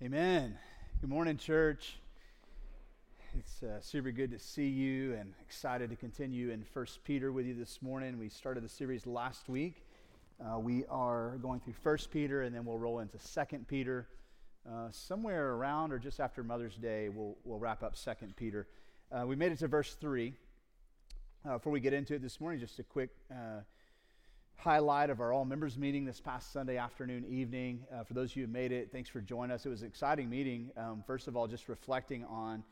Amen. 0.00 0.56
Good 1.00 1.10
morning, 1.10 1.36
church. 1.36 1.98
It's 3.36 3.64
uh, 3.64 3.80
super 3.80 4.12
good 4.12 4.30
to 4.30 4.38
see 4.38 4.68
you 4.68 5.14
and 5.14 5.32
excited 5.40 5.90
to 5.90 5.96
continue 5.96 6.50
in 6.50 6.62
First 6.62 7.02
Peter 7.02 7.32
with 7.32 7.46
you 7.46 7.54
this 7.54 7.82
morning. 7.82 8.16
We 8.16 8.28
started 8.28 8.62
the 8.62 8.68
series 8.68 9.08
last 9.08 9.48
week. 9.48 9.82
Uh, 10.40 10.60
we 10.60 10.84
are 10.88 11.36
going 11.42 11.58
through 11.58 11.72
First 11.82 12.12
Peter 12.12 12.42
and 12.42 12.54
then 12.54 12.64
we'll 12.64 12.78
roll 12.78 13.00
into 13.00 13.18
Second 13.18 13.66
Peter. 13.66 14.06
Uh, 14.64 14.86
somewhere 14.92 15.54
around 15.54 15.90
or 15.90 15.98
just 15.98 16.20
after 16.20 16.44
Mother's 16.44 16.76
Day, 16.76 17.08
we'll, 17.08 17.36
we'll 17.42 17.58
wrap 17.58 17.82
up 17.82 17.96
Second 17.96 18.36
Peter. 18.36 18.68
Uh, 19.10 19.26
we 19.26 19.34
made 19.34 19.50
it 19.50 19.58
to 19.58 19.66
verse 19.66 19.94
3. 19.94 20.32
Uh, 21.44 21.54
before 21.54 21.72
we 21.72 21.80
get 21.80 21.92
into 21.92 22.14
it 22.14 22.22
this 22.22 22.40
morning, 22.40 22.60
just 22.60 22.78
a 22.78 22.84
quick 22.84 23.10
uh, 23.32 23.62
highlight 24.58 25.08
of 25.08 25.20
our 25.20 25.32
all 25.32 25.44
members 25.44 25.78
meeting 25.78 26.04
this 26.04 26.20
past 26.20 26.52
Sunday 26.52 26.76
afternoon, 26.76 27.24
evening. 27.28 27.86
Uh, 27.94 28.02
for 28.02 28.14
those 28.14 28.32
of 28.32 28.36
you 28.36 28.46
who 28.46 28.52
made 28.52 28.72
it, 28.72 28.90
thanks 28.90 29.08
for 29.08 29.20
joining 29.20 29.54
us. 29.54 29.64
It 29.64 29.68
was 29.68 29.82
an 29.82 29.86
exciting 29.86 30.28
meeting. 30.28 30.72
Um, 30.76 31.04
first 31.06 31.28
of 31.28 31.36
all, 31.36 31.46
just 31.46 31.68
reflecting 31.68 32.24
on 32.24 32.64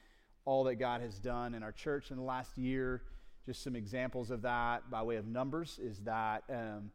all 0.45 0.65
that 0.65 0.75
God 0.75 1.01
has 1.01 1.21
done 1.21 1.55
in 1.55 1.63
our 1.63 1.71
church 1.71 2.11
in 2.11 2.17
the 2.17 2.25
last 2.25 2.59
year. 2.59 3.03
Just 3.47 3.63
some 3.63 3.77
examples 3.77 4.33
of 4.33 4.43
that 4.43 4.91
by 4.91 5.01
way 5.05 5.15
of 5.15 5.29
numbers 5.29 5.79
is 5.81 6.01
that 6.01 6.43
um, 6.51 6.91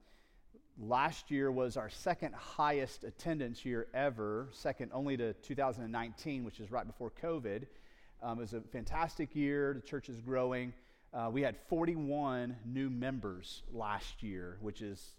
last 0.77 1.31
year 1.31 1.53
was 1.53 1.77
our 1.77 1.89
second 1.89 2.35
highest 2.35 3.05
attendance 3.05 3.63
year 3.63 3.87
ever, 3.93 4.49
second 4.51 4.91
only 4.93 5.15
to 5.15 5.31
2019, 5.35 6.43
which 6.43 6.59
is 6.59 6.69
right 6.69 6.85
before 6.85 7.13
COVID. 7.23 7.65
Um, 8.21 8.39
it 8.39 8.41
was 8.41 8.53
a 8.53 8.59
fantastic 8.59 9.37
year. 9.37 9.73
The 9.73 9.87
church 9.87 10.09
is 10.09 10.19
growing. 10.19 10.73
Uh, 11.13 11.29
we 11.31 11.41
had 11.41 11.57
41 11.67 12.55
new 12.65 12.89
members 12.89 13.63
last 13.73 14.23
year, 14.23 14.57
which 14.61 14.81
is 14.81 15.15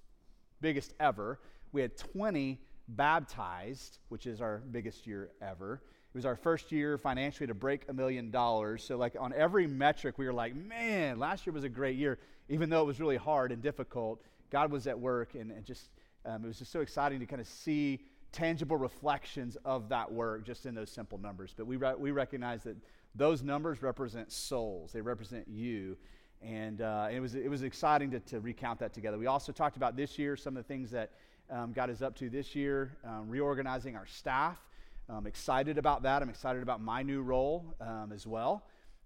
biggest 0.63 0.95
ever. 0.99 1.39
We 1.73 1.83
had 1.83 1.97
20 1.99 2.59
baptized, 2.89 3.99
which 4.09 4.27
is 4.27 4.41
our 4.41 4.63
biggest 4.71 5.07
year 5.07 5.31
ever. 5.43 5.83
It 6.15 6.17
was 6.17 6.25
our 6.25 6.37
first 6.37 6.73
year 6.73 6.97
financially 6.97 7.47
to 7.47 7.55
break 7.55 7.85
a 7.89 7.93
million 7.93 8.31
dollars. 8.31 8.83
So, 8.85 8.97
like 8.97 9.17
on 9.19 9.35
every 9.35 9.67
metric, 9.67 10.17
we 10.17 10.27
were 10.27 10.33
like, 10.33 10.55
man, 10.55 11.19
last 11.19 11.47
year 11.47 11.53
was 11.53 11.65
a 11.65 11.69
great 11.69 11.97
year, 11.97 12.19
even 12.49 12.71
though 12.71 12.83
it 12.83 12.87
was 12.87 13.01
really 13.01 13.17
hard 13.17 13.53
and 13.53 13.63
difficult. 13.63 14.23
God 14.51 14.71
was 14.71 14.87
at 14.87 14.99
work, 14.99 15.35
and, 15.35 15.53
just 15.65 15.89
um, 16.25 16.45
it 16.45 16.49
was 16.49 16.59
just 16.59 16.73
so 16.73 16.81
exciting 16.81 17.19
to 17.21 17.27
kind 17.27 17.41
of 17.41 17.49
see 17.49 18.01
tangible 18.31 18.77
reflections 18.77 19.57
of 19.65 19.89
that 19.91 20.11
work 20.11 20.45
just 20.45 20.65
in 20.67 20.75
those 20.75 20.91
simple 20.91 21.19
numbers. 21.19 21.55
But 21.57 21.67
we, 21.67 21.77
re- 21.77 21.95
we 21.99 22.11
recognize 22.11 22.63
that 22.65 22.77
those 23.15 23.43
numbers 23.43 23.83
represent 23.83 24.33
souls, 24.33 24.93
they 24.93 25.01
represent 25.01 25.49
you. 25.49 25.97
And 26.41 26.81
uh, 26.81 27.09
it, 27.13 27.21
was, 27.21 27.37
it 27.37 27.49
was 27.49 27.63
exciting 27.63 28.11
to, 28.11 28.21
to 28.21 28.41
recount 28.41 28.81
that 28.81 28.93
together. 28.93 29.17
We 29.17 29.27
also 29.27 29.53
talked 29.53 29.77
about 29.77 29.97
this 29.97 30.19
year, 30.19 30.37
some 30.37 30.57
of 30.57 30.65
the 30.65 30.67
things 30.67 30.91
that 30.91 31.13
um, 31.51 31.73
God 31.73 31.89
is 31.89 32.03
up 32.03 32.17
to 32.17 32.29
this 32.29 32.57
year, 32.57 32.97
um, 33.05 33.29
reorganizing 33.29 33.95
our 33.95 34.07
staff. 34.07 34.59
I'm 35.09 35.27
excited 35.27 35.79
about 35.79 36.03
that. 36.05 36.23
I'm 36.23 36.31
excited 36.31 36.63
about 36.63 36.81
my 36.81 37.03
new 37.03 37.23
role 37.23 37.75
um, 37.81 38.13
as 38.13 38.27
well. 38.27 38.65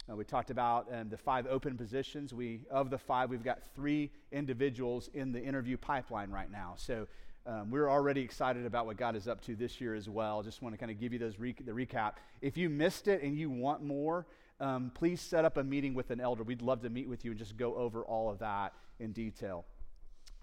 Uh, 0.09 0.15
we 0.15 0.25
talked 0.25 0.51
about 0.51 0.87
um, 0.93 1.09
the 1.09 1.17
five 1.17 1.47
open 1.51 1.77
positions. 1.77 2.33
We 2.33 2.61
of 2.71 2.91
the 2.91 2.99
five, 2.99 3.29
we've 3.29 3.43
got 3.43 3.59
three 3.75 4.13
individuals 4.31 5.11
in 5.15 5.33
the 5.33 5.43
interview 5.43 5.77
pipeline 5.77 6.31
right 6.31 6.51
now. 6.51 6.75
So 6.77 7.09
um, 7.47 7.71
we're 7.71 7.89
already 7.89 8.23
excited 8.23 8.67
about 8.67 8.87
what 8.87 8.97
God 8.97 9.15
is 9.15 9.29
up 9.29 9.41
to 9.43 9.55
this 9.55 9.81
year 9.81 9.95
as 9.95 10.09
well. 10.09 10.43
Just 10.43 10.63
want 10.63 10.75
to 10.75 10.79
kind 10.79 10.91
of 10.91 10.99
give 10.99 11.13
you 11.13 11.19
those 11.19 11.39
re- 11.39 11.55
the 11.65 11.73
recap. 11.73 12.15
If 12.41 12.57
you 12.57 12.69
missed 12.69 13.07
it 13.07 13.23
and 13.23 13.37
you 13.37 13.51
want 13.51 13.85
more, 13.85 14.27
um, 14.59 14.91
please 14.95 15.21
set 15.21 15.45
up 15.45 15.57
a 15.57 15.63
meeting 15.63 15.95
with 15.95 16.11
an 16.11 16.21
elder. 16.21 16.43
We'd 16.43 16.63
love 16.63 16.83
to 16.83 16.91
meet 16.91 17.09
with 17.09 17.25
you 17.25 17.31
and 17.31 17.39
just 17.39 17.57
go 17.57 17.75
over 17.77 18.05
all 18.05 18.31
of 18.31 18.41
that 18.41 18.73
in 18.99 19.13
detail. 19.13 19.65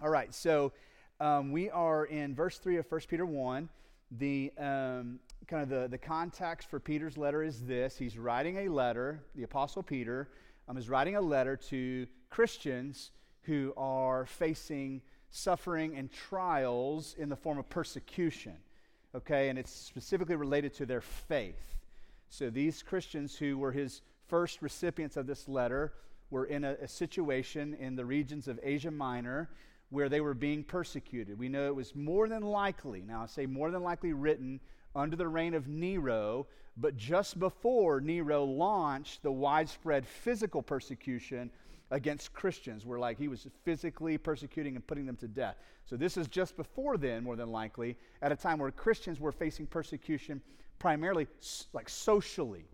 All 0.02 0.08
right, 0.08 0.32
so 0.32 0.72
um, 1.20 1.52
we 1.52 1.68
are 1.70 2.06
in 2.06 2.34
verse 2.34 2.58
3 2.58 2.78
of 2.78 2.86
1 2.90 3.00
Peter 3.08 3.26
1. 3.26 3.68
The 4.12 4.52
um, 4.58 5.18
kind 5.46 5.62
of 5.62 5.68
the, 5.68 5.88
the 5.88 5.98
context 5.98 6.70
for 6.70 6.80
Peter's 6.80 7.18
letter 7.18 7.42
is 7.42 7.62
this 7.62 7.98
he's 7.98 8.16
writing 8.16 8.66
a 8.66 8.68
letter, 8.68 9.22
the 9.34 9.42
Apostle 9.42 9.82
Peter 9.82 10.28
um, 10.68 10.76
is 10.76 10.88
writing 10.88 11.16
a 11.16 11.20
letter 11.20 11.56
to 11.56 12.06
Christians 12.30 13.10
who 13.42 13.74
are 13.76 14.24
facing 14.26 15.02
suffering 15.34 15.96
and 15.96 16.12
trials 16.12 17.16
in 17.18 17.28
the 17.28 17.36
form 17.36 17.58
of 17.58 17.68
persecution. 17.68 18.54
Okay, 19.14 19.48
and 19.48 19.58
it's 19.58 19.72
specifically 19.72 20.36
related 20.36 20.74
to 20.74 20.86
their 20.86 21.00
faith. 21.00 21.76
So 22.28 22.50
these 22.50 22.82
Christians 22.82 23.36
who 23.36 23.58
were 23.58 23.72
his 23.72 24.02
first 24.28 24.62
recipients 24.62 25.16
of 25.16 25.26
this 25.26 25.48
letter 25.48 25.92
were 26.30 26.44
in 26.44 26.64
a, 26.64 26.76
a 26.82 26.88
situation 26.88 27.74
in 27.74 27.96
the 27.96 28.04
regions 28.04 28.48
of 28.48 28.58
Asia 28.62 28.90
Minor 28.90 29.50
where 29.90 30.08
they 30.08 30.20
were 30.20 30.34
being 30.34 30.64
persecuted. 30.64 31.38
We 31.38 31.48
know 31.48 31.66
it 31.66 31.74
was 31.74 31.94
more 31.94 32.28
than 32.28 32.42
likely, 32.42 33.02
now 33.06 33.22
I 33.22 33.26
say 33.26 33.46
more 33.46 33.70
than 33.70 33.82
likely 33.82 34.12
written 34.12 34.60
under 34.96 35.16
the 35.16 35.28
reign 35.28 35.54
of 35.54 35.68
Nero, 35.68 36.46
but 36.76 36.96
just 36.96 37.38
before 37.38 38.00
Nero 38.00 38.44
launched 38.44 39.22
the 39.22 39.32
widespread 39.32 40.06
physical 40.06 40.62
persecution 40.62 41.50
against 41.90 42.32
Christians, 42.32 42.84
where 42.86 42.98
like 42.98 43.18
he 43.18 43.28
was 43.28 43.46
physically 43.64 44.18
persecuting 44.18 44.74
and 44.74 44.86
putting 44.86 45.06
them 45.06 45.16
to 45.16 45.28
death. 45.28 45.56
So 45.84 45.96
this 45.96 46.16
is 46.16 46.28
just 46.28 46.56
before 46.56 46.96
then, 46.96 47.24
more 47.24 47.36
than 47.36 47.50
likely, 47.50 47.96
at 48.22 48.32
a 48.32 48.36
time 48.36 48.58
where 48.58 48.70
Christians 48.70 49.20
were 49.20 49.32
facing 49.32 49.66
persecution 49.66 50.40
primarily 50.78 51.26
like 51.72 51.88
socially. 51.88 52.64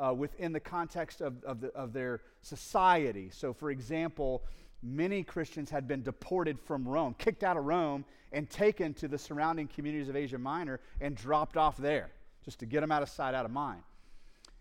Uh, 0.00 0.14
within 0.14 0.52
the 0.52 0.60
context 0.60 1.20
of, 1.20 1.42
of, 1.42 1.60
the, 1.60 1.74
of 1.74 1.92
their 1.92 2.20
society. 2.42 3.30
So, 3.32 3.52
for 3.52 3.72
example, 3.72 4.44
many 4.80 5.24
Christians 5.24 5.70
had 5.70 5.88
been 5.88 6.04
deported 6.04 6.60
from 6.60 6.86
Rome, 6.86 7.16
kicked 7.18 7.42
out 7.42 7.56
of 7.56 7.64
Rome, 7.64 8.04
and 8.30 8.48
taken 8.48 8.94
to 8.94 9.08
the 9.08 9.18
surrounding 9.18 9.66
communities 9.66 10.08
of 10.08 10.14
Asia 10.14 10.38
Minor 10.38 10.78
and 11.00 11.16
dropped 11.16 11.56
off 11.56 11.76
there 11.76 12.10
just 12.44 12.60
to 12.60 12.66
get 12.66 12.80
them 12.80 12.92
out 12.92 13.02
of 13.02 13.08
sight, 13.08 13.34
out 13.34 13.44
of 13.44 13.50
mind. 13.50 13.82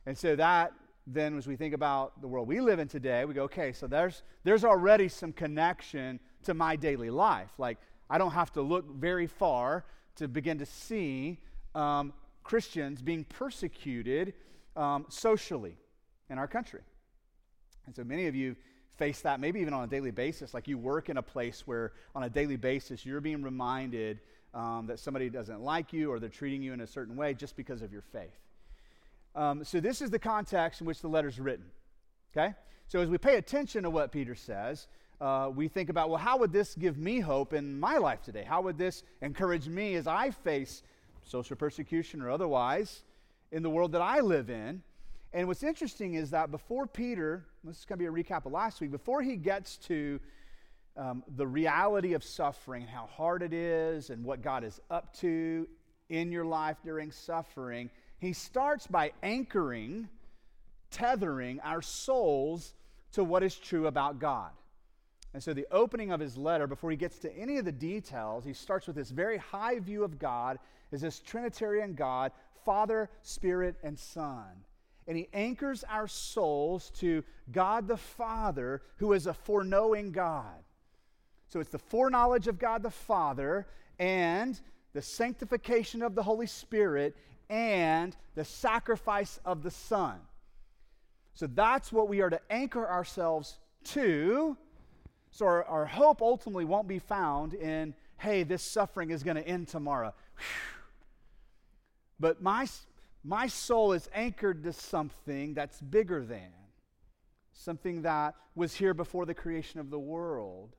And 0.05 0.17
so 0.17 0.35
that 0.35 0.73
then 1.07 1.37
as 1.37 1.47
we 1.47 1.55
think 1.55 1.73
about 1.73 2.19
the 2.21 2.27
world 2.27 2.47
we 2.47 2.59
live 2.59 2.79
in 2.79 2.87
today, 2.89 3.23
we 3.23 3.33
go, 3.33 3.43
okay, 3.43 3.71
so 3.71 3.87
there's, 3.87 4.23
there's 4.43 4.65
already 4.65 5.07
some 5.07 5.31
connection 5.31 6.19
to 6.43 6.53
my 6.53 6.75
daily 6.75 7.09
life. 7.09 7.49
Like, 7.57 7.77
I 8.09 8.17
don't 8.17 8.31
have 8.31 8.51
to 8.53 8.61
look 8.61 8.93
very 8.93 9.25
far 9.25 9.85
to 10.17 10.27
begin 10.27 10.57
to 10.59 10.65
see 10.65 11.39
um, 11.75 12.11
Christians 12.43 13.01
being 13.01 13.23
persecuted 13.23 14.33
um, 14.75 15.05
socially 15.07 15.77
in 16.29 16.37
our 16.37 16.47
country. 16.47 16.81
And 17.85 17.95
so 17.95 18.03
many 18.03 18.27
of 18.27 18.35
you 18.35 18.55
face 18.97 19.21
that 19.21 19.39
maybe 19.39 19.61
even 19.61 19.73
on 19.73 19.83
a 19.83 19.87
daily 19.87 20.11
basis. 20.11 20.53
Like 20.53 20.67
you 20.67 20.77
work 20.77 21.09
in 21.09 21.17
a 21.17 21.21
place 21.21 21.65
where 21.65 21.93
on 22.15 22.23
a 22.23 22.29
daily 22.29 22.57
basis 22.57 23.05
you're 23.05 23.21
being 23.21 23.43
reminded 23.43 24.19
um, 24.53 24.87
that 24.87 24.99
somebody 24.99 25.29
doesn't 25.29 25.61
like 25.61 25.93
you 25.93 26.11
or 26.11 26.19
they're 26.19 26.29
treating 26.29 26.61
you 26.61 26.73
in 26.73 26.81
a 26.81 26.87
certain 26.87 27.15
way 27.15 27.33
just 27.33 27.55
because 27.55 27.81
of 27.81 27.93
your 27.93 28.01
faith. 28.01 28.46
Um, 29.37 29.63
so, 29.63 29.79
this 29.79 30.01
is 30.01 30.09
the 30.09 30.17
context 30.17 30.81
in 30.81 30.87
which 30.87 30.99
the 31.01 31.07
letter 31.07 31.27
is 31.27 31.39
written. 31.39 31.65
Okay? 32.35 32.55
So, 32.87 32.99
as 32.99 33.07
we 33.07 33.19
pay 33.19 33.35
attention 33.35 33.83
to 33.83 33.89
what 33.91 34.11
Peter 34.11 34.33
says, 34.33 34.87
uh, 35.21 35.51
we 35.53 35.67
think 35.67 35.89
about, 35.89 36.09
well, 36.09 36.17
how 36.17 36.37
would 36.39 36.51
this 36.51 36.73
give 36.73 36.97
me 36.97 37.19
hope 37.19 37.53
in 37.53 37.79
my 37.79 37.97
life 37.97 38.23
today? 38.23 38.43
How 38.43 38.61
would 38.61 38.79
this 38.79 39.03
encourage 39.21 39.67
me 39.67 39.93
as 39.93 40.07
I 40.07 40.31
face 40.31 40.81
social 41.23 41.55
persecution 41.55 42.21
or 42.21 42.31
otherwise 42.31 43.03
in 43.51 43.61
the 43.61 43.69
world 43.69 43.91
that 43.91 44.01
I 44.01 44.21
live 44.21 44.49
in? 44.49 44.81
And 45.33 45.47
what's 45.47 45.63
interesting 45.63 46.15
is 46.15 46.31
that 46.31 46.49
before 46.49 46.87
Peter, 46.87 47.45
this 47.63 47.77
is 47.77 47.85
going 47.85 47.99
to 47.99 48.11
be 48.11 48.21
a 48.21 48.23
recap 48.23 48.47
of 48.47 48.53
last 48.53 48.81
week, 48.81 48.89
before 48.89 49.21
he 49.21 49.35
gets 49.35 49.77
to 49.77 50.19
um, 50.95 51.23
the 51.35 51.45
reality 51.45 52.13
of 52.13 52.23
suffering 52.23 52.81
and 52.81 52.89
how 52.89 53.05
hard 53.05 53.43
it 53.43 53.53
is 53.53 54.09
and 54.09 54.23
what 54.23 54.41
God 54.41 54.63
is 54.63 54.79
up 54.89 55.13
to 55.17 55.67
in 56.09 56.31
your 56.31 56.45
life 56.45 56.77
during 56.83 57.11
suffering, 57.11 57.91
he 58.19 58.33
starts 58.33 58.87
by 58.87 59.13
anchoring, 59.21 60.09
tethering 60.91 61.59
our 61.61 61.81
souls 61.81 62.73
to 63.13 63.23
what 63.23 63.43
is 63.43 63.55
true 63.55 63.87
about 63.87 64.19
God. 64.19 64.51
And 65.33 65.43
so, 65.43 65.53
the 65.53 65.67
opening 65.71 66.11
of 66.11 66.19
his 66.19 66.37
letter, 66.37 66.65
before 66.65 66.89
he 66.89 66.97
gets 66.97 67.19
to 67.19 67.37
any 67.37 67.57
of 67.57 67.65
the 67.65 67.71
details, 67.71 68.43
he 68.43 68.53
starts 68.53 68.87
with 68.87 68.95
this 68.95 69.11
very 69.11 69.37
high 69.37 69.77
view 69.79 70.03
of 70.03 70.17
God 70.17 70.57
as 70.91 71.01
this 71.01 71.19
Trinitarian 71.19 71.93
God, 71.93 72.31
Father, 72.65 73.09
Spirit, 73.21 73.75
and 73.83 73.99
Son. 73.99 74.45
And 75.07 75.15
he 75.15 75.27
anchors 75.33 75.83
our 75.89 76.07
souls 76.07 76.91
to 76.97 77.23
God 77.51 77.87
the 77.87 77.97
Father, 77.97 78.81
who 78.97 79.13
is 79.13 79.27
a 79.27 79.33
foreknowing 79.33 80.11
God. 80.11 80.63
So, 81.49 81.59
it's 81.59 81.69
the 81.69 81.77
foreknowledge 81.77 82.47
of 82.47 82.57
God 82.57 82.81
the 82.81 82.89
Father 82.89 83.67
and 83.99 84.59
the 84.93 85.01
sanctification 85.01 86.01
of 86.01 86.15
the 86.15 86.23
Holy 86.23 86.47
Spirit 86.47 87.15
and 87.49 88.15
the 88.35 88.45
sacrifice 88.45 89.39
of 89.45 89.63
the 89.63 89.71
Son. 89.71 90.19
So 91.33 91.47
that's 91.47 91.91
what 91.91 92.09
we 92.09 92.21
are 92.21 92.29
to 92.29 92.41
anchor 92.49 92.87
ourselves 92.87 93.57
to. 93.85 94.57
So 95.31 95.45
our, 95.45 95.63
our 95.65 95.85
hope 95.85 96.21
ultimately 96.21 96.65
won't 96.65 96.87
be 96.87 96.99
found 96.99 97.53
in, 97.53 97.93
hey, 98.17 98.43
this 98.43 98.63
suffering 98.63 99.11
is 99.11 99.23
going 99.23 99.37
to 99.37 99.47
end 99.47 99.67
tomorrow. 99.67 100.13
Whew. 100.35 100.45
But 102.19 102.41
my, 102.41 102.67
my 103.23 103.47
soul 103.47 103.93
is 103.93 104.09
anchored 104.13 104.63
to 104.63 104.73
something 104.73 105.53
that's 105.53 105.79
bigger 105.79 106.25
than, 106.25 106.51
something 107.53 108.01
that 108.01 108.35
was 108.55 108.73
here 108.73 108.93
before 108.93 109.25
the 109.25 109.35
creation 109.35 109.79
of 109.79 109.91
the 109.91 109.99
world, 109.99 110.75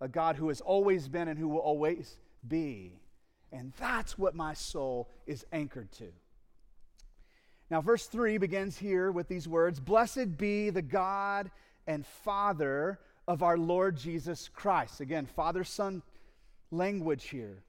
a 0.00 0.08
God 0.08 0.36
who 0.36 0.48
has 0.48 0.60
always 0.60 1.08
been 1.08 1.28
and 1.28 1.38
who 1.38 1.48
will 1.48 1.60
always 1.60 2.18
be. 2.46 3.00
And 3.54 3.72
that's 3.78 4.18
what 4.18 4.34
my 4.34 4.52
soul 4.52 5.08
is 5.26 5.46
anchored 5.52 5.92
to. 5.92 6.08
Now, 7.70 7.80
verse 7.80 8.06
3 8.06 8.36
begins 8.38 8.76
here 8.76 9.12
with 9.12 9.28
these 9.28 9.46
words 9.46 9.78
Blessed 9.78 10.36
be 10.36 10.70
the 10.70 10.82
God 10.82 11.50
and 11.86 12.04
Father 12.04 12.98
of 13.28 13.44
our 13.44 13.56
Lord 13.56 13.96
Jesus 13.96 14.48
Christ. 14.48 15.00
Again, 15.00 15.26
Father 15.26 15.62
Son 15.62 16.02
language 16.72 17.28
here. 17.28 17.62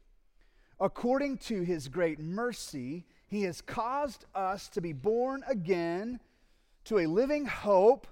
According 0.79 1.37
to 1.37 1.61
his 1.61 1.88
great 1.88 2.19
mercy, 2.19 3.05
he 3.27 3.43
has 3.43 3.61
caused 3.61 4.25
us 4.33 4.67
to 4.69 4.81
be 4.81 4.91
born 4.91 5.43
again 5.47 6.19
to 6.85 6.97
a 6.99 7.05
living 7.05 7.45
hope 7.45 8.07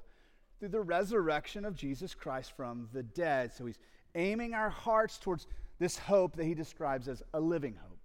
through 0.60 0.70
the 0.70 0.80
resurrection 0.80 1.66
of 1.66 1.76
Jesus 1.76 2.14
Christ 2.14 2.56
from 2.56 2.88
the 2.94 3.04
dead. 3.04 3.52
So 3.52 3.66
he's 3.66 3.80
aiming 4.16 4.54
our 4.54 4.70
hearts 4.70 5.18
towards 5.18 5.48
this 5.84 5.98
hope 5.98 6.38
that 6.38 6.46
he 6.46 6.54
describes 6.54 7.10
as 7.10 7.22
a 7.34 7.40
living 7.42 7.76
hope. 7.76 8.00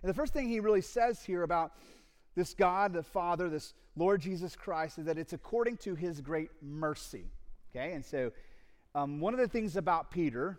And 0.00 0.08
the 0.08 0.14
first 0.14 0.32
thing 0.32 0.48
he 0.48 0.58
really 0.58 0.80
says 0.80 1.22
here 1.22 1.42
about 1.42 1.72
this 2.34 2.54
God, 2.54 2.94
the 2.94 3.02
Father, 3.02 3.50
this 3.50 3.74
Lord 3.94 4.22
Jesus 4.22 4.56
Christ, 4.56 4.98
is 4.98 5.04
that 5.04 5.18
it's 5.18 5.34
according 5.34 5.76
to 5.78 5.94
his 5.94 6.22
great 6.22 6.48
mercy. 6.62 7.26
Okay, 7.70 7.92
and 7.92 8.02
so 8.02 8.32
um, 8.94 9.20
one 9.20 9.34
of 9.34 9.40
the 9.40 9.48
things 9.48 9.76
about 9.76 10.10
Peter, 10.10 10.58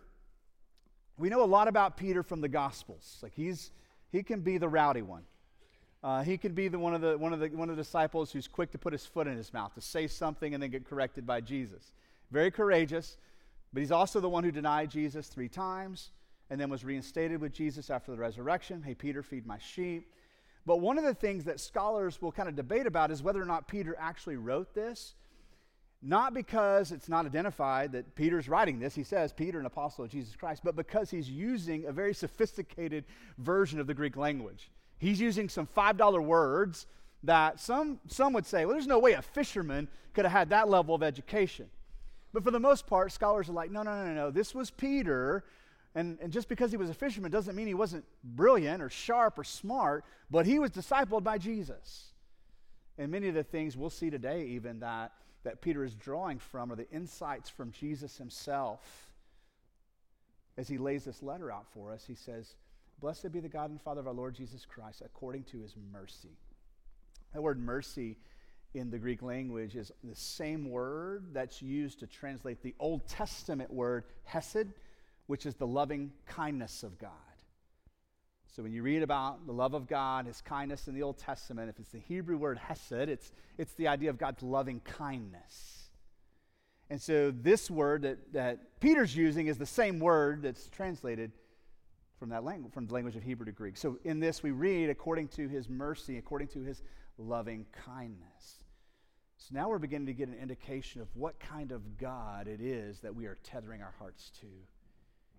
we 1.16 1.28
know 1.30 1.42
a 1.42 1.46
lot 1.46 1.66
about 1.66 1.96
Peter 1.96 2.22
from 2.22 2.42
the 2.42 2.48
Gospels. 2.48 3.18
Like 3.20 3.34
he's 3.34 3.72
he 4.12 4.22
can 4.22 4.40
be 4.40 4.56
the 4.56 4.68
rowdy 4.68 5.02
one. 5.02 5.24
Uh, 6.04 6.22
he 6.22 6.38
can 6.38 6.52
be 6.52 6.68
the 6.68 6.78
one 6.78 6.94
of 6.94 7.00
the 7.00 7.18
one 7.18 7.32
of 7.32 7.40
the 7.40 7.48
one 7.48 7.70
of 7.70 7.76
the 7.76 7.82
disciples 7.82 8.30
who's 8.30 8.46
quick 8.46 8.70
to 8.70 8.78
put 8.78 8.92
his 8.92 9.04
foot 9.04 9.26
in 9.26 9.36
his 9.36 9.52
mouth 9.52 9.74
to 9.74 9.80
say 9.80 10.06
something 10.06 10.54
and 10.54 10.62
then 10.62 10.70
get 10.70 10.88
corrected 10.88 11.26
by 11.26 11.40
Jesus. 11.40 11.90
Very 12.30 12.52
courageous, 12.52 13.16
but 13.72 13.80
he's 13.80 13.92
also 13.92 14.20
the 14.20 14.28
one 14.28 14.44
who 14.44 14.50
denied 14.50 14.90
Jesus 14.90 15.28
three 15.28 15.48
times 15.48 16.10
and 16.50 16.60
then 16.60 16.70
was 16.70 16.84
reinstated 16.84 17.40
with 17.40 17.52
Jesus 17.52 17.90
after 17.90 18.10
the 18.10 18.16
resurrection. 18.16 18.82
Hey, 18.82 18.94
Peter, 18.94 19.22
feed 19.22 19.46
my 19.46 19.58
sheep. 19.58 20.12
But 20.64 20.80
one 20.80 20.98
of 20.98 21.04
the 21.04 21.14
things 21.14 21.44
that 21.44 21.60
scholars 21.60 22.20
will 22.20 22.32
kind 22.32 22.48
of 22.48 22.56
debate 22.56 22.86
about 22.86 23.10
is 23.10 23.22
whether 23.22 23.40
or 23.40 23.46
not 23.46 23.68
Peter 23.68 23.96
actually 23.98 24.36
wrote 24.36 24.74
this 24.74 25.14
not 26.02 26.32
because 26.32 26.92
it's 26.92 27.08
not 27.08 27.26
identified 27.26 27.92
that 27.92 28.14
Peter's 28.14 28.48
writing 28.48 28.78
this, 28.78 28.94
he 28.94 29.02
says, 29.02 29.32
Peter, 29.32 29.58
an 29.58 29.66
apostle 29.66 30.04
of 30.04 30.10
Jesus 30.10 30.36
Christ, 30.36 30.62
but 30.64 30.76
because 30.76 31.10
he's 31.10 31.28
using 31.28 31.86
a 31.86 31.92
very 31.92 32.14
sophisticated 32.14 33.04
version 33.38 33.80
of 33.80 33.86
the 33.86 33.94
Greek 33.94 34.16
language. 34.16 34.70
He's 34.98 35.20
using 35.20 35.48
some 35.48 35.66
$5 35.66 36.22
words 36.22 36.86
that 37.24 37.58
some, 37.58 37.98
some 38.06 38.32
would 38.32 38.46
say, 38.46 38.64
well, 38.64 38.74
there's 38.74 38.86
no 38.86 39.00
way 39.00 39.14
a 39.14 39.22
fisherman 39.22 39.88
could 40.14 40.24
have 40.24 40.32
had 40.32 40.50
that 40.50 40.68
level 40.68 40.94
of 40.94 41.02
education. 41.02 41.68
But 42.32 42.44
for 42.44 42.50
the 42.50 42.60
most 42.60 42.86
part, 42.86 43.12
scholars 43.12 43.48
are 43.48 43.52
like, 43.52 43.70
no, 43.70 43.82
no, 43.82 43.94
no, 43.94 44.06
no, 44.06 44.14
no. 44.14 44.30
this 44.30 44.54
was 44.54 44.70
Peter. 44.70 45.44
And, 45.94 46.18
and 46.20 46.32
just 46.32 46.48
because 46.48 46.70
he 46.70 46.76
was 46.76 46.90
a 46.90 46.94
fisherman 46.94 47.30
doesn't 47.30 47.56
mean 47.56 47.66
he 47.66 47.74
wasn't 47.74 48.04
brilliant 48.22 48.82
or 48.82 48.90
sharp 48.90 49.38
or 49.38 49.44
smart, 49.44 50.04
but 50.30 50.46
he 50.46 50.58
was 50.58 50.70
discipled 50.70 51.24
by 51.24 51.38
Jesus. 51.38 52.08
And 52.98 53.10
many 53.10 53.28
of 53.28 53.34
the 53.34 53.44
things 53.44 53.76
we'll 53.76 53.90
see 53.90 54.10
today, 54.10 54.44
even 54.46 54.80
that 54.80 55.12
that 55.44 55.60
Peter 55.60 55.84
is 55.84 55.94
drawing 55.94 56.38
from 56.38 56.72
are 56.72 56.76
the 56.76 56.90
insights 56.90 57.48
from 57.48 57.72
Jesus 57.72 58.18
himself. 58.18 59.14
As 60.56 60.68
he 60.68 60.78
lays 60.78 61.04
this 61.04 61.22
letter 61.22 61.50
out 61.50 61.66
for 61.72 61.92
us, 61.92 62.04
he 62.06 62.14
says, 62.14 62.56
Blessed 63.00 63.30
be 63.32 63.40
the 63.40 63.48
God 63.48 63.70
and 63.70 63.80
Father 63.80 64.00
of 64.00 64.08
our 64.08 64.12
Lord 64.12 64.34
Jesus 64.34 64.66
Christ, 64.66 65.02
according 65.04 65.44
to 65.44 65.60
his 65.60 65.74
mercy. 65.92 66.36
That 67.32 67.42
word 67.42 67.60
mercy 67.60 68.16
in 68.74 68.90
the 68.90 68.98
Greek 68.98 69.22
language 69.22 69.76
is 69.76 69.90
the 70.04 70.14
same 70.14 70.70
word 70.70 71.26
that's 71.32 71.62
used 71.62 72.00
to 72.00 72.06
translate 72.06 72.62
the 72.62 72.74
Old 72.78 73.06
Testament 73.06 73.72
word 73.72 74.04
hesed, 74.24 74.68
which 75.26 75.46
is 75.46 75.54
the 75.54 75.66
loving 75.66 76.12
kindness 76.26 76.82
of 76.82 76.98
God. 76.98 77.10
So 78.54 78.62
when 78.62 78.72
you 78.72 78.82
read 78.82 79.02
about 79.02 79.46
the 79.46 79.52
love 79.52 79.74
of 79.74 79.86
God, 79.86 80.26
his 80.26 80.40
kindness 80.40 80.88
in 80.88 80.94
the 80.94 81.02
Old 81.02 81.18
Testament, 81.18 81.70
if 81.70 81.78
it's 81.78 81.90
the 81.90 81.98
Hebrew 81.98 82.36
word 82.36 82.58
hesed, 82.58 82.92
it's, 83.08 83.32
it's 83.56 83.72
the 83.74 83.88
idea 83.88 84.10
of 84.10 84.18
God's 84.18 84.42
loving 84.42 84.80
kindness. 84.80 85.90
And 86.90 87.00
so 87.00 87.30
this 87.30 87.70
word 87.70 88.02
that, 88.02 88.32
that 88.32 88.80
Peter's 88.80 89.14
using 89.14 89.46
is 89.46 89.58
the 89.58 89.66
same 89.66 90.00
word 90.00 90.42
that's 90.42 90.68
translated 90.70 91.32
from 92.18 92.30
that 92.30 92.44
language, 92.44 92.72
from 92.72 92.86
the 92.86 92.94
language 92.94 93.14
of 93.14 93.22
Hebrew 93.22 93.46
to 93.46 93.52
Greek. 93.52 93.76
So 93.76 93.98
in 94.04 94.18
this 94.20 94.42
we 94.42 94.50
read 94.50 94.90
according 94.90 95.28
to 95.28 95.48
his 95.48 95.68
mercy, 95.68 96.18
according 96.18 96.48
to 96.48 96.62
his 96.62 96.82
loving 97.18 97.66
kindness. 97.84 98.64
So 99.36 99.54
now 99.54 99.68
we're 99.68 99.78
beginning 99.78 100.06
to 100.06 100.14
get 100.14 100.28
an 100.28 100.34
indication 100.34 101.00
of 101.00 101.08
what 101.14 101.38
kind 101.38 101.72
of 101.72 101.98
God 101.98 102.48
it 102.48 102.60
is 102.60 103.00
that 103.00 103.14
we 103.14 103.26
are 103.26 103.38
tethering 103.42 103.82
our 103.82 103.94
hearts 103.98 104.30
to. 104.40 104.46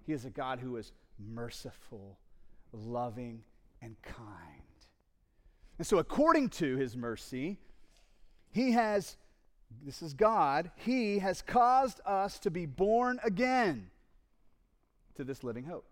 He 0.06 0.14
is 0.14 0.26
a 0.26 0.30
God 0.30 0.60
who 0.60 0.78
is 0.78 0.92
merciful 1.18 2.18
loving, 2.74 3.42
and 3.82 3.96
kind. 4.02 4.64
And 5.78 5.88
so, 5.88 5.98
according 5.98 6.50
to 6.50 6.76
his 6.78 6.96
mercy, 6.96 7.58
he 8.52 8.72
has, 8.74 9.16
this 9.84 10.02
is 10.02 10.14
God, 10.14 10.72
he 10.76 11.20
has 11.20 11.42
caused 11.42 12.02
us 12.06 12.40
to 12.40 12.52
be 12.52 12.66
born 12.66 13.20
again 13.24 13.90
to 15.16 15.24
this 15.24 15.44
living 15.44 15.64
hope. 15.64 15.86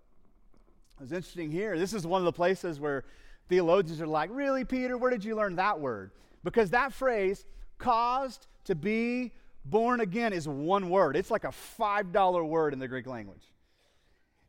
It's 1.02 1.12
interesting 1.12 1.52
here. 1.52 1.78
This 1.78 1.94
is 1.94 2.06
one 2.08 2.22
of 2.22 2.26
the 2.26 2.32
places 2.32 2.80
where 2.80 3.06
theologians 3.48 4.02
are 4.02 4.08
like, 4.08 4.30
Really, 4.32 4.66
Peter, 4.66 4.98
where 4.98 5.12
did 5.12 5.24
you 5.24 5.36
learn 5.36 5.56
that 5.56 5.80
word? 5.80 6.12
Because 6.44 6.70
that 6.72 6.94
phrase, 6.94 7.46
caused 7.78 8.48
to 8.66 8.76
be 8.76 9.32
born 9.66 10.00
again, 10.02 10.34
is 10.34 10.48
one 10.48 10.90
word. 10.90 11.16
It's 11.16 11.32
like 11.32 11.44
a 11.44 11.54
$5 11.80 12.48
word 12.48 12.74
in 12.74 12.80
the 12.80 12.88
Greek 12.88 13.08
language. 13.08 13.44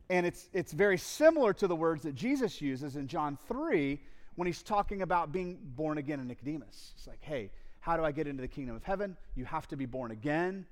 And 0.09 0.25
it's, 0.25 0.49
it's 0.53 0.71
very 0.71 0.97
similar 0.97 1.53
to 1.53 1.67
the 1.67 1.75
words 1.75 2.03
that 2.03 2.15
Jesus 2.15 2.61
uses 2.61 2.95
in 2.95 3.07
John 3.07 3.37
3 3.47 3.99
when 4.35 4.45
he's 4.47 4.63
talking 4.63 5.01
about 5.01 5.31
being 5.31 5.59
born 5.61 5.97
again 5.97 6.19
in 6.19 6.27
Nicodemus. 6.27 6.93
It's 6.95 7.07
like, 7.07 7.19
hey, 7.21 7.51
how 7.79 7.95
do 7.95 8.03
I 8.03 8.11
get 8.11 8.27
into 8.27 8.41
the 8.41 8.47
kingdom 8.47 8.75
of 8.75 8.83
heaven? 8.83 9.17
You 9.35 9.45
have 9.45 9.67
to 9.67 9.77
be 9.77 9.85
born 9.85 10.11
again. 10.11 10.65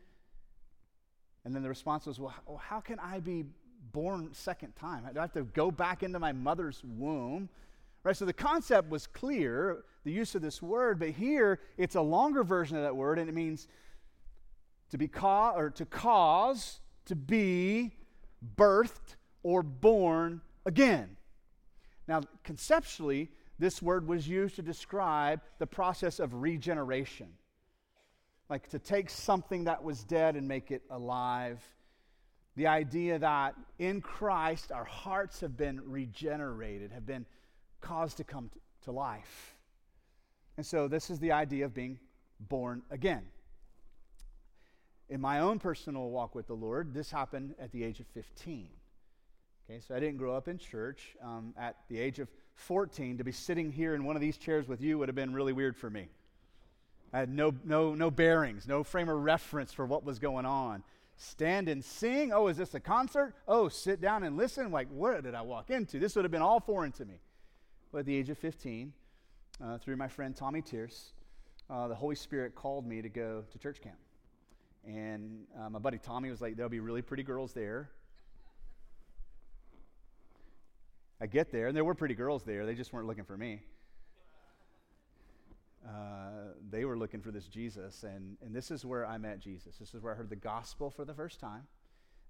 And 1.46 1.56
then 1.56 1.62
the 1.62 1.70
response 1.70 2.06
was, 2.06 2.20
well, 2.20 2.34
how 2.60 2.80
can 2.80 3.00
I 3.00 3.20
be 3.20 3.46
born 3.92 4.30
second 4.34 4.76
time? 4.76 5.04
I 5.06 5.20
have 5.20 5.34
to 5.34 5.44
go 5.44 5.72
back 5.72 6.04
into 6.04 6.20
my 6.20 6.32
mother's 6.32 6.82
womb? 6.84 7.50
Right? 8.07 8.15
So 8.15 8.24
the 8.24 8.31
concept 8.31 8.89
was 8.89 9.06
clear, 9.06 9.83
the 10.06 10.13
use 10.13 10.33
of 10.33 10.42
this 10.42 10.62
word, 10.62 10.98
but 10.98 11.09
here 11.09 11.59
it's 11.75 11.95
a 11.95 12.01
longer 12.01 12.42
version 12.42 12.77
of 12.77 12.83
that 12.83 12.95
word, 12.95 13.19
and 13.19 13.27
it 13.27 13.33
means 13.33 13.68
to 14.92 14.98
be 14.98 15.09
ca- 15.09 15.51
or 15.51 15.71
to 15.71 15.86
cause, 15.86 16.80
to 17.07 17.18
be 17.18 17.92
birthed, 18.56 19.18
or 19.44 19.62
born 19.62 20.39
again. 20.65 21.18
Now, 22.07 22.21
conceptually, 22.45 23.30
this 23.59 23.81
word 23.81 24.07
was 24.07 24.25
used 24.25 24.56
to 24.56 24.62
describe 24.62 25.42
the 25.59 25.68
process 25.68 26.21
of 26.21 26.33
regeneration. 26.33 27.28
Like 28.49 28.69
to 28.69 28.80
take 28.80 29.09
something 29.09 29.66
that 29.66 29.83
was 29.83 30.06
dead 30.06 30.37
and 30.37 30.47
make 30.47 30.71
it 30.71 30.83
alive. 30.90 31.61
The 32.56 32.68
idea 32.68 33.19
that 33.19 33.56
in 33.80 33.99
Christ 33.99 34.71
our 34.71 34.85
hearts 34.85 35.42
have 35.42 35.57
been 35.57 35.81
regenerated, 35.83 36.94
have 36.94 37.06
been 37.06 37.26
caused 37.81 38.18
to 38.18 38.24
come 38.24 38.50
to 38.84 38.92
life. 38.92 39.56
And 40.57 40.66
so 40.66 40.88
this 40.88 41.10
is 41.10 41.19
the 41.19 41.31
idea 41.31 41.66
of 41.66 41.74
being 41.74 42.00
born 42.40 42.81
again. 42.90 43.24
In 45.10 45.22
my 45.22 45.40
own 45.40 45.60
personal 45.60 46.10
walk 46.10 46.36
with 46.36 46.48
the 46.48 46.54
Lord, 46.54 46.94
this 46.94 47.12
happened 47.12 47.56
at 47.60 47.72
the 47.72 47.84
age 47.84 48.00
of 48.00 48.07
15. 48.07 48.68
Okay, 49.69 49.80
so 49.86 49.96
I 49.96 50.00
didn't 50.00 50.18
grow 50.18 50.36
up 50.36 50.48
in 50.48 50.57
church. 50.57 51.16
Um, 51.22 51.54
at 51.57 51.76
the 51.90 52.00
age 52.00 52.19
of 52.19 52.30
14, 52.56 53.18
to 53.18 53.24
be 53.24 53.31
sitting 53.31 53.72
here 53.72 53.96
in 53.96 54.04
one 54.04 54.16
of 54.16 54.22
these 54.22 54.38
chairs 54.38 54.68
with 54.68 54.81
you 54.81 54.98
would 54.98 55.07
have 55.07 55.16
been 55.16 55.34
really 55.34 55.54
weird 55.54 55.76
for 55.78 55.90
me. 55.90 56.07
I 57.14 57.19
had 57.19 57.30
no, 57.30 57.54
no, 57.64 57.94
no 57.94 58.12
bearings, 58.12 58.68
no 58.68 58.84
frame 58.84 59.10
of 59.10 59.18
reference 59.18 59.72
for 59.72 59.86
what 59.86 60.04
was 60.04 60.19
going 60.19 60.46
on. 60.46 60.84
Stand 61.16 61.69
and 61.69 61.84
sing? 61.84 62.31
Oh, 62.34 62.48
is 62.48 62.57
this 62.57 62.74
a 62.74 62.80
concert? 62.80 63.34
Oh, 63.48 63.69
sit 63.69 64.02
down 64.02 64.24
and 64.24 64.38
listen? 64.38 64.72
Like, 64.72 64.88
what 64.90 65.24
did 65.24 65.36
I 65.36 65.42
walk 65.42 65.69
into? 65.69 66.00
This 66.00 66.16
would 66.16 66.26
have 66.26 66.31
been 66.31 66.42
all 66.42 66.60
foreign 66.60 66.92
to 66.94 67.06
me. 67.06 67.19
At 67.96 68.06
the 68.06 68.16
age 68.16 68.30
of 68.30 68.38
15, 68.38 68.94
uh, 69.64 69.78
through 69.78 69.96
my 69.96 70.08
friend 70.08 70.36
Tommy 70.36 70.62
Tierce, 70.62 71.14
uh, 71.70 71.88
the 71.88 71.96
Holy 71.96 72.16
Spirit 72.16 72.54
called 72.54 72.86
me 72.86 73.02
to 73.02 73.10
go 73.10 73.44
to 73.50 73.58
church 73.58 73.82
camp. 73.82 73.98
And 74.86 75.46
uh, 75.60 75.70
my 75.70 75.80
buddy 75.80 75.98
Tommy 75.98 76.30
was 76.30 76.42
like, 76.42 76.56
There'll 76.56 76.70
be 76.70 76.80
really 76.80 77.02
pretty 77.02 77.24
girls 77.24 77.54
there. 77.54 77.90
I 81.20 81.26
get 81.26 81.52
there, 81.52 81.68
and 81.68 81.76
there 81.76 81.84
were 81.84 81.96
pretty 81.96 82.14
girls 82.14 82.44
there. 82.44 82.66
They 82.66 82.76
just 82.76 82.94
weren't 82.94 83.08
looking 83.08 83.24
for 83.24 83.38
me. 83.38 83.62
Uh, 85.88 86.54
they 86.70 86.86
were 86.86 86.98
looking 86.98 87.22
for 87.22 87.32
this 87.32 87.48
Jesus, 87.48 88.04
and, 88.04 88.38
and 88.46 88.54
this 88.54 88.70
is 88.70 88.86
where 88.86 89.06
I 89.08 89.18
met 89.18 89.40
Jesus. 89.40 89.78
This 89.78 89.96
is 89.96 90.02
where 90.02 90.14
I 90.14 90.16
heard 90.16 90.30
the 90.30 90.36
gospel 90.36 90.92
for 90.92 91.06
the 91.06 91.14
first 91.14 91.40
time. 91.40 91.64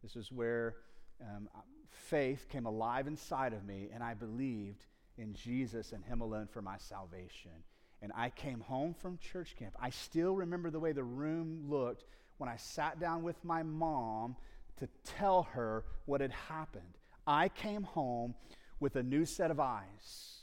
This 0.01 0.15
is 0.15 0.31
where 0.31 0.75
um, 1.21 1.49
faith 1.89 2.47
came 2.49 2.65
alive 2.65 3.07
inside 3.07 3.51
of 3.51 3.65
me, 3.65 3.89
and 3.93 4.03
I 4.03 4.13
believed 4.13 4.85
in 5.17 5.33
Jesus 5.33 5.91
and 5.91 6.03
Him 6.03 6.21
alone 6.21 6.47
for 6.51 6.61
my 6.61 6.77
salvation. 6.77 7.51
And 8.01 8.11
I 8.15 8.29
came 8.29 8.59
home 8.59 8.93
from 8.93 9.17
church 9.17 9.55
camp. 9.57 9.75
I 9.81 9.89
still 9.89 10.35
remember 10.35 10.69
the 10.69 10.79
way 10.79 10.91
the 10.91 11.03
room 11.03 11.65
looked 11.67 12.05
when 12.37 12.49
I 12.49 12.57
sat 12.57 12.99
down 12.99 13.23
with 13.23 13.43
my 13.43 13.63
mom 13.63 14.35
to 14.79 14.87
tell 15.03 15.43
her 15.53 15.83
what 16.05 16.21
had 16.21 16.31
happened. 16.31 16.97
I 17.25 17.49
came 17.49 17.83
home 17.83 18.35
with 18.79 18.95
a 18.95 19.03
new 19.03 19.25
set 19.25 19.51
of 19.51 19.59
eyes. 19.59 20.33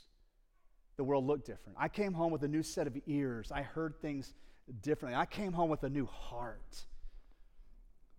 the 0.97 1.03
world 1.03 1.25
looked 1.25 1.45
different. 1.45 1.77
I 1.77 1.89
came 1.89 2.13
home 2.13 2.31
with 2.31 2.43
a 2.43 2.47
new 2.47 2.63
set 2.63 2.87
of 2.87 2.95
ears. 3.05 3.51
I 3.51 3.63
heard 3.63 3.99
things 4.01 4.33
differently. 4.81 5.19
I 5.19 5.25
came 5.25 5.51
home 5.51 5.69
with 5.69 5.83
a 5.83 5.89
new 5.89 6.05
heart. 6.05 6.85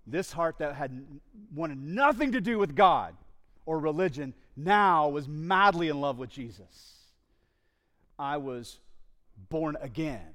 This 0.06 0.30
heart 0.30 0.58
that 0.58 0.74
had 0.74 1.06
wanted 1.54 1.78
nothing 1.78 2.32
to 2.32 2.40
do 2.40 2.58
with 2.58 2.74
God 2.74 3.14
or 3.66 3.78
religion 3.78 4.32
now 4.56 5.08
was 5.08 5.28
madly 5.28 5.88
in 5.88 6.00
love 6.00 6.18
with 6.18 6.30
Jesus. 6.30 6.94
I 8.18 8.38
was 8.38 8.78
born 9.50 9.76
again. 9.80 10.34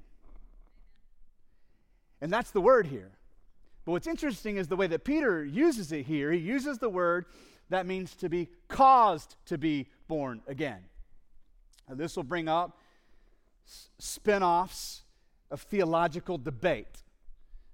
And 2.20 2.32
that's 2.32 2.52
the 2.52 2.60
word 2.60 2.86
here. 2.86 3.10
But 3.84 3.92
what's 3.92 4.06
interesting 4.06 4.58
is 4.58 4.68
the 4.68 4.76
way 4.76 4.86
that 4.86 5.02
Peter 5.02 5.44
uses 5.44 5.90
it 5.90 6.06
here. 6.06 6.30
He 6.30 6.38
uses 6.38 6.78
the 6.78 6.88
word 6.88 7.26
that 7.70 7.86
means 7.86 8.14
to 8.16 8.28
be 8.28 8.48
caused 8.68 9.34
to 9.46 9.58
be 9.58 9.88
born 10.06 10.42
again. 10.46 10.84
And 11.88 11.98
this 11.98 12.14
will 12.14 12.22
bring 12.22 12.48
up 12.48 12.78
spin 13.98 14.42
offs 14.42 15.02
of 15.50 15.62
theological 15.62 16.38
debate. 16.38 17.02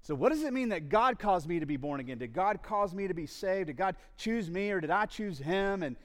So, 0.09 0.15
what 0.15 0.33
does 0.33 0.43
it 0.43 0.55
mean 0.55 0.71
that 0.71 0.89
God 0.89 1.19
caused 1.19 1.47
me 1.47 1.61
to 1.61 1.67
be 1.67 1.77
born 1.77 2.01
again? 2.01 2.17
Did 2.17 2.33
God 2.33 2.63
cause 2.63 2.95
me 2.95 3.09
to 3.09 3.13
be 3.13 3.27
saved? 3.27 3.67
Did 3.67 3.77
God 3.77 3.95
choose 4.17 4.51
me 4.51 4.71
or 4.71 4.81
did 4.81 4.89
I 4.89 5.05
choose 5.05 5.37
him? 5.39 5.83
And 5.83 5.97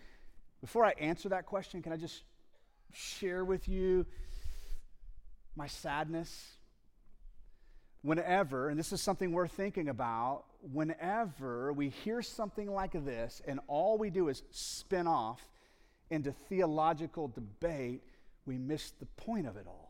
before 0.60 0.84
I 0.84 0.92
answer 1.00 1.30
that 1.30 1.46
question, 1.46 1.82
can 1.82 1.94
I 1.94 1.96
just 1.96 2.24
share 2.92 3.46
with 3.46 3.70
you 3.70 4.06
my 5.56 5.68
sadness? 5.68 6.58
Whenever, 8.02 8.68
and 8.68 8.78
this 8.78 8.92
is 8.92 9.00
something 9.00 9.32
we're 9.32 9.48
thinking 9.48 9.88
about, 9.88 10.44
whenever 10.74 11.72
we 11.72 11.88
hear 11.88 12.22
something 12.22 12.70
like 12.70 12.92
this 13.06 13.42
and 13.48 13.62
all 13.68 13.98
we 13.98 14.10
do 14.10 14.28
is 14.28 14.44
spin 14.52 15.08
off 15.08 15.48
into 16.10 16.34
theological 16.50 17.30
debate, 17.30 18.04
we 18.46 18.58
miss 18.58 18.92
the 19.00 19.06
point 19.06 19.48
of 19.48 19.56
it 19.56 19.66
all. 19.66 19.83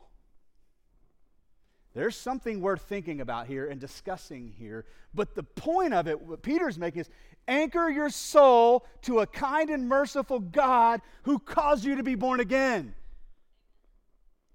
There's 1.93 2.15
something 2.15 2.59
worth 2.59 2.81
thinking 2.81 3.21
about 3.21 3.47
here 3.47 3.67
and 3.67 3.79
discussing 3.79 4.53
here. 4.57 4.85
But 5.13 5.35
the 5.35 5.43
point 5.43 5.93
of 5.93 6.07
it, 6.07 6.19
what 6.19 6.41
Peter's 6.41 6.79
making 6.79 7.01
is 7.01 7.09
anchor 7.47 7.89
your 7.89 8.09
soul 8.09 8.85
to 9.03 9.19
a 9.19 9.27
kind 9.27 9.69
and 9.69 9.87
merciful 9.87 10.39
God 10.39 11.01
who 11.23 11.37
caused 11.37 11.85
you 11.85 11.95
to 11.95 12.03
be 12.03 12.15
born 12.15 12.39
again. 12.39 12.95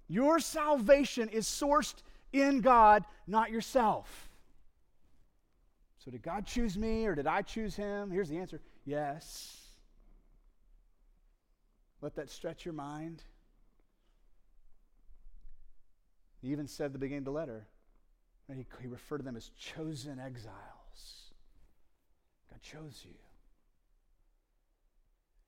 Your 0.09 0.39
salvation 0.39 1.29
is 1.29 1.45
sourced 1.45 1.95
in 2.33 2.61
God, 2.61 3.05
not 3.25 3.51
yourself. 3.51 4.29
So, 6.03 6.11
did 6.11 6.23
God 6.23 6.45
choose 6.45 6.77
me 6.77 7.05
or 7.05 7.15
did 7.15 7.27
I 7.27 7.41
choose 7.41 7.75
him? 7.75 8.09
Here's 8.09 8.29
the 8.29 8.37
answer 8.37 8.59
yes. 8.85 9.55
Let 12.01 12.15
that 12.15 12.29
stretch 12.29 12.65
your 12.65 12.73
mind. 12.73 13.23
He 16.41 16.51
even 16.51 16.67
said 16.67 16.87
at 16.87 16.93
the 16.93 16.99
beginning 16.99 17.19
of 17.19 17.25
the 17.25 17.31
letter, 17.31 17.67
he, 18.47 18.65
he 18.81 18.87
referred 18.87 19.17
to 19.19 19.23
them 19.23 19.35
as 19.35 19.49
chosen 19.59 20.19
exiles. 20.19 21.31
God 22.49 22.61
chose 22.61 23.01
you. 23.03 23.15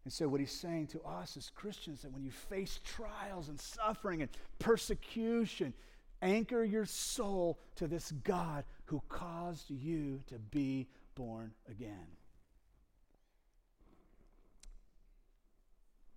And 0.04 0.12
so, 0.12 0.28
what 0.28 0.40
he's 0.40 0.52
saying 0.52 0.88
to 0.88 1.02
us 1.04 1.38
as 1.38 1.52
Christians 1.52 2.02
that 2.02 2.12
when 2.12 2.24
you 2.24 2.32
face 2.32 2.80
trials 2.84 3.50
and 3.50 3.60
suffering 3.60 4.22
and 4.22 4.32
persecution, 4.58 5.74
anchor 6.22 6.64
your 6.64 6.86
soul 6.86 7.60
to 7.76 7.88
this 7.88 8.12
God 8.24 8.64
who 8.86 9.02
caused 9.10 9.70
you 9.70 10.22
to 10.28 10.40
be 10.40 10.88
born 11.16 11.52
again. 11.70 12.08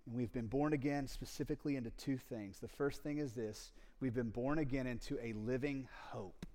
And 0.07 0.15
we've 0.15 0.33
been 0.33 0.47
born 0.47 0.73
again 0.73 1.07
specifically 1.07 1.75
into 1.75 1.91
two 1.91 2.17
things. 2.17 2.59
The 2.59 2.67
first 2.67 3.03
thing 3.03 3.19
is 3.19 3.33
this 3.33 3.71
we've 3.99 4.13
been 4.13 4.29
born 4.29 4.59
again 4.59 4.87
into 4.87 5.17
a 5.23 5.33
living 5.33 5.87
hope 6.11 6.45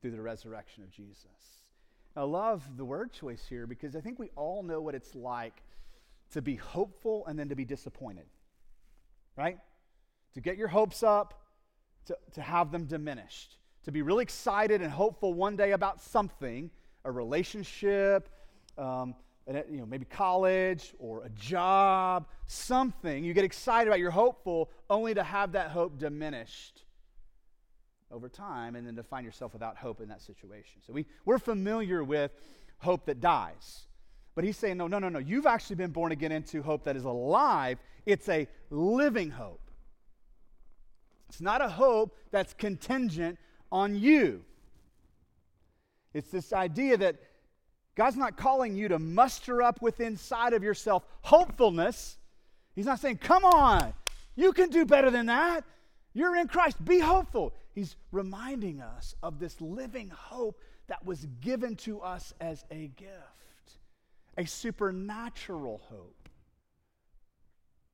through 0.00 0.12
the 0.12 0.22
resurrection 0.22 0.82
of 0.82 0.90
Jesus. 0.90 1.26
I 2.16 2.22
love 2.22 2.62
the 2.76 2.84
word 2.84 3.12
choice 3.12 3.44
here 3.48 3.66
because 3.66 3.96
I 3.96 4.00
think 4.00 4.18
we 4.18 4.30
all 4.36 4.62
know 4.62 4.80
what 4.80 4.94
it's 4.94 5.14
like 5.14 5.62
to 6.32 6.42
be 6.42 6.56
hopeful 6.56 7.26
and 7.26 7.38
then 7.38 7.48
to 7.48 7.56
be 7.56 7.64
disappointed, 7.64 8.26
right? 9.36 9.58
To 10.34 10.40
get 10.40 10.56
your 10.56 10.68
hopes 10.68 11.02
up, 11.02 11.42
to, 12.06 12.16
to 12.34 12.42
have 12.42 12.70
them 12.70 12.86
diminished, 12.86 13.56
to 13.84 13.92
be 13.92 14.02
really 14.02 14.22
excited 14.22 14.82
and 14.82 14.90
hopeful 14.90 15.32
one 15.32 15.56
day 15.56 15.72
about 15.72 16.02
something, 16.02 16.70
a 17.04 17.10
relationship, 17.10 18.28
um, 18.76 19.14
you 19.48 19.78
know, 19.78 19.86
maybe 19.86 20.04
college 20.04 20.94
or 20.98 21.24
a 21.24 21.28
job, 21.30 22.26
something. 22.46 23.24
You 23.24 23.34
get 23.34 23.44
excited 23.44 23.88
about, 23.88 23.98
you're 23.98 24.10
hopeful, 24.10 24.70
only 24.88 25.14
to 25.14 25.22
have 25.22 25.52
that 25.52 25.70
hope 25.70 25.98
diminished 25.98 26.84
over 28.10 28.28
time 28.28 28.76
and 28.76 28.86
then 28.86 28.94
to 28.96 29.02
find 29.02 29.24
yourself 29.24 29.52
without 29.52 29.76
hope 29.76 30.00
in 30.00 30.08
that 30.08 30.22
situation. 30.22 30.80
So 30.86 30.92
we, 30.92 31.06
we're 31.24 31.38
familiar 31.38 32.04
with 32.04 32.30
hope 32.78 33.06
that 33.06 33.20
dies. 33.20 33.86
But 34.34 34.44
he's 34.44 34.56
saying, 34.56 34.76
no, 34.76 34.86
no, 34.86 34.98
no, 34.98 35.08
no. 35.08 35.18
You've 35.18 35.46
actually 35.46 35.76
been 35.76 35.90
born 35.90 36.12
again 36.12 36.32
into 36.32 36.62
hope 36.62 36.84
that 36.84 36.96
is 36.96 37.04
alive. 37.04 37.78
It's 38.06 38.28
a 38.28 38.48
living 38.70 39.30
hope. 39.30 39.70
It's 41.28 41.40
not 41.40 41.62
a 41.62 41.68
hope 41.68 42.16
that's 42.30 42.52
contingent 42.54 43.38
on 43.70 43.94
you. 43.96 44.44
It's 46.14 46.30
this 46.30 46.52
idea 46.52 46.96
that 46.98 47.16
God's 47.94 48.16
not 48.16 48.36
calling 48.36 48.74
you 48.74 48.88
to 48.88 48.98
muster 48.98 49.62
up 49.62 49.82
with 49.82 50.00
inside 50.00 50.54
of 50.54 50.62
yourself 50.62 51.04
hopefulness. 51.20 52.16
He's 52.74 52.86
not 52.86 53.00
saying, 53.00 53.18
come 53.18 53.44
on, 53.44 53.92
you 54.34 54.52
can 54.52 54.70
do 54.70 54.86
better 54.86 55.10
than 55.10 55.26
that. 55.26 55.64
You're 56.14 56.36
in 56.36 56.48
Christ. 56.48 56.82
Be 56.84 56.98
hopeful. 56.98 57.54
He's 57.74 57.96
reminding 58.10 58.80
us 58.80 59.14
of 59.22 59.38
this 59.38 59.60
living 59.60 60.10
hope 60.14 60.60
that 60.88 61.04
was 61.04 61.26
given 61.40 61.76
to 61.76 62.00
us 62.00 62.34
as 62.40 62.64
a 62.70 62.88
gift, 62.96 63.78
a 64.36 64.44
supernatural 64.44 65.80
hope 65.88 66.28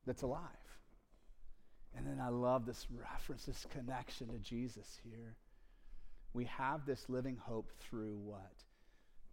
that's 0.07 0.23
alive. 0.23 0.41
And 1.97 2.07
then 2.07 2.21
I 2.21 2.29
love 2.29 2.67
this 2.67 2.87
reference, 2.91 3.45
this 3.45 3.67
connection 3.71 4.29
to 4.29 4.39
Jesus 4.39 4.99
here. 5.03 5.37
We 6.33 6.45
have 6.45 6.87
this 6.87 7.09
living 7.09 7.37
hope 7.41 7.73
through 7.79 8.17
what? 8.17 8.53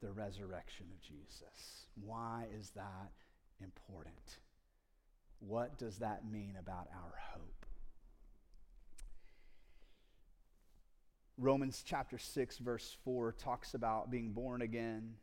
The 0.05 0.11
resurrection 0.11 0.85
of 0.91 1.01
Jesus. 1.01 1.87
Why 2.03 2.45
is 2.59 2.69
that 2.75 3.11
important? 3.59 4.37
What 5.39 5.79
does 5.79 5.97
that 5.97 6.29
mean 6.31 6.55
about 6.59 6.87
our 6.93 7.13
hope? 7.33 7.65
Romans 11.39 11.83
chapter 11.83 12.19
6, 12.19 12.59
verse 12.59 12.95
4 13.03 13.31
talks 13.31 13.73
about 13.73 14.11
being 14.11 14.31
born 14.31 14.61
again 14.61 15.15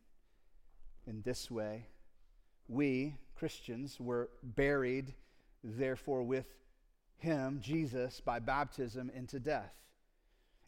in 1.06 1.22
this 1.22 1.48
way. 1.48 1.86
We, 2.66 3.14
Christians, 3.36 4.00
were 4.00 4.30
buried, 4.42 5.14
therefore, 5.62 6.24
with 6.24 6.46
him, 7.18 7.60
Jesus, 7.62 8.20
by 8.20 8.40
baptism 8.40 9.12
into 9.14 9.38
death 9.38 9.81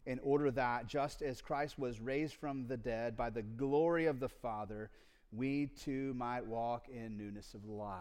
in 0.05 0.19
order 0.19 0.51
that, 0.51 0.87
just 0.87 1.21
as 1.21 1.41
Christ 1.41 1.79
was 1.79 1.99
raised 1.99 2.35
from 2.35 2.67
the 2.67 2.77
dead 2.77 3.17
by 3.17 3.29
the 3.29 3.41
glory 3.41 4.05
of 4.05 4.19
the 4.19 4.29
Father, 4.29 4.89
we 5.31 5.67
too 5.67 6.13
might 6.13 6.45
walk 6.45 6.87
in 6.89 7.17
newness 7.17 7.53
of 7.53 7.65
life. 7.65 7.99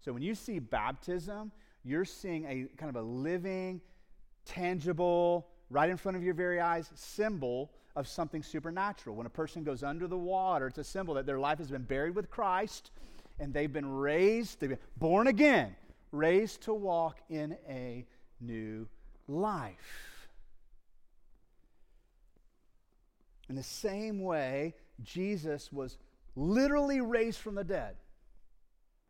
So 0.00 0.12
when 0.12 0.22
you 0.22 0.34
see 0.34 0.58
baptism, 0.58 1.52
you're 1.84 2.04
seeing 2.04 2.44
a 2.44 2.66
kind 2.76 2.94
of 2.94 2.96
a 2.96 3.06
living, 3.06 3.80
tangible, 4.44 5.46
right 5.70 5.88
in 5.88 5.96
front 5.96 6.16
of 6.16 6.22
your 6.22 6.34
very 6.34 6.60
eyes 6.60 6.90
symbol 6.94 7.70
of 7.96 8.08
something 8.08 8.42
supernatural. 8.42 9.16
When 9.16 9.26
a 9.26 9.30
person 9.30 9.62
goes 9.62 9.82
under 9.82 10.06
the 10.06 10.18
water, 10.18 10.66
it's 10.66 10.78
a 10.78 10.84
symbol 10.84 11.14
that 11.14 11.26
their 11.26 11.38
life 11.38 11.58
has 11.58 11.70
been 11.70 11.84
buried 11.84 12.14
with 12.14 12.30
Christ 12.30 12.90
and 13.38 13.52
they've 13.52 13.72
been 13.72 13.88
raised, 13.88 14.60
they've 14.60 14.70
been 14.70 14.78
born 14.96 15.28
again, 15.28 15.74
raised 16.12 16.62
to 16.62 16.74
walk 16.74 17.18
in 17.30 17.56
a 17.68 18.04
new 18.40 18.86
life. 19.28 20.13
In 23.48 23.56
the 23.56 23.62
same 23.62 24.20
way, 24.20 24.74
Jesus 25.02 25.72
was 25.72 25.98
literally 26.36 27.00
raised 27.00 27.38
from 27.38 27.54
the 27.54 27.64
dead. 27.64 27.96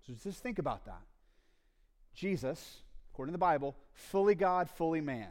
So 0.06 0.12
just 0.22 0.42
think 0.42 0.58
about 0.58 0.84
that. 0.86 1.02
Jesus, 2.14 2.80
according 3.12 3.32
to 3.32 3.34
the 3.36 3.38
Bible, 3.38 3.76
fully 3.92 4.34
God, 4.34 4.68
fully 4.68 5.00
man, 5.00 5.30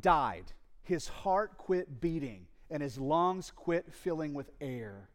died. 0.00 0.44
His 0.82 1.08
heart 1.08 1.58
quit 1.58 2.00
beating 2.00 2.46
and 2.70 2.82
his 2.82 2.98
lungs 2.98 3.52
quit 3.54 3.92
filling 3.92 4.32
with 4.32 4.50
air. 4.60 5.10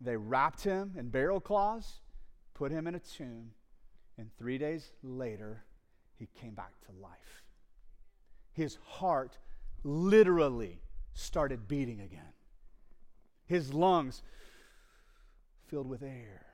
They 0.00 0.16
wrapped 0.16 0.62
him 0.62 0.94
in 0.98 1.08
burial 1.08 1.40
cloths, 1.40 2.00
put 2.54 2.70
him 2.70 2.86
in 2.86 2.94
a 2.94 3.00
tomb, 3.00 3.52
and 4.18 4.30
three 4.38 4.58
days 4.58 4.92
later, 5.02 5.64
he 6.18 6.28
came 6.38 6.54
back 6.54 6.72
to 6.86 6.92
life. 7.00 7.42
His 8.52 8.78
heart 8.84 9.38
literally 9.82 10.80
started 11.14 11.68
beating 11.68 12.00
again. 12.00 12.32
His 13.46 13.72
lungs 13.74 14.22
filled 15.66 15.88
with 15.88 16.02
air. 16.02 16.46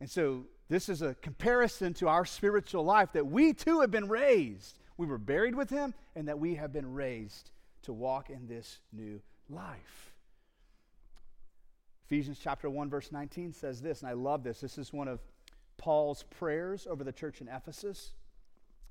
And 0.00 0.10
so 0.10 0.46
this 0.68 0.88
is 0.88 1.02
a 1.02 1.14
comparison 1.14 1.94
to 1.94 2.08
our 2.08 2.24
spiritual 2.24 2.84
life 2.84 3.12
that 3.12 3.26
we 3.26 3.52
too 3.52 3.80
have 3.80 3.90
been 3.90 4.08
raised. 4.08 4.78
We 4.96 5.06
were 5.06 5.18
buried 5.18 5.54
with 5.54 5.70
him, 5.70 5.94
and 6.14 6.28
that 6.28 6.38
we 6.38 6.54
have 6.54 6.72
been 6.72 6.92
raised 6.92 7.50
to 7.82 7.92
walk 7.92 8.30
in 8.30 8.46
this 8.46 8.80
new 8.92 9.20
life. 9.48 10.12
Ephesians 12.06 12.38
chapter 12.42 12.68
1, 12.68 12.90
verse 12.90 13.12
19 13.12 13.52
says 13.52 13.80
this, 13.80 14.00
and 14.00 14.10
I 14.10 14.14
love 14.14 14.42
this. 14.42 14.60
This 14.60 14.78
is 14.78 14.92
one 14.92 15.08
of 15.08 15.20
Paul's 15.76 16.24
prayers 16.24 16.86
over 16.90 17.04
the 17.04 17.12
church 17.12 17.40
in 17.40 17.48
Ephesus. 17.48 18.12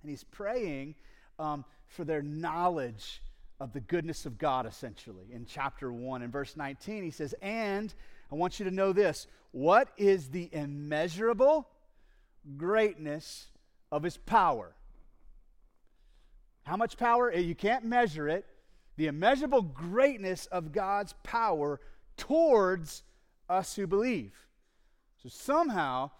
And 0.02 0.10
he's 0.10 0.24
praying 0.24 0.96
um, 1.40 1.66
for 1.88 2.04
their 2.04 2.22
knowledge 2.22 3.22
of 3.60 3.74
the 3.74 3.80
goodness 3.80 4.26
of 4.26 4.38
God, 4.38 4.66
essentially, 4.66 5.26
in 5.32 5.46
chapter 5.46 5.92
1. 5.92 6.22
In 6.22 6.32
verse 6.32 6.56
19, 6.56 7.04
he 7.04 7.12
says, 7.12 7.34
And 7.42 7.94
I 8.32 8.36
want 8.36 8.60
you 8.60 8.66
to 8.66 8.72
know 8.72 8.94
this 8.94 9.28
what 9.52 9.90
is 9.98 10.30
the 10.30 10.50
immeasurable 10.52 11.68
greatness 12.58 13.48
of 13.92 14.04
his 14.04 14.18
power? 14.18 14.74
How 16.64 16.78
much 16.78 16.98
power? 16.98 17.32
Eh, 17.32 17.40
you 17.40 17.56
can't 17.56 17.84
measure 17.84 18.30
it. 18.30 18.46
The 18.98 19.08
immeasurable 19.08 19.64
greatness 19.64 20.46
of 20.48 20.72
God's 20.72 21.16
power 21.24 21.80
towards 22.16 23.04
us 23.50 23.76
who 23.76 23.88
believe. 23.88 24.34
So 25.24 25.30
somehow, 25.30 26.12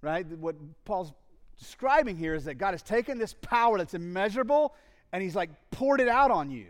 right, 0.00 0.26
what 0.26 0.56
Paul's 0.84 1.12
describing 1.58 2.16
here 2.16 2.34
is 2.34 2.44
that 2.44 2.54
God 2.54 2.72
has 2.72 2.82
taken 2.82 3.18
this 3.18 3.34
power 3.34 3.78
that's 3.78 3.94
immeasurable 3.94 4.74
and 5.12 5.22
he's 5.22 5.36
like 5.36 5.50
poured 5.70 6.00
it 6.00 6.08
out 6.08 6.30
on 6.30 6.50
you. 6.50 6.66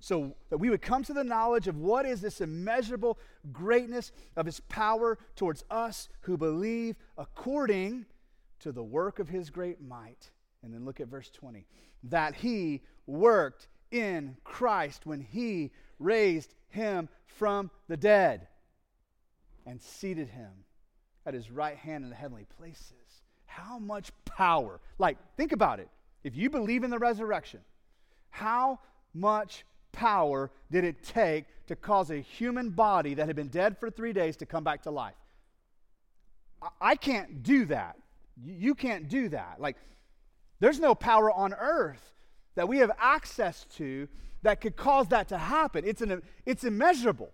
So 0.00 0.34
that 0.48 0.56
we 0.56 0.70
would 0.70 0.80
come 0.80 1.02
to 1.04 1.12
the 1.12 1.24
knowledge 1.24 1.68
of 1.68 1.76
what 1.76 2.06
is 2.06 2.22
this 2.22 2.40
immeasurable 2.40 3.18
greatness 3.52 4.12
of 4.34 4.46
his 4.46 4.60
power 4.60 5.18
towards 5.36 5.62
us 5.70 6.08
who 6.22 6.38
believe 6.38 6.96
according 7.18 8.06
to 8.60 8.72
the 8.72 8.82
work 8.82 9.18
of 9.18 9.28
his 9.28 9.50
great 9.50 9.82
might. 9.82 10.30
And 10.62 10.72
then 10.72 10.86
look 10.86 11.00
at 11.00 11.08
verse 11.08 11.30
20. 11.30 11.66
That 12.04 12.34
he 12.34 12.82
worked 13.06 13.68
in 13.90 14.36
Christ 14.42 15.04
when 15.04 15.20
he 15.20 15.70
raised 15.98 16.54
him 16.68 17.08
from 17.26 17.70
the 17.88 17.96
dead 17.96 18.48
and 19.66 19.82
seated 19.82 20.28
him 20.28 20.64
at 21.26 21.34
his 21.34 21.50
right 21.50 21.76
hand 21.76 22.04
in 22.04 22.10
the 22.10 22.16
heavenly 22.16 22.46
places. 22.56 22.94
How 23.50 23.80
much 23.80 24.12
power? 24.24 24.80
Like, 24.98 25.18
think 25.36 25.50
about 25.50 25.80
it. 25.80 25.88
If 26.22 26.36
you 26.36 26.50
believe 26.50 26.84
in 26.84 26.90
the 26.90 27.00
resurrection, 27.00 27.60
how 28.30 28.78
much 29.12 29.64
power 29.90 30.52
did 30.70 30.84
it 30.84 31.02
take 31.02 31.46
to 31.66 31.74
cause 31.74 32.10
a 32.10 32.18
human 32.18 32.70
body 32.70 33.14
that 33.14 33.26
had 33.26 33.34
been 33.34 33.48
dead 33.48 33.76
for 33.78 33.90
three 33.90 34.12
days 34.12 34.36
to 34.36 34.46
come 34.46 34.62
back 34.62 34.82
to 34.82 34.90
life? 34.92 35.14
I 36.80 36.94
can't 36.94 37.42
do 37.42 37.64
that. 37.66 37.96
You 38.40 38.76
can't 38.76 39.08
do 39.08 39.28
that. 39.30 39.56
Like, 39.58 39.76
there's 40.60 40.78
no 40.78 40.94
power 40.94 41.32
on 41.32 41.52
earth 41.52 42.12
that 42.54 42.68
we 42.68 42.78
have 42.78 42.92
access 43.00 43.66
to 43.76 44.06
that 44.42 44.60
could 44.60 44.76
cause 44.76 45.08
that 45.08 45.28
to 45.28 45.38
happen. 45.38 45.84
It's, 45.84 46.02
an, 46.02 46.22
it's 46.46 46.62
immeasurable. 46.62 47.30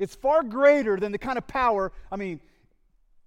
It's 0.00 0.16
far 0.16 0.42
greater 0.42 0.96
than 0.96 1.12
the 1.12 1.18
kind 1.18 1.38
of 1.38 1.46
power. 1.46 1.92
I 2.10 2.16
mean, 2.16 2.40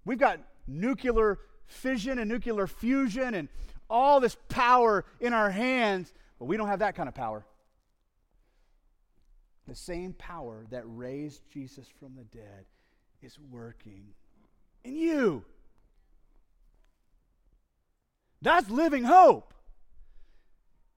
we've 0.03 0.19
got 0.19 0.39
nuclear 0.67 1.39
fission 1.69 2.19
and 2.19 2.29
nuclear 2.29 2.67
fusion 2.67 3.33
and 3.33 3.47
all 3.89 4.19
this 4.19 4.37
power 4.49 5.05
in 5.19 5.33
our 5.33 5.49
hands, 5.49 6.13
but 6.37 6.45
we 6.45 6.57
don't 6.57 6.67
have 6.67 6.79
that 6.79 6.95
kind 6.95 7.07
of 7.07 7.15
power. 7.15 7.45
The 9.67 9.75
same 9.75 10.13
power 10.13 10.65
that 10.71 10.83
raised 10.85 11.41
Jesus 11.51 11.87
from 11.99 12.15
the 12.15 12.23
dead 12.23 12.65
is 13.21 13.37
working 13.51 14.03
in 14.83 14.95
you. 14.95 15.43
That's 18.41 18.69
living 18.69 19.03
hope. 19.03 19.53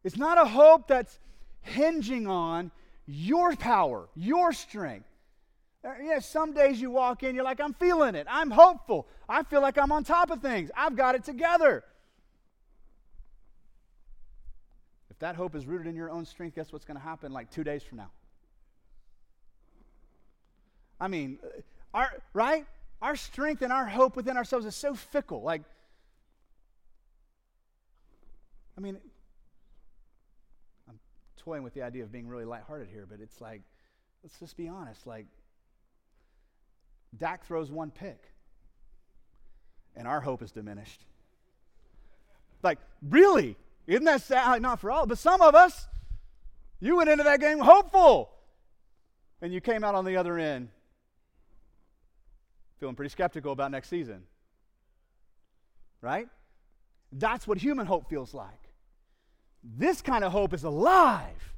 It's 0.04 0.16
not 0.16 0.38
a 0.38 0.44
hope 0.44 0.88
that's 0.88 1.18
hinging 1.60 2.26
on 2.26 2.70
your 3.06 3.54
power, 3.56 4.08
your 4.14 4.52
strength. 4.52 5.08
Uh, 5.84 5.94
yeah, 6.02 6.20
some 6.20 6.52
days 6.52 6.80
you 6.80 6.90
walk 6.90 7.24
in, 7.24 7.34
you're 7.34 7.44
like, 7.44 7.60
I'm 7.60 7.74
feeling 7.74 8.14
it. 8.14 8.26
I'm 8.30 8.50
hopeful. 8.50 9.08
I 9.28 9.42
feel 9.42 9.60
like 9.60 9.76
I'm 9.78 9.90
on 9.90 10.04
top 10.04 10.30
of 10.30 10.40
things. 10.40 10.70
I've 10.76 10.96
got 10.96 11.16
it 11.16 11.24
together. 11.24 11.82
If 15.10 15.18
that 15.18 15.34
hope 15.34 15.56
is 15.56 15.66
rooted 15.66 15.88
in 15.88 15.96
your 15.96 16.10
own 16.10 16.24
strength, 16.24 16.54
guess 16.54 16.72
what's 16.72 16.84
going 16.84 16.96
to 16.96 17.02
happen 17.02 17.32
like 17.32 17.50
two 17.50 17.64
days 17.64 17.82
from 17.82 17.98
now? 17.98 18.10
I 21.00 21.08
mean, 21.08 21.38
uh, 21.42 21.48
our, 21.94 22.12
right? 22.32 22.64
Our 23.00 23.16
strength 23.16 23.62
and 23.62 23.72
our 23.72 23.86
hope 23.86 24.14
within 24.14 24.36
ourselves 24.36 24.64
is 24.66 24.76
so 24.76 24.94
fickle. 24.94 25.42
Like, 25.42 25.62
I 28.78 28.80
mean, 28.80 28.98
I'm 30.88 31.00
toying 31.36 31.64
with 31.64 31.74
the 31.74 31.82
idea 31.82 32.04
of 32.04 32.12
being 32.12 32.28
really 32.28 32.44
lighthearted 32.44 32.88
here, 32.88 33.04
but 33.10 33.18
it's 33.20 33.40
like, 33.40 33.62
let's 34.22 34.38
just 34.38 34.56
be 34.56 34.68
honest. 34.68 35.08
Like, 35.08 35.26
Dak 37.16 37.44
throws 37.44 37.70
one 37.70 37.90
pick, 37.90 38.22
and 39.94 40.08
our 40.08 40.20
hope 40.20 40.42
is 40.42 40.52
diminished. 40.52 41.04
Like, 42.62 42.78
really? 43.02 43.56
Isn't 43.86 44.04
that 44.04 44.22
sad? 44.22 44.48
Like, 44.48 44.62
not 44.62 44.80
for 44.80 44.90
all, 44.90 45.06
but 45.06 45.18
some 45.18 45.42
of 45.42 45.54
us, 45.54 45.88
you 46.80 46.96
went 46.96 47.10
into 47.10 47.24
that 47.24 47.40
game 47.40 47.58
hopeful, 47.58 48.30
and 49.40 49.52
you 49.52 49.60
came 49.60 49.84
out 49.84 49.94
on 49.94 50.04
the 50.04 50.16
other 50.16 50.38
end 50.38 50.68
feeling 52.82 52.96
pretty 52.96 53.10
skeptical 53.10 53.52
about 53.52 53.70
next 53.70 53.88
season. 53.88 54.24
Right? 56.00 56.26
That's 57.12 57.46
what 57.46 57.58
human 57.58 57.86
hope 57.86 58.10
feels 58.10 58.34
like. 58.34 58.58
This 59.62 60.02
kind 60.02 60.24
of 60.24 60.32
hope 60.32 60.52
is 60.52 60.64
alive. 60.64 61.51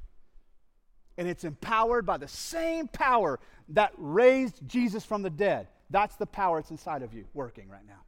And 1.17 1.27
it's 1.27 1.43
empowered 1.43 2.05
by 2.05 2.17
the 2.17 2.27
same 2.27 2.87
power 2.87 3.39
that 3.69 3.93
raised 3.97 4.67
Jesus 4.67 5.05
from 5.05 5.21
the 5.21 5.29
dead. 5.29 5.67
That's 5.89 6.15
the 6.15 6.25
power 6.25 6.59
that's 6.59 6.71
inside 6.71 7.03
of 7.03 7.13
you 7.13 7.25
working 7.33 7.69
right 7.69 7.85
now. 7.87 8.01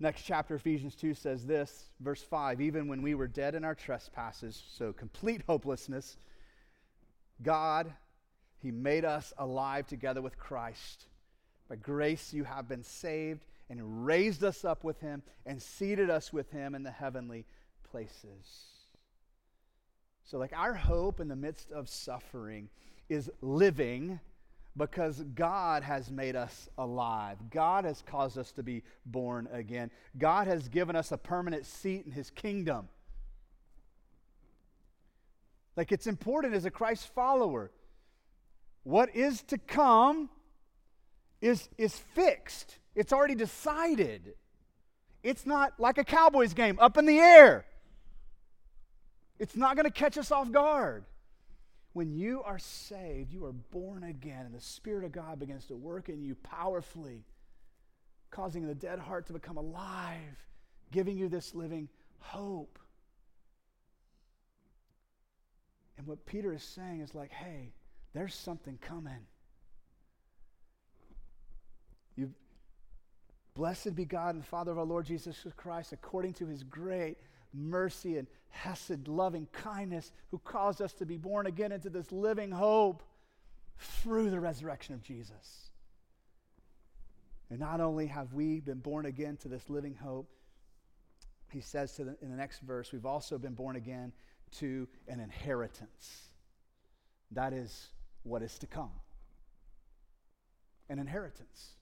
Next 0.00 0.22
chapter, 0.22 0.56
Ephesians 0.56 0.96
2 0.96 1.14
says 1.14 1.46
this, 1.46 1.90
verse 2.00 2.20
5 2.20 2.60
Even 2.60 2.88
when 2.88 3.00
we 3.00 3.14
were 3.14 3.28
dead 3.28 3.54
in 3.54 3.64
our 3.64 3.74
trespasses, 3.74 4.62
so 4.76 4.92
complete 4.92 5.42
hopelessness, 5.46 6.16
God, 7.42 7.92
He 8.60 8.70
made 8.70 9.04
us 9.04 9.32
alive 9.38 9.86
together 9.86 10.20
with 10.20 10.38
Christ. 10.38 11.06
By 11.68 11.76
grace 11.76 12.34
you 12.34 12.44
have 12.44 12.68
been 12.68 12.82
saved 12.82 13.46
and 13.70 14.04
raised 14.04 14.44
us 14.44 14.64
up 14.64 14.84
with 14.84 15.00
Him 15.00 15.22
and 15.46 15.62
seated 15.62 16.10
us 16.10 16.32
with 16.32 16.50
Him 16.50 16.74
in 16.74 16.82
the 16.82 16.90
heavenly 16.90 17.46
places. 17.94 18.64
So, 20.24 20.36
like, 20.36 20.52
our 20.52 20.74
hope 20.74 21.20
in 21.20 21.28
the 21.28 21.36
midst 21.36 21.70
of 21.70 21.88
suffering 21.88 22.68
is 23.08 23.30
living 23.40 24.18
because 24.76 25.22
God 25.36 25.84
has 25.84 26.10
made 26.10 26.34
us 26.34 26.68
alive. 26.76 27.38
God 27.50 27.84
has 27.84 28.02
caused 28.04 28.36
us 28.36 28.50
to 28.52 28.64
be 28.64 28.82
born 29.06 29.46
again. 29.52 29.92
God 30.18 30.48
has 30.48 30.68
given 30.68 30.96
us 30.96 31.12
a 31.12 31.16
permanent 31.16 31.66
seat 31.66 32.04
in 32.04 32.10
His 32.10 32.30
kingdom. 32.30 32.88
Like, 35.76 35.92
it's 35.92 36.08
important 36.08 36.54
as 36.54 36.64
a 36.64 36.72
Christ 36.72 37.14
follower. 37.14 37.70
What 38.82 39.14
is 39.14 39.40
to 39.44 39.58
come 39.58 40.30
is, 41.40 41.68
is 41.78 41.96
fixed, 41.96 42.76
it's 42.96 43.12
already 43.12 43.36
decided. 43.36 44.34
It's 45.22 45.46
not 45.46 45.78
like 45.78 45.96
a 45.96 46.04
Cowboys 46.04 46.54
game 46.54 46.76
up 46.80 46.98
in 46.98 47.06
the 47.06 47.20
air. 47.20 47.66
It's 49.38 49.56
not 49.56 49.76
going 49.76 49.86
to 49.86 49.92
catch 49.92 50.16
us 50.16 50.30
off 50.30 50.50
guard. 50.52 51.04
When 51.92 52.12
you 52.12 52.42
are 52.42 52.58
saved, 52.58 53.32
you 53.32 53.44
are 53.44 53.52
born 53.52 54.02
again, 54.02 54.46
and 54.46 54.54
the 54.54 54.60
Spirit 54.60 55.04
of 55.04 55.12
God 55.12 55.38
begins 55.38 55.66
to 55.66 55.76
work 55.76 56.08
in 56.08 56.22
you 56.22 56.34
powerfully, 56.34 57.24
causing 58.30 58.66
the 58.66 58.74
dead 58.74 58.98
heart 58.98 59.26
to 59.26 59.32
become 59.32 59.56
alive, 59.56 60.44
giving 60.90 61.16
you 61.16 61.28
this 61.28 61.54
living 61.54 61.88
hope. 62.18 62.78
And 65.96 66.06
what 66.06 66.26
Peter 66.26 66.52
is 66.52 66.62
saying 66.62 67.00
is 67.00 67.14
like, 67.14 67.30
hey, 67.30 67.72
there's 68.12 68.34
something 68.34 68.78
coming. 68.80 69.26
You 72.16 72.32
blessed 73.54 73.94
be 73.94 74.04
God 74.04 74.34
and 74.34 74.44
Father 74.44 74.72
of 74.72 74.78
our 74.78 74.84
Lord 74.84 75.06
Jesus 75.06 75.46
Christ, 75.56 75.92
according 75.92 76.32
to 76.34 76.46
his 76.46 76.64
great 76.64 77.18
mercy 77.54 78.18
and 78.18 78.26
hesed, 78.48 79.08
loving 79.08 79.46
kindness, 79.52 80.12
who 80.30 80.38
caused 80.38 80.82
us 80.82 80.92
to 80.94 81.06
be 81.06 81.16
born 81.16 81.46
again 81.46 81.72
into 81.72 81.90
this 81.90 82.10
living 82.12 82.50
hope 82.50 83.02
through 83.78 84.30
the 84.30 84.40
resurrection 84.40 84.94
of 84.94 85.02
Jesus. 85.02 85.70
And 87.50 87.58
not 87.58 87.80
only 87.80 88.06
have 88.06 88.32
we 88.32 88.60
been 88.60 88.78
born 88.78 89.06
again 89.06 89.36
to 89.38 89.48
this 89.48 89.68
living 89.70 89.94
hope, 89.94 90.28
he 91.50 91.60
says 91.60 91.92
to 91.96 92.04
the, 92.04 92.16
in 92.20 92.30
the 92.30 92.36
next 92.36 92.60
verse, 92.60 92.92
we've 92.92 93.06
also 93.06 93.38
been 93.38 93.54
born 93.54 93.76
again 93.76 94.12
to 94.58 94.88
an 95.08 95.20
inheritance. 95.20 96.22
That 97.32 97.52
is 97.52 97.88
what 98.22 98.42
is 98.42 98.58
to 98.58 98.66
come. 98.66 98.90
an 100.88 100.98
inheritance. 100.98 101.74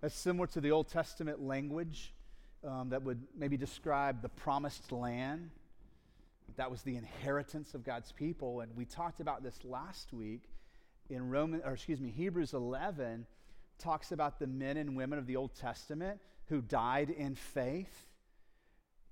That's 0.00 0.14
similar 0.14 0.46
to 0.48 0.60
the 0.60 0.70
Old 0.70 0.88
Testament 0.88 1.40
language 1.40 2.12
um, 2.66 2.90
that 2.90 3.02
would 3.02 3.20
maybe 3.36 3.56
describe 3.56 4.22
the 4.22 4.28
promised 4.28 4.90
land. 4.92 5.50
That 6.56 6.70
was 6.70 6.82
the 6.82 6.96
inheritance 6.96 7.74
of 7.74 7.84
God's 7.84 8.12
people. 8.12 8.60
And 8.60 8.74
we 8.76 8.84
talked 8.84 9.20
about 9.20 9.42
this 9.42 9.58
last 9.64 10.12
week 10.12 10.42
in 11.10 11.28
Roman, 11.28 11.62
or 11.64 11.72
excuse 11.72 12.00
me, 12.00 12.10
Hebrews 12.10 12.54
11 12.54 13.26
talks 13.78 14.12
about 14.12 14.38
the 14.38 14.46
men 14.46 14.76
and 14.76 14.96
women 14.96 15.18
of 15.18 15.26
the 15.26 15.36
Old 15.36 15.54
Testament 15.54 16.20
who 16.46 16.60
died 16.60 17.10
in 17.10 17.34
faith, 17.34 18.06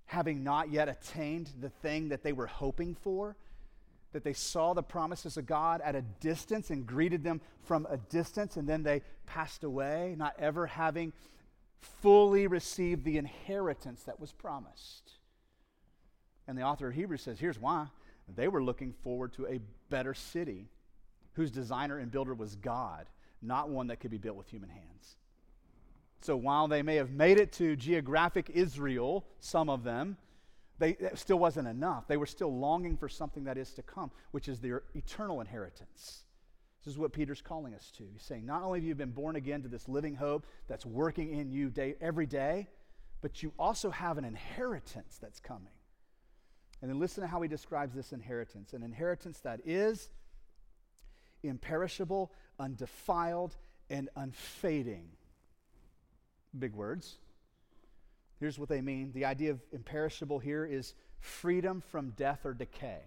having 0.06 0.44
not 0.44 0.70
yet 0.70 0.88
attained 0.88 1.50
the 1.60 1.70
thing 1.70 2.10
that 2.10 2.22
they 2.22 2.32
were 2.32 2.46
hoping 2.46 2.94
for, 2.94 3.36
that 4.12 4.24
they 4.24 4.34
saw 4.34 4.74
the 4.74 4.82
promises 4.82 5.36
of 5.36 5.46
God 5.46 5.80
at 5.82 5.96
a 5.96 6.02
distance 6.02 6.70
and 6.70 6.86
greeted 6.86 7.24
them 7.24 7.40
from 7.62 7.86
a 7.90 7.96
distance, 7.96 8.56
and 8.56 8.68
then 8.68 8.82
they 8.82 9.02
passed 9.26 9.64
away, 9.64 10.14
not 10.18 10.34
ever 10.38 10.66
having 10.66 11.12
fully 11.82 12.46
received 12.46 13.04
the 13.04 13.18
inheritance 13.18 14.02
that 14.04 14.20
was 14.20 14.32
promised. 14.32 15.12
And 16.48 16.56
the 16.56 16.62
author 16.62 16.88
of 16.88 16.94
Hebrews 16.94 17.22
says, 17.22 17.38
here's 17.38 17.60
why. 17.60 17.86
They 18.34 18.48
were 18.48 18.62
looking 18.62 18.92
forward 19.02 19.32
to 19.34 19.46
a 19.46 19.60
better 19.90 20.14
city 20.14 20.68
whose 21.34 21.50
designer 21.50 21.98
and 21.98 22.10
builder 22.10 22.34
was 22.34 22.56
God, 22.56 23.06
not 23.40 23.68
one 23.68 23.88
that 23.88 24.00
could 24.00 24.10
be 24.10 24.18
built 24.18 24.36
with 24.36 24.48
human 24.48 24.70
hands. 24.70 25.16
So 26.20 26.36
while 26.36 26.68
they 26.68 26.82
may 26.82 26.96
have 26.96 27.10
made 27.10 27.38
it 27.38 27.52
to 27.54 27.74
geographic 27.74 28.50
Israel, 28.50 29.24
some 29.40 29.68
of 29.68 29.82
them, 29.82 30.16
they, 30.78 30.90
it 30.90 31.18
still 31.18 31.38
wasn't 31.38 31.68
enough. 31.68 32.06
They 32.06 32.16
were 32.16 32.26
still 32.26 32.56
longing 32.56 32.96
for 32.96 33.08
something 33.08 33.44
that 33.44 33.58
is 33.58 33.72
to 33.74 33.82
come, 33.82 34.10
which 34.30 34.48
is 34.48 34.60
their 34.60 34.82
eternal 34.94 35.40
inheritance. 35.40 36.24
This 36.84 36.92
is 36.92 36.98
what 36.98 37.12
Peter's 37.12 37.40
calling 37.40 37.74
us 37.74 37.92
to. 37.98 38.04
He's 38.12 38.22
saying, 38.22 38.44
not 38.44 38.62
only 38.62 38.80
have 38.80 38.86
you 38.86 38.94
been 38.94 39.12
born 39.12 39.36
again 39.36 39.62
to 39.62 39.68
this 39.68 39.88
living 39.88 40.16
hope 40.16 40.46
that's 40.66 40.84
working 40.84 41.32
in 41.32 41.50
you 41.50 41.70
day, 41.70 41.94
every 42.00 42.26
day, 42.26 42.68
but 43.20 43.42
you 43.42 43.52
also 43.58 43.90
have 43.90 44.18
an 44.18 44.24
inheritance 44.24 45.18
that's 45.20 45.38
coming. 45.38 45.72
And 46.80 46.90
then 46.90 46.98
listen 46.98 47.22
to 47.22 47.28
how 47.28 47.40
he 47.40 47.48
describes 47.48 47.94
this 47.94 48.12
inheritance 48.12 48.72
an 48.72 48.82
inheritance 48.82 49.38
that 49.40 49.60
is 49.64 50.10
imperishable, 51.44 52.32
undefiled, 52.58 53.56
and 53.88 54.08
unfading. 54.16 55.08
Big 56.58 56.74
words. 56.74 57.18
Here's 58.40 58.58
what 58.58 58.68
they 58.68 58.80
mean 58.80 59.12
the 59.12 59.24
idea 59.24 59.52
of 59.52 59.60
imperishable 59.72 60.40
here 60.40 60.64
is 60.64 60.94
freedom 61.20 61.80
from 61.80 62.10
death 62.10 62.40
or 62.44 62.54
decay. 62.54 63.02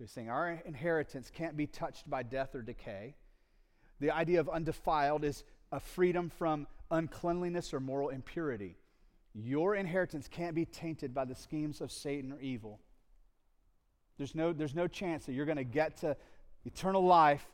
He's 0.00 0.10
saying 0.10 0.30
our 0.30 0.62
inheritance 0.64 1.30
can't 1.32 1.56
be 1.56 1.66
touched 1.66 2.08
by 2.08 2.22
death 2.22 2.54
or 2.54 2.62
decay. 2.62 3.14
The 4.00 4.10
idea 4.10 4.40
of 4.40 4.48
undefiled 4.48 5.24
is 5.24 5.44
a 5.70 5.78
freedom 5.78 6.30
from 6.30 6.66
uncleanliness 6.90 7.74
or 7.74 7.80
moral 7.80 8.08
impurity. 8.08 8.78
Your 9.34 9.74
inheritance 9.74 10.26
can't 10.26 10.54
be 10.54 10.64
tainted 10.64 11.12
by 11.12 11.26
the 11.26 11.34
schemes 11.34 11.82
of 11.82 11.92
Satan 11.92 12.32
or 12.32 12.40
evil. 12.40 12.80
There's 14.16 14.34
no, 14.34 14.54
there's 14.54 14.74
no 14.74 14.88
chance 14.88 15.26
that 15.26 15.34
you're 15.34 15.44
going 15.44 15.58
to 15.58 15.64
get 15.64 15.98
to 15.98 16.16
eternal 16.64 17.04
life 17.04 17.46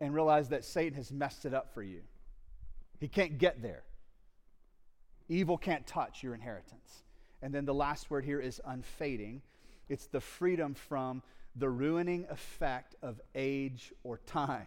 and 0.00 0.14
realize 0.14 0.50
that 0.50 0.66
Satan 0.66 0.94
has 0.94 1.10
messed 1.10 1.46
it 1.46 1.54
up 1.54 1.72
for 1.72 1.82
you. 1.82 2.02
He 3.00 3.08
can't 3.08 3.38
get 3.38 3.62
there. 3.62 3.84
Evil 5.28 5.56
can't 5.56 5.86
touch 5.86 6.22
your 6.22 6.34
inheritance. 6.34 7.04
And 7.40 7.54
then 7.54 7.64
the 7.64 7.74
last 7.74 8.10
word 8.10 8.26
here 8.26 8.40
is 8.40 8.60
unfading. 8.66 9.40
It's 9.88 10.06
the 10.06 10.20
freedom 10.20 10.74
from 10.74 11.22
the 11.56 11.68
ruining 11.68 12.26
effect 12.30 12.94
of 13.02 13.20
age 13.34 13.92
or 14.04 14.18
time. 14.18 14.66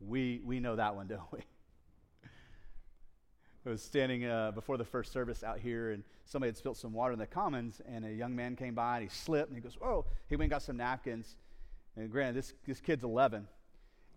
We, 0.00 0.40
we 0.44 0.60
know 0.60 0.76
that 0.76 0.96
one, 0.96 1.06
don't 1.06 1.30
we? 1.32 1.40
I 3.64 3.70
was 3.70 3.82
standing 3.82 4.26
uh, 4.26 4.50
before 4.50 4.76
the 4.76 4.84
first 4.84 5.12
service 5.12 5.44
out 5.44 5.60
here, 5.60 5.92
and 5.92 6.02
somebody 6.24 6.48
had 6.48 6.56
spilled 6.56 6.76
some 6.76 6.92
water 6.92 7.12
in 7.12 7.18
the 7.18 7.26
commons, 7.26 7.80
and 7.86 8.04
a 8.04 8.12
young 8.12 8.34
man 8.34 8.56
came 8.56 8.74
by, 8.74 8.96
and 8.96 9.04
he 9.04 9.08
slipped, 9.08 9.50
and 9.50 9.56
he 9.56 9.62
goes, 9.62 9.74
"Whoa!" 9.74 10.04
He 10.28 10.34
went 10.34 10.44
and 10.44 10.50
got 10.50 10.62
some 10.62 10.76
napkins, 10.76 11.36
and 11.94 12.10
granted, 12.10 12.34
this 12.34 12.54
this 12.66 12.80
kid's 12.80 13.04
11, 13.04 13.46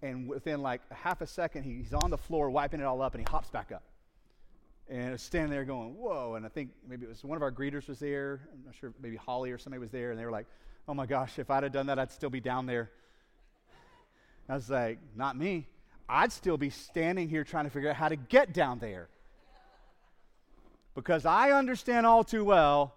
and 0.02 0.28
within 0.28 0.64
like 0.64 0.82
half 0.92 1.22
a 1.22 1.28
second, 1.28 1.62
he's 1.62 1.94
on 1.94 2.10
the 2.10 2.18
floor 2.18 2.50
wiping 2.50 2.80
it 2.80 2.86
all 2.86 3.04
up, 3.04 3.14
and 3.14 3.26
he 3.26 3.32
hops 3.32 3.52
back 3.52 3.72
up, 3.72 3.84
and 4.90 5.10
I 5.10 5.12
was 5.12 5.22
standing 5.22 5.52
there 5.52 5.66
going, 5.66 5.96
"Whoa!" 5.96 6.36
And 6.36 6.46
I 6.46 6.50
think 6.50 6.72
maybe 6.88 7.06
it 7.06 7.10
was 7.10 7.24
one 7.24 7.36
of 7.36 7.42
our 7.42 7.52
greeters 7.52 7.88
was 7.88 8.00
there. 8.00 8.48
I'm 8.54 8.66
not 8.66 8.76
sure, 8.76 8.94
maybe 9.02 9.16
Holly 9.16 9.52
or 9.52 9.58
somebody 9.58 9.80
was 9.80 9.92
there, 9.92 10.12
and 10.12 10.20
they 10.20 10.26
were 10.26 10.32
like, 10.32 10.48
"Oh 10.88 10.94
my 10.94 11.06
gosh, 11.06 11.40
if 11.40 11.50
I'd 11.50 11.64
have 11.64 11.72
done 11.72 11.88
that, 11.88 12.00
I'd 12.00 12.12
still 12.12 12.30
be 12.30 12.42
down 12.42 12.66
there." 12.66 12.92
I 14.48 14.56
was 14.56 14.70
like, 14.70 15.00
"Not 15.16 15.36
me." 15.36 15.68
I'd 16.08 16.32
still 16.32 16.58
be 16.58 16.70
standing 16.70 17.30
here 17.30 17.44
trying 17.44 17.66
to 17.66 17.72
figure 17.72 17.90
out 17.90 17.96
how 17.96 18.10
to 18.10 18.16
get 18.16 18.54
down 18.54 18.78
there 18.78 19.10
because 20.94 21.26
I 21.26 21.52
understand 21.52 22.06
all 22.06 22.24
too 22.24 22.44
well 22.44 22.96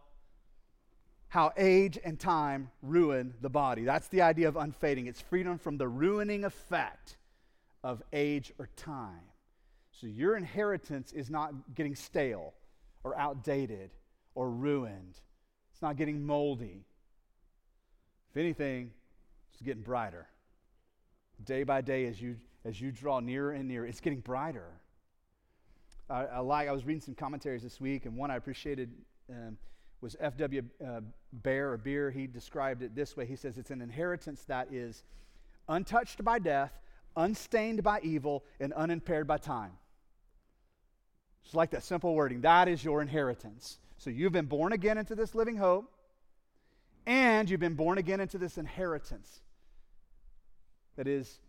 how 1.28 1.52
age 1.56 1.98
and 2.02 2.18
time 2.18 2.70
ruin 2.82 3.34
the 3.40 3.50
body. 3.50 3.84
That's 3.84 4.08
the 4.08 4.22
idea 4.22 4.48
of 4.48 4.56
unfading. 4.56 5.06
It's 5.06 5.20
freedom 5.20 5.58
from 5.58 5.76
the 5.76 5.88
ruining 5.88 6.44
effect 6.44 7.16
of 7.84 8.02
age 8.12 8.52
or 8.58 8.68
time. 8.76 9.27
So 10.00 10.06
your 10.06 10.36
inheritance 10.36 11.12
is 11.12 11.28
not 11.28 11.52
getting 11.74 11.96
stale 11.96 12.54
or 13.02 13.18
outdated 13.18 13.90
or 14.34 14.48
ruined. 14.50 15.18
It's 15.72 15.82
not 15.82 15.96
getting 15.96 16.24
moldy. 16.24 16.84
If 18.30 18.36
anything, 18.36 18.92
it's 19.52 19.60
getting 19.62 19.82
brighter. 19.82 20.28
Day 21.44 21.64
by 21.64 21.80
day 21.80 22.06
as 22.06 22.20
you 22.20 22.36
as 22.64 22.80
you 22.80 22.92
draw 22.92 23.20
nearer 23.20 23.52
and 23.52 23.66
nearer, 23.66 23.86
it's 23.86 24.00
getting 24.00 24.20
brighter. 24.20 24.72
I, 26.10 26.24
I 26.24 26.38
like, 26.40 26.68
I 26.68 26.72
was 26.72 26.84
reading 26.84 27.00
some 27.00 27.14
commentaries 27.14 27.62
this 27.62 27.80
week, 27.80 28.04
and 28.04 28.16
one 28.16 28.30
I 28.30 28.36
appreciated 28.36 28.90
um, 29.30 29.56
was 30.00 30.16
F.W. 30.20 30.62
Uh, 30.84 31.00
Bear 31.32 31.72
or 31.72 31.76
Beer. 31.76 32.10
He 32.10 32.26
described 32.26 32.82
it 32.82 32.94
this 32.94 33.16
way 33.16 33.26
He 33.26 33.36
says, 33.36 33.58
It's 33.58 33.70
an 33.70 33.80
inheritance 33.80 34.44
that 34.48 34.72
is 34.72 35.02
untouched 35.68 36.24
by 36.24 36.38
death, 36.38 36.78
unstained 37.16 37.82
by 37.82 38.00
evil, 38.02 38.44
and 38.60 38.72
unimpaired 38.72 39.26
by 39.26 39.38
time. 39.38 39.72
Just 41.44 41.54
like 41.54 41.70
that 41.70 41.82
simple 41.82 42.14
wording. 42.14 42.42
That 42.42 42.68
is 42.68 42.84
your 42.84 43.02
inheritance. 43.02 43.78
So 43.96 44.10
you've 44.10 44.32
been 44.32 44.46
born 44.46 44.72
again 44.72 44.98
into 44.98 45.14
this 45.14 45.34
living 45.34 45.56
hope, 45.56 45.92
and 47.06 47.48
you've 47.48 47.60
been 47.60 47.74
born 47.74 47.98
again 47.98 48.20
into 48.20 48.38
this 48.38 48.58
inheritance 48.58 49.40
that 50.96 51.08
is 51.08 51.40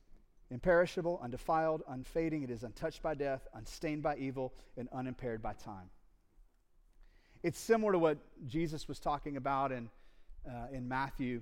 imperishable, 0.51 1.19
undefiled, 1.21 1.83
unfading. 1.87 2.43
It 2.43 2.49
is 2.49 2.63
untouched 2.63 3.03
by 3.03 3.13
death, 3.13 3.47
unstained 3.53 4.01
by 4.01 4.17
evil, 4.17 4.53
and 4.77 4.89
unimpaired 4.91 5.41
by 5.41 5.53
time. 5.53 5.89
It's 7.43 7.59
similar 7.59 7.93
to 7.93 7.99
what 7.99 8.17
Jesus 8.47 8.87
was 8.87 8.99
talking 8.99 9.37
about 9.37 9.71
in, 9.71 9.89
uh, 10.47 10.67
in 10.73 10.87
Matthew 10.87 11.41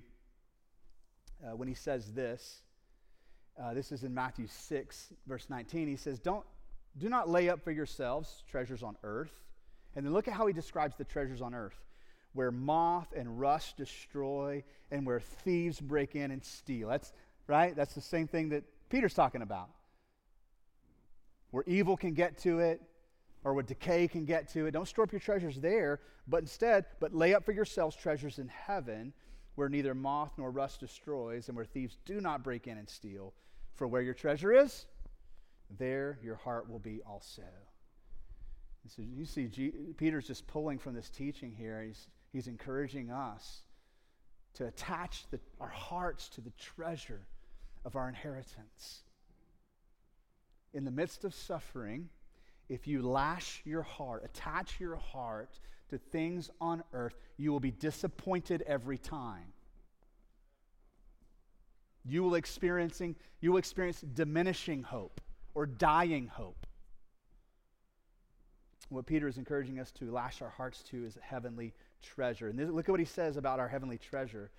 uh, 1.44 1.56
when 1.56 1.68
he 1.68 1.74
says 1.74 2.12
this. 2.14 2.62
Uh, 3.62 3.74
this 3.74 3.92
is 3.92 4.04
in 4.04 4.14
Matthew 4.14 4.48
6, 4.48 5.14
verse 5.26 5.48
19. 5.50 5.88
He 5.88 5.96
says, 5.96 6.20
Don't, 6.20 6.46
Do 6.98 7.10
not 7.10 7.30
lay 7.30 7.50
up 7.50 7.64
for 7.64 7.72
yourselves 7.72 8.44
treasures 8.50 8.84
on 8.84 8.98
earth. 9.04 9.32
And 9.96 10.06
then 10.06 10.14
look 10.14 10.28
at 10.28 10.34
how 10.34 10.48
he 10.48 10.54
describes 10.54 10.96
the 10.96 11.04
treasures 11.04 11.42
on 11.42 11.54
earth 11.54 11.80
where 12.38 12.52
moth 12.52 13.12
and 13.16 13.40
rust 13.40 13.78
destroy 13.78 14.64
and 14.92 15.06
where 15.08 15.20
thieves 15.20 15.82
break 15.82 16.16
in 16.16 16.30
and 16.30 16.44
steal. 16.46 16.88
That's 16.88 17.12
right? 17.48 17.76
That's 17.76 17.96
the 17.96 18.02
same 18.02 18.28
thing 18.28 18.50
that 18.50 18.64
Peter's 18.90 19.16
talking 19.16 19.42
about. 19.42 19.70
Where 21.50 21.64
evil 21.66 21.98
can 21.98 22.14
get 22.14 22.38
to 22.40 22.60
it, 22.60 22.80
or 23.44 23.54
where 23.54 23.64
decay 23.64 24.08
can 24.08 24.26
get 24.26 24.50
to 24.50 24.68
it. 24.68 24.72
Don't 24.72 24.88
store 24.88 25.06
up 25.06 25.12
your 25.12 25.20
treasures 25.20 25.60
there, 25.60 26.00
but 26.28 26.42
instead, 26.42 26.86
but 27.00 27.14
lay 27.14 27.34
up 27.34 27.44
for 27.44 27.54
yourselves 27.54 27.96
treasures 27.96 28.38
in 28.38 28.50
heaven, 28.50 29.14
where 29.56 29.68
neither 29.68 29.96
moth 29.96 30.34
nor 30.38 30.52
rust 30.52 30.82
destroys, 30.82 31.48
and 31.48 31.56
where 31.56 31.66
thieves 31.66 31.98
do 32.06 32.22
not 32.22 32.44
break 32.44 32.68
in 32.68 32.78
and 32.78 32.88
steal. 32.88 33.34
For 33.74 33.88
where 33.88 34.02
your 34.04 34.14
treasure 34.14 34.54
is, 34.54 34.86
there 35.78 36.20
your 36.24 36.36
heart 36.36 36.70
will 36.70 36.80
be 36.80 37.02
also. 37.06 37.44
And 38.84 38.92
so 38.92 39.02
you 39.02 39.26
see, 39.26 39.48
G- 39.48 39.74
Peter's 39.98 40.28
just 40.28 40.48
pulling 40.48 40.80
from 40.80 40.96
this 40.96 41.10
teaching 41.10 41.52
here. 41.52 41.84
He's, 41.84 42.08
he's 42.32 42.48
encouraging 42.48 43.12
us 43.12 43.62
to 44.56 44.66
attach 44.66 45.26
the, 45.30 45.40
our 45.60 45.68
hearts 45.68 46.30
to 46.30 46.42
the 46.42 46.52
treasure 46.52 47.28
of 47.86 47.96
our 47.96 48.08
inheritance. 48.08 49.02
In 50.74 50.86
the 50.86 50.92
midst 50.92 51.26
of 51.26 51.34
suffering, 51.34 52.10
if 52.70 52.88
you 52.88 53.02
lash 53.02 53.62
your 53.66 53.84
heart, 53.84 54.24
attach 54.26 54.80
your 54.80 54.96
heart 54.96 55.60
to 55.90 55.98
things 55.98 56.50
on 56.60 56.84
earth, 56.94 57.16
you 57.38 57.52
will 57.52 57.60
be 57.60 57.72
disappointed 57.72 58.64
every 58.68 58.98
time. 58.98 59.54
You 62.06 62.24
will 62.24 62.36
experiencing 62.36 63.16
you 63.42 63.52
will 63.52 63.60
experience 63.60 64.02
diminishing 64.02 64.84
hope 64.84 65.22
or 65.58 65.66
dying 65.66 66.28
hope. 66.28 66.68
What 68.90 69.08
Peter 69.08 69.28
is 69.28 69.40
encouraging 69.40 69.80
us 69.80 69.92
to 69.94 70.12
lash 70.12 70.44
our 70.44 70.52
hearts 70.52 70.84
to 70.92 71.04
is 71.04 71.18
a 71.18 71.20
heavenly 71.20 71.74
treasure. 72.04 72.48
And 72.48 72.60
this, 72.60 72.70
look 72.70 72.88
at 72.88 72.92
what 72.92 73.00
he 73.00 73.08
says 73.08 73.38
about 73.38 73.60
our 73.60 73.68
heavenly 73.68 73.98
treasure 73.98 74.52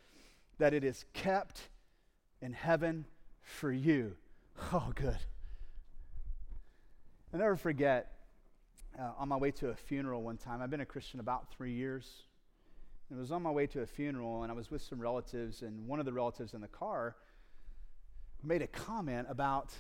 that 0.59 0.75
it 0.75 0.83
is 0.83 1.05
kept 1.13 1.61
in 2.43 2.53
heaven 2.53 3.05
for 3.43 3.71
you. 3.71 4.17
Oh, 4.73 4.91
good. 4.93 5.19
I'll 7.33 7.39
never 7.39 7.55
forget 7.55 8.15
uh, 8.99 9.13
on 9.19 9.29
my 9.29 9.37
way 9.37 9.53
to 9.53 9.69
a 9.69 9.77
funeral 9.77 10.25
one 10.25 10.37
time. 10.37 10.61
I've 10.61 10.71
been 10.71 10.81
a 10.81 10.85
Christian 10.85 11.21
about 11.21 11.49
three 11.53 11.75
years. 11.75 12.11
I 13.15 13.17
was 13.17 13.31
on 13.31 13.45
my 13.45 13.53
way 13.53 13.69
to 13.69 13.83
a 13.83 13.87
funeral, 13.87 14.43
and 14.43 14.51
I 14.51 14.55
was 14.57 14.69
with 14.69 14.83
some 14.83 14.99
relatives, 14.99 15.63
and 15.63 15.87
one 15.87 16.01
of 16.01 16.07
the 16.07 16.13
relatives 16.13 16.55
in 16.55 16.61
the 16.61 16.67
car 16.67 17.15
made 18.43 18.63
a 18.63 18.67
comment 18.67 19.29
about 19.31 19.73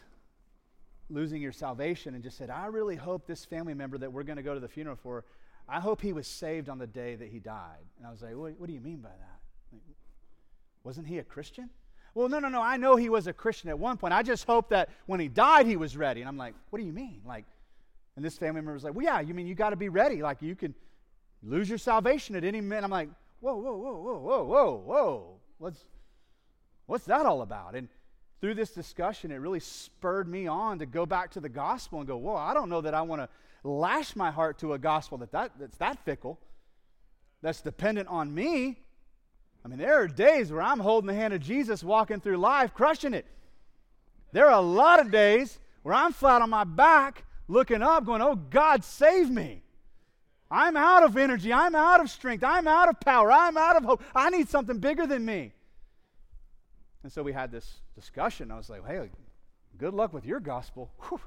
losing 1.11 1.40
your 1.40 1.53
salvation 1.53 2.14
and 2.14 2.23
just 2.23 2.37
said, 2.37 2.51
I 2.51 2.66
really 2.66 2.97
hope 2.97 3.27
this 3.27 3.44
family 3.44 3.75
member 3.75 3.99
that 3.99 4.12
we're 4.12 4.23
going 4.23 4.37
to 4.37 4.42
go 4.42 4.55
to 4.55 4.61
the 4.61 4.68
funeral 4.68 4.97
for, 4.97 5.25
I 5.68 5.81
hope 5.81 6.01
he 6.01 6.12
was 6.12 6.27
saved 6.27 6.68
on 6.68 6.79
the 6.79 6.87
day 6.87 7.14
that 7.14 7.29
he 7.29 7.38
died. 7.38 7.85
And 7.99 8.07
I 8.07 8.11
was 8.11 8.23
like, 8.23 8.35
what, 8.35 8.66
do 8.66 8.73
you 8.73 8.81
mean 8.81 8.99
by 8.99 9.11
that? 9.11 9.38
Like, 9.73 9.83
wasn't 10.85 11.07
he 11.07 11.18
a 11.18 11.25
Christian? 11.25 11.71
Well, 12.14 12.29
no, 12.29 12.38
no, 12.38 12.49
no. 12.49 12.62
I 12.62 12.77
know 12.77 12.97
he 12.97 13.11
was 13.11 13.27
a 13.27 13.33
Christian 13.33 13.71
at 13.71 13.79
one 13.79 13.97
point. 13.97 14.14
I 14.14 14.23
just 14.23 14.47
hope 14.47 14.71
that 14.71 14.88
when 15.07 15.21
he 15.21 15.29
died, 15.29 15.66
he 15.66 15.77
was 15.77 15.97
ready. 15.97 16.21
And 16.21 16.29
I'm 16.29 16.38
like, 16.38 16.55
what 16.71 16.79
do 16.79 16.85
you 16.85 16.92
mean? 16.92 17.21
Like, 17.27 17.44
and 18.16 18.25
this 18.25 18.37
family 18.37 18.57
member 18.57 18.73
was 18.73 18.85
like, 18.85 18.94
well, 18.94 19.05
yeah, 19.05 19.21
you 19.21 19.35
mean 19.35 19.47
you 19.47 19.55
got 19.55 19.71
to 19.71 19.77
be 19.77 19.88
ready. 19.88 20.23
Like, 20.23 20.42
you 20.42 20.57
can 20.57 20.75
lose 21.42 21.68
your 21.68 21.79
salvation 21.79 22.35
at 22.35 22.44
any 22.44 22.61
minute. 22.61 22.85
I'm 22.85 22.90
like, 22.90 23.11
whoa, 23.40 23.55
whoa, 23.55 23.77
whoa, 23.77 23.97
whoa, 23.97 24.18
whoa, 24.18 24.42
whoa, 24.44 24.83
whoa. 24.85 25.37
What's, 25.59 25.85
what's 26.87 27.05
that 27.05 27.27
all 27.27 27.42
about? 27.42 27.75
And 27.75 27.88
through 28.40 28.55
this 28.55 28.70
discussion, 28.70 29.31
it 29.31 29.37
really 29.37 29.61
spurred 29.61 30.29
me 30.29 30.46
on 30.46 30.79
to 30.79 30.87
go 30.87 31.07
back 31.07 31.33
to 31.33 31.40
the 31.40 31.48
gospel 31.48 31.98
and 31.98 32.07
go, 32.07 32.16
whoa, 32.16 32.37
I 32.37 32.55
don't 32.55 32.68
know 32.68 32.81
that 32.81 32.94
I 32.94 33.03
want 33.03 33.22
to 33.22 33.29
lash 33.68 34.14
my 34.14 34.31
heart 34.31 34.59
to 34.59 34.74
a 34.74 34.79
gospel 34.79 35.18
that, 35.18 35.33
that 35.33 35.53
that's 35.59 35.77
that 35.79 36.05
fickle, 36.05 36.38
that's 37.42 37.61
dependent 37.61 38.09
on 38.09 38.33
me. 38.33 38.79
I 39.64 39.68
mean, 39.68 39.79
there 39.79 40.01
are 40.01 40.07
days 40.07 40.53
where 40.53 40.62
I'm 40.62 40.79
holding 40.79 41.09
the 41.09 41.14
hand 41.14 41.35
of 41.35 41.40
Jesus, 41.40 41.83
walking 41.83 42.20
through 42.20 42.37
life, 42.37 42.72
crushing 42.74 43.12
it. 43.12 43.27
There 44.33 44.46
are 44.46 44.59
a 44.59 44.64
lot 44.64 45.01
of 45.01 45.11
days 45.11 45.59
where 45.83 45.94
I'm 45.94 46.12
flat 46.12 46.42
on 46.42 46.51
my 46.51 46.64
back, 46.64 47.24
looking 47.48 47.83
up, 47.83 48.05
going, 48.05 48.22
Oh, 48.22 48.37
God, 48.37 48.85
save 48.85 49.31
me. 49.31 49.62
I'm 50.51 50.77
out 50.77 51.03
of 51.03 51.16
energy. 51.16 51.53
I'm 51.53 51.74
out 51.74 52.01
of 52.01 52.09
strength. 52.09 52.44
I'm 52.44 52.66
out 52.66 52.88
of 52.88 53.01
power. 53.01 53.31
I'm 53.31 53.57
out 53.57 53.77
of 53.77 53.85
hope. 53.85 54.03
I 54.14 54.31
need 54.31 54.48
something 54.48 54.79
bigger 54.79 55.07
than 55.07 55.24
me. 55.24 55.53
And 57.02 57.12
so 57.12 57.22
we 57.22 57.32
had 57.32 57.50
this 57.50 57.78
discussion. 57.94 58.50
I 58.50 58.56
was 58.56 58.68
like, 58.68 58.87
hey, 58.87 59.11
good 59.78 59.94
luck 59.94 60.12
with 60.12 60.26
your 60.26 60.40
gospel. 60.40 60.90
Whew. 61.08 61.20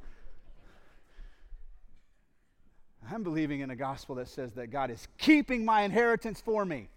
I'm 3.11 3.23
believing 3.23 3.61
in 3.61 3.71
a 3.71 3.75
gospel 3.75 4.15
that 4.15 4.27
says 4.27 4.53
that 4.53 4.67
God 4.67 4.91
is 4.91 5.07
keeping 5.17 5.65
my 5.65 5.81
inheritance 5.81 6.39
for 6.39 6.63
me. 6.65 6.87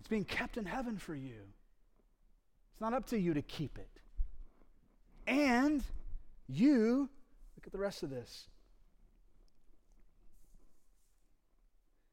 It's 0.00 0.08
being 0.08 0.24
kept 0.24 0.56
in 0.56 0.64
heaven 0.64 0.98
for 0.98 1.14
you. 1.14 1.42
It's 2.72 2.80
not 2.80 2.94
up 2.94 3.06
to 3.08 3.18
you 3.18 3.34
to 3.34 3.42
keep 3.42 3.78
it. 3.78 3.88
And 5.26 5.82
you, 6.48 7.08
look 7.56 7.66
at 7.66 7.72
the 7.72 7.78
rest 7.78 8.02
of 8.02 8.10
this. 8.10 8.48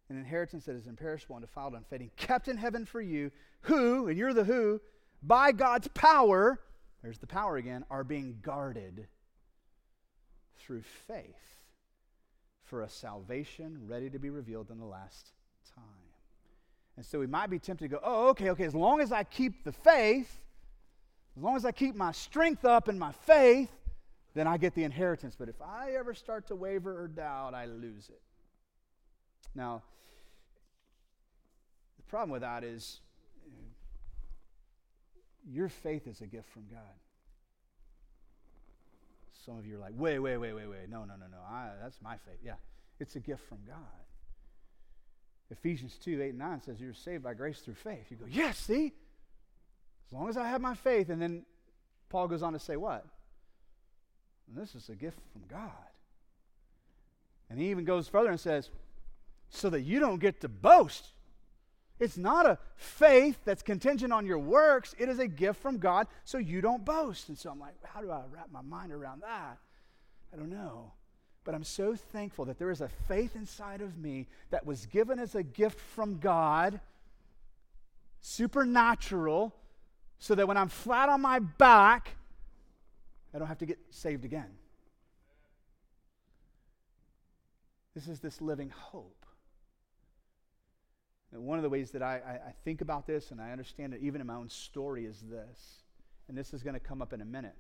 An 0.09 0.17
inheritance 0.17 0.65
that 0.65 0.75
is 0.75 0.87
imperishable, 0.87 1.35
and 1.35 1.43
undefiled, 1.43 1.73
unfading, 1.73 2.11
kept 2.17 2.47
in 2.47 2.57
heaven 2.57 2.85
for 2.85 3.01
you, 3.01 3.31
who, 3.61 4.07
and 4.07 4.17
you're 4.17 4.33
the 4.33 4.43
who, 4.43 4.81
by 5.21 5.51
God's 5.51 5.87
power, 5.89 6.59
there's 7.03 7.19
the 7.19 7.27
power 7.27 7.57
again, 7.57 7.85
are 7.89 8.03
being 8.03 8.39
guarded 8.41 9.07
through 10.57 10.81
faith 11.07 11.25
for 12.63 12.81
a 12.81 12.89
salvation 12.89 13.79
ready 13.87 14.09
to 14.09 14.19
be 14.19 14.29
revealed 14.29 14.69
in 14.69 14.79
the 14.79 14.85
last 14.85 15.31
time. 15.75 15.83
And 16.97 17.05
so 17.05 17.19
we 17.19 17.27
might 17.27 17.49
be 17.49 17.59
tempted 17.59 17.85
to 17.85 17.95
go, 17.95 17.99
oh, 18.03 18.27
okay, 18.29 18.49
okay, 18.51 18.65
as 18.65 18.75
long 18.75 18.99
as 18.99 19.11
I 19.11 19.23
keep 19.23 19.63
the 19.63 19.71
faith, 19.71 20.39
as 21.37 21.43
long 21.43 21.55
as 21.55 21.65
I 21.65 21.71
keep 21.71 21.95
my 21.95 22.11
strength 22.11 22.65
up 22.65 22.89
in 22.89 22.99
my 22.99 23.11
faith, 23.11 23.71
then 24.35 24.47
I 24.47 24.57
get 24.57 24.75
the 24.75 24.83
inheritance. 24.83 25.35
But 25.37 25.49
if 25.49 25.61
I 25.61 25.93
ever 25.97 26.13
start 26.13 26.47
to 26.47 26.55
waver 26.55 27.01
or 27.01 27.07
doubt, 27.07 27.53
I 27.53 27.65
lose 27.65 28.09
it. 28.09 28.21
Now, 29.55 29.81
problem 32.09 32.31
with 32.31 32.41
that 32.41 32.63
is 32.63 32.99
your 35.47 35.69
faith 35.69 36.07
is 36.07 36.21
a 36.21 36.27
gift 36.27 36.49
from 36.49 36.63
God. 36.69 36.81
Some 39.45 39.57
of 39.57 39.65
you 39.65 39.77
are 39.77 39.79
like, 39.79 39.93
wait, 39.95 40.19
wait, 40.19 40.37
wait, 40.37 40.53
wait, 40.53 40.67
wait. 40.67 40.89
No, 40.89 41.05
no, 41.05 41.15
no, 41.15 41.25
no. 41.31 41.37
I, 41.49 41.69
that's 41.81 42.01
my 42.01 42.17
faith. 42.17 42.39
Yeah, 42.43 42.55
it's 42.99 43.15
a 43.15 43.19
gift 43.19 43.47
from 43.47 43.59
God. 43.65 43.77
Ephesians 45.51 45.97
2 46.03 46.21
8 46.21 46.29
and 46.29 46.39
9 46.39 46.61
says 46.61 46.79
you're 46.79 46.93
saved 46.93 47.23
by 47.23 47.33
grace 47.33 47.59
through 47.59 47.75
faith. 47.75 48.05
You 48.09 48.17
go, 48.17 48.25
yes, 48.29 48.57
see? 48.57 48.93
As 50.07 50.13
long 50.13 50.29
as 50.29 50.37
I 50.37 50.47
have 50.47 50.61
my 50.61 50.75
faith. 50.75 51.09
And 51.09 51.21
then 51.21 51.45
Paul 52.09 52.27
goes 52.27 52.43
on 52.43 52.53
to 52.53 52.59
say, 52.59 52.75
what? 52.75 53.05
And 54.47 54.61
this 54.61 54.75
is 54.75 54.89
a 54.89 54.95
gift 54.95 55.19
from 55.31 55.43
God. 55.49 55.71
And 57.49 57.59
he 57.59 57.69
even 57.71 57.85
goes 57.85 58.07
further 58.07 58.29
and 58.29 58.39
says, 58.39 58.69
so 59.49 59.69
that 59.71 59.81
you 59.81 59.99
don't 59.99 60.19
get 60.19 60.41
to 60.41 60.47
boast. 60.47 61.13
It's 61.99 62.17
not 62.17 62.45
a 62.45 62.57
faith 62.75 63.37
that's 63.43 63.61
contingent 63.61 64.13
on 64.13 64.25
your 64.25 64.39
works. 64.39 64.95
It 64.97 65.09
is 65.09 65.19
a 65.19 65.27
gift 65.27 65.61
from 65.61 65.77
God, 65.77 66.07
so 66.23 66.37
you 66.37 66.61
don't 66.61 66.85
boast. 66.85 67.27
And 67.27 67.37
so 67.37 67.49
I'm 67.49 67.59
like, 67.59 67.75
how 67.83 68.01
do 68.01 68.09
I 68.09 68.21
wrap 68.31 68.49
my 68.51 68.61
mind 68.61 68.93
around 68.93 69.21
that? 69.21 69.57
I 70.33 70.37
don't 70.37 70.49
know. 70.49 70.93
But 71.43 71.55
I'm 71.55 71.63
so 71.63 71.95
thankful 71.95 72.45
that 72.45 72.57
there 72.57 72.71
is 72.71 72.81
a 72.81 72.89
faith 73.07 73.35
inside 73.35 73.81
of 73.81 73.97
me 73.97 74.27
that 74.49 74.65
was 74.65 74.85
given 74.85 75.19
as 75.19 75.35
a 75.35 75.43
gift 75.43 75.79
from 75.79 76.19
God, 76.19 76.79
supernatural, 78.21 79.53
so 80.19 80.35
that 80.35 80.47
when 80.47 80.57
I'm 80.57 80.69
flat 80.69 81.09
on 81.09 81.21
my 81.21 81.39
back, 81.39 82.11
I 83.33 83.39
don't 83.39 83.47
have 83.47 83.57
to 83.59 83.65
get 83.65 83.79
saved 83.89 84.25
again. 84.25 84.49
This 87.93 88.07
is 88.07 88.19
this 88.19 88.41
living 88.41 88.69
hope. 88.69 89.18
And 91.31 91.43
one 91.43 91.59
of 91.59 91.63
the 91.63 91.69
ways 91.69 91.91
that 91.91 92.01
I, 92.01 92.15
I, 92.15 92.31
I 92.49 92.53
think 92.63 92.81
about 92.81 93.05
this 93.05 93.31
and 93.31 93.39
I 93.39 93.51
understand 93.51 93.93
it 93.93 94.01
even 94.01 94.21
in 94.21 94.27
my 94.27 94.35
own 94.35 94.49
story 94.49 95.05
is 95.05 95.21
this, 95.21 95.83
and 96.27 96.37
this 96.37 96.53
is 96.53 96.63
going 96.63 96.73
to 96.73 96.79
come 96.79 97.01
up 97.01 97.13
in 97.13 97.21
a 97.21 97.25
minute. 97.25 97.55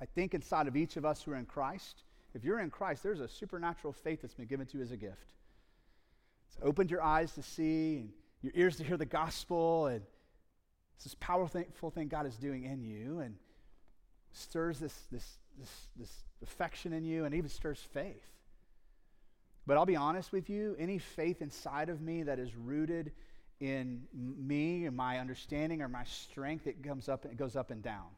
I 0.00 0.06
think 0.06 0.34
inside 0.34 0.68
of 0.68 0.76
each 0.76 0.96
of 0.96 1.04
us 1.04 1.22
who 1.22 1.32
are 1.32 1.36
in 1.36 1.46
Christ, 1.46 2.02
if 2.34 2.44
you're 2.44 2.60
in 2.60 2.70
Christ, 2.70 3.02
there's 3.02 3.20
a 3.20 3.28
supernatural 3.28 3.92
faith 3.92 4.22
that's 4.22 4.34
been 4.34 4.46
given 4.46 4.66
to 4.66 4.78
you 4.78 4.82
as 4.82 4.90
a 4.90 4.96
gift. 4.96 5.32
It's 6.48 6.58
opened 6.62 6.90
your 6.90 7.02
eyes 7.02 7.32
to 7.32 7.42
see 7.42 7.96
and 7.96 8.10
your 8.42 8.52
ears 8.54 8.76
to 8.76 8.84
hear 8.84 8.96
the 8.96 9.06
gospel, 9.06 9.86
and 9.86 10.02
it's 10.96 11.04
this 11.04 11.16
powerful 11.18 11.90
thing 11.90 12.08
God 12.08 12.26
is 12.26 12.36
doing 12.36 12.64
in 12.64 12.82
you, 12.82 13.20
and 13.20 13.36
stirs 14.32 14.78
this, 14.78 14.92
this, 15.10 15.38
this, 15.58 15.70
this 15.96 16.12
affection 16.42 16.92
in 16.92 17.04
you, 17.04 17.24
and 17.24 17.34
even 17.34 17.48
stirs 17.48 17.80
faith. 17.92 18.33
But 19.66 19.76
I'll 19.76 19.86
be 19.86 19.96
honest 19.96 20.32
with 20.32 20.50
you, 20.50 20.76
any 20.78 20.98
faith 20.98 21.40
inside 21.40 21.88
of 21.88 22.00
me 22.00 22.22
that 22.24 22.38
is 22.38 22.54
rooted 22.54 23.12
in 23.60 24.02
me 24.12 24.84
and 24.84 24.96
my 24.96 25.18
understanding 25.18 25.80
or 25.80 25.88
my 25.88 26.04
strength, 26.04 26.66
it 26.66 26.82
comes 26.82 27.08
up 27.08 27.24
and 27.24 27.32
it 27.32 27.36
goes 27.36 27.56
up 27.56 27.70
and 27.70 27.82
down. 27.82 28.08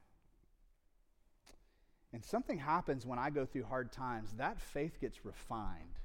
And 2.12 2.24
something 2.24 2.58
happens 2.58 3.04
when 3.04 3.18
I 3.18 3.30
go 3.30 3.44
through 3.44 3.64
hard 3.64 3.92
times. 3.92 4.32
That 4.38 4.60
faith 4.60 5.00
gets 5.00 5.24
refined. 5.24 6.00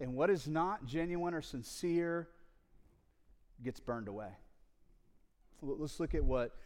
And 0.00 0.14
what 0.14 0.30
is 0.30 0.48
not 0.48 0.86
genuine 0.86 1.34
or 1.34 1.42
sincere 1.42 2.28
gets 3.62 3.80
burned 3.80 4.08
away. 4.08 4.30
Let's 5.60 6.00
look 6.00 6.14
at 6.14 6.24
what 6.24 6.56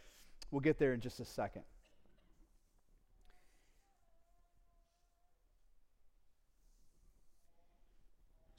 we'll 0.51 0.61
get 0.61 0.77
there 0.77 0.93
in 0.93 0.99
just 0.99 1.19
a 1.19 1.25
second. 1.25 1.63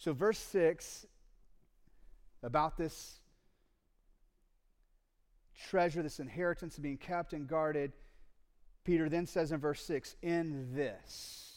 So, 0.04 0.12
verse 0.12 0.38
6 0.38 1.06
about 2.42 2.76
this 2.76 3.20
treasure, 5.70 6.02
this 6.02 6.20
inheritance 6.20 6.78
being 6.78 6.98
kept 6.98 7.32
and 7.32 7.48
guarded, 7.48 7.90
Peter 8.84 9.08
then 9.08 9.24
says 9.24 9.50
in 9.50 9.60
verse 9.60 9.82
6 9.82 10.16
In 10.20 10.74
this 10.74 11.54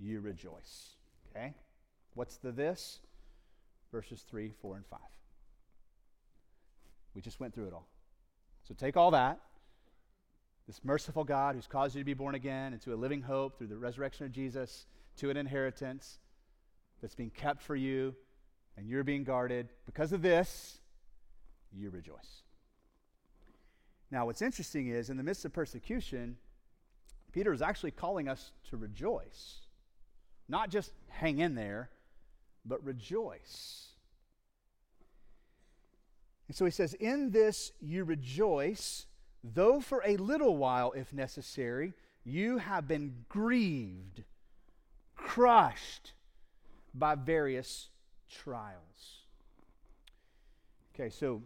you 0.00 0.18
rejoice. 0.18 0.96
Okay? 1.30 1.54
What's 2.14 2.38
the 2.38 2.50
this? 2.50 2.98
Verses 3.92 4.24
3, 4.28 4.50
4, 4.60 4.74
and 4.74 4.86
5. 4.86 4.98
We 7.14 7.22
just 7.22 7.38
went 7.38 7.54
through 7.54 7.68
it 7.68 7.72
all. 7.72 7.86
So 8.64 8.74
take 8.74 8.96
all 8.96 9.12
that, 9.12 9.38
this 10.66 10.80
merciful 10.82 11.22
God 11.22 11.54
who's 11.54 11.68
caused 11.68 11.94
you 11.94 12.00
to 12.00 12.04
be 12.04 12.14
born 12.14 12.34
again 12.34 12.72
into 12.72 12.92
a 12.92 12.96
living 12.96 13.22
hope 13.22 13.58
through 13.58 13.68
the 13.68 13.78
resurrection 13.78 14.26
of 14.26 14.32
Jesus, 14.32 14.86
to 15.18 15.30
an 15.30 15.36
inheritance 15.36 16.18
that's 17.02 17.14
being 17.16 17.30
kept 17.30 17.60
for 17.60 17.76
you 17.76 18.14
and 18.76 18.88
you're 18.88 19.04
being 19.04 19.24
guarded. 19.24 19.68
Because 19.84 20.12
of 20.12 20.22
this, 20.22 20.78
you 21.76 21.90
rejoice. 21.90 22.42
Now, 24.10 24.26
what's 24.26 24.42
interesting 24.42 24.88
is 24.88 25.10
in 25.10 25.16
the 25.16 25.22
midst 25.22 25.44
of 25.44 25.52
persecution, 25.52 26.36
Peter 27.32 27.52
is 27.52 27.60
actually 27.60 27.90
calling 27.90 28.28
us 28.28 28.52
to 28.70 28.76
rejoice. 28.76 29.60
Not 30.48 30.70
just 30.70 30.92
hang 31.08 31.38
in 31.38 31.54
there, 31.54 31.90
but 32.64 32.84
rejoice. 32.84 33.88
And 36.46 36.56
so 36.56 36.64
he 36.64 36.70
says, 36.70 36.94
In 36.94 37.30
this 37.30 37.72
you 37.80 38.04
rejoice, 38.04 39.06
though 39.42 39.80
for 39.80 40.02
a 40.04 40.16
little 40.18 40.56
while, 40.56 40.92
if 40.92 41.12
necessary, 41.12 41.94
you 42.24 42.58
have 42.58 42.86
been 42.86 43.24
grieved, 43.28 44.22
crushed 45.16 46.12
by 46.94 47.14
various 47.14 47.88
trials. 48.30 49.20
Okay, 50.94 51.08
so 51.08 51.42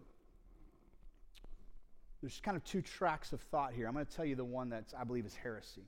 there's 2.21 2.41
kind 2.41 2.57
of 2.57 2.65
two 2.65 2.83
tracks 2.83 3.33
of 3.33 3.41
thought 3.41 3.73
here. 3.73 3.87
I'm 3.87 3.95
going 3.95 4.07
to 4.07 4.17
tell 4.17 4.25
you 4.25 4.35
the 4.35 4.45
one 4.45 4.71
that 4.71 4.93
I 4.99 5.05
believe 5.05 5.27
is 5.27 5.35
heresy. 5.35 5.85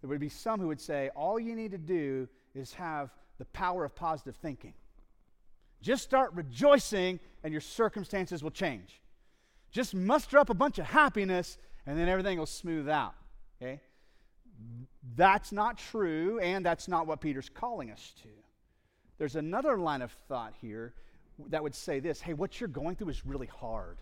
There 0.00 0.08
would 0.08 0.20
be 0.20 0.28
some 0.28 0.60
who 0.60 0.68
would 0.68 0.80
say 0.80 1.10
all 1.14 1.38
you 1.38 1.54
need 1.54 1.70
to 1.70 1.78
do 1.78 2.28
is 2.54 2.72
have 2.74 3.10
the 3.38 3.44
power 3.46 3.84
of 3.84 3.94
positive 3.94 4.36
thinking. 4.36 4.74
Just 5.82 6.02
start 6.02 6.32
rejoicing 6.34 7.20
and 7.44 7.52
your 7.52 7.60
circumstances 7.60 8.42
will 8.42 8.50
change. 8.50 9.00
Just 9.70 9.94
muster 9.94 10.38
up 10.38 10.50
a 10.50 10.54
bunch 10.54 10.78
of 10.78 10.86
happiness 10.86 11.58
and 11.86 11.98
then 11.98 12.08
everything 12.08 12.38
will 12.38 12.46
smooth 12.46 12.88
out. 12.88 13.14
Okay? 13.62 13.80
That's 15.16 15.52
not 15.52 15.78
true, 15.78 16.38
and 16.40 16.64
that's 16.64 16.88
not 16.88 17.06
what 17.06 17.20
Peter's 17.20 17.48
calling 17.48 17.90
us 17.90 18.12
to. 18.22 18.28
There's 19.18 19.36
another 19.36 19.78
line 19.78 20.02
of 20.02 20.12
thought 20.28 20.52
here 20.60 20.94
that 21.48 21.62
would 21.62 21.74
say 21.74 22.00
this 22.00 22.20
hey, 22.20 22.34
what 22.34 22.60
you're 22.60 22.68
going 22.68 22.96
through 22.96 23.08
is 23.08 23.24
really 23.24 23.46
hard, 23.46 23.98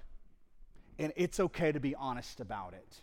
and 0.98 1.12
it's 1.16 1.38
okay 1.40 1.72
to 1.72 1.80
be 1.80 1.94
honest 1.94 2.40
about 2.40 2.74
it. 2.74 3.00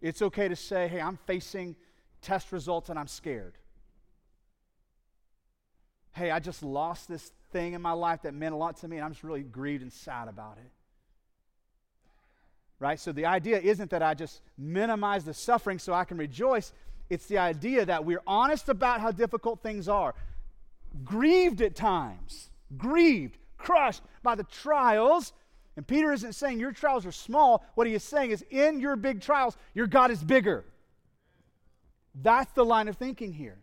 It's 0.00 0.22
okay 0.22 0.48
to 0.48 0.56
say, 0.56 0.88
hey, 0.88 1.00
I'm 1.00 1.18
facing 1.26 1.76
test 2.20 2.52
results 2.52 2.90
and 2.90 2.98
I'm 2.98 3.06
scared. 3.06 3.54
Hey, 6.12 6.30
I 6.30 6.38
just 6.38 6.62
lost 6.62 7.08
this 7.08 7.32
thing 7.52 7.72
in 7.72 7.82
my 7.82 7.92
life 7.92 8.22
that 8.22 8.34
meant 8.34 8.54
a 8.54 8.56
lot 8.56 8.76
to 8.78 8.88
me, 8.88 8.96
and 8.96 9.04
I'm 9.04 9.12
just 9.12 9.24
really 9.24 9.42
grieved 9.42 9.82
and 9.82 9.92
sad 9.92 10.28
about 10.28 10.58
it 10.58 10.70
right? 12.84 13.00
So 13.00 13.12
the 13.12 13.24
idea 13.24 13.58
isn't 13.58 13.88
that 13.92 14.02
I 14.02 14.12
just 14.12 14.42
minimize 14.58 15.24
the 15.24 15.32
suffering 15.32 15.78
so 15.78 15.94
I 15.94 16.04
can 16.04 16.18
rejoice. 16.18 16.70
It's 17.08 17.24
the 17.24 17.38
idea 17.38 17.86
that 17.86 18.04
we're 18.04 18.20
honest 18.26 18.68
about 18.68 19.00
how 19.00 19.10
difficult 19.10 19.62
things 19.62 19.88
are, 19.88 20.14
grieved 21.02 21.62
at 21.62 21.74
times, 21.74 22.50
grieved, 22.76 23.38
crushed 23.56 24.02
by 24.22 24.34
the 24.34 24.44
trials. 24.44 25.32
And 25.76 25.86
Peter 25.86 26.12
isn't 26.12 26.34
saying 26.34 26.60
your 26.60 26.72
trials 26.72 27.06
are 27.06 27.12
small. 27.12 27.64
What 27.74 27.86
he 27.86 27.94
is 27.94 28.04
saying 28.04 28.32
is, 28.32 28.44
in 28.50 28.80
your 28.80 28.96
big 28.96 29.22
trials, 29.22 29.56
your 29.72 29.86
God 29.86 30.10
is 30.10 30.22
bigger. 30.22 30.66
That's 32.14 32.52
the 32.52 32.66
line 32.66 32.88
of 32.88 32.98
thinking 32.98 33.32
here. 33.32 33.56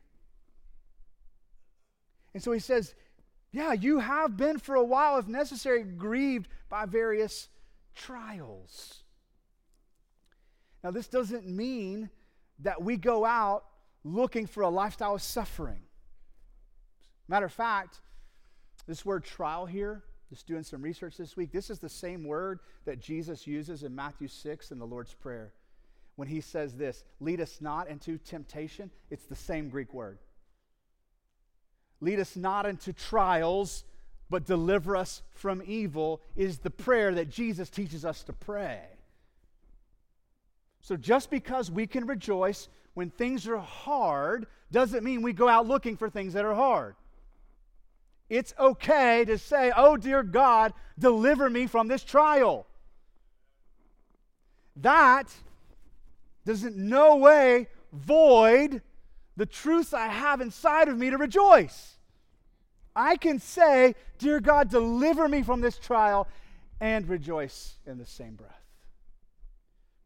And 2.33 2.41
so 2.41 2.51
he 2.51 2.59
says, 2.59 2.95
Yeah, 3.51 3.73
you 3.73 3.99
have 3.99 4.35
been 4.35 4.57
for 4.57 4.73
a 4.73 4.83
while, 4.83 5.19
if 5.19 5.27
necessary, 5.27 5.83
grieved 5.83 6.47
by 6.69 6.87
various 6.87 7.49
trials. 7.93 9.00
Now, 10.83 10.91
this 10.91 11.07
doesn't 11.07 11.47
mean 11.47 12.09
that 12.59 12.81
we 12.81 12.97
go 12.97 13.25
out 13.25 13.65
looking 14.03 14.47
for 14.47 14.63
a 14.63 14.69
lifestyle 14.69 15.15
of 15.15 15.21
suffering. 15.21 15.81
Matter 17.27 17.45
of 17.45 17.53
fact, 17.53 18.01
this 18.87 19.05
word 19.05 19.23
trial 19.23 19.65
here, 19.65 20.03
just 20.29 20.47
doing 20.47 20.63
some 20.63 20.81
research 20.81 21.17
this 21.17 21.37
week, 21.37 21.51
this 21.51 21.69
is 21.69 21.79
the 21.79 21.89
same 21.89 22.23
word 22.23 22.59
that 22.85 22.99
Jesus 22.99 23.45
uses 23.45 23.83
in 23.83 23.95
Matthew 23.95 24.27
6 24.27 24.71
in 24.71 24.79
the 24.79 24.87
Lord's 24.87 25.13
Prayer. 25.13 25.53
When 26.15 26.27
he 26.27 26.41
says 26.41 26.75
this, 26.75 27.03
lead 27.19 27.41
us 27.41 27.59
not 27.61 27.87
into 27.87 28.17
temptation, 28.17 28.91
it's 29.09 29.25
the 29.25 29.35
same 29.35 29.69
Greek 29.69 29.93
word. 29.93 30.19
Lead 31.99 32.19
us 32.19 32.35
not 32.35 32.65
into 32.65 32.91
trials, 32.91 33.83
but 34.29 34.45
deliver 34.45 34.95
us 34.95 35.21
from 35.31 35.61
evil 35.65 36.21
is 36.35 36.59
the 36.59 36.69
prayer 36.69 37.13
that 37.13 37.29
Jesus 37.29 37.69
teaches 37.69 38.03
us 38.03 38.23
to 38.23 38.33
pray. 38.33 38.81
So 40.81 40.97
just 40.97 41.29
because 41.29 41.69
we 41.69 41.87
can 41.87 42.07
rejoice 42.07 42.67
when 42.93 43.09
things 43.09 43.47
are 43.47 43.57
hard 43.57 44.47
doesn't 44.71 45.03
mean 45.03 45.21
we 45.21 45.33
go 45.33 45.47
out 45.47 45.67
looking 45.67 45.95
for 45.95 46.09
things 46.09 46.33
that 46.33 46.45
are 46.45 46.55
hard. 46.55 46.95
It's 48.29 48.53
okay 48.59 49.25
to 49.25 49.37
say, 49.37 49.71
Oh, 49.75 49.97
dear 49.97 50.23
God, 50.23 50.73
deliver 50.97 51.49
me 51.49 51.67
from 51.67 51.87
this 51.87 52.03
trial. 52.03 52.65
That 54.77 55.29
doesn't 56.45 56.77
no 56.77 57.17
way 57.17 57.67
void 57.91 58.81
the 59.37 59.45
truths 59.45 59.93
I 59.93 60.07
have 60.07 60.41
inside 60.41 60.87
of 60.87 60.97
me 60.97 61.09
to 61.09 61.17
rejoice. 61.17 61.97
I 62.95 63.17
can 63.17 63.39
say, 63.39 63.95
Dear 64.17 64.39
God, 64.39 64.69
deliver 64.69 65.27
me 65.27 65.43
from 65.43 65.61
this 65.61 65.77
trial 65.77 66.27
and 66.79 67.07
rejoice 67.07 67.75
in 67.85 67.97
the 67.97 68.05
same 68.05 68.35
breath. 68.35 68.60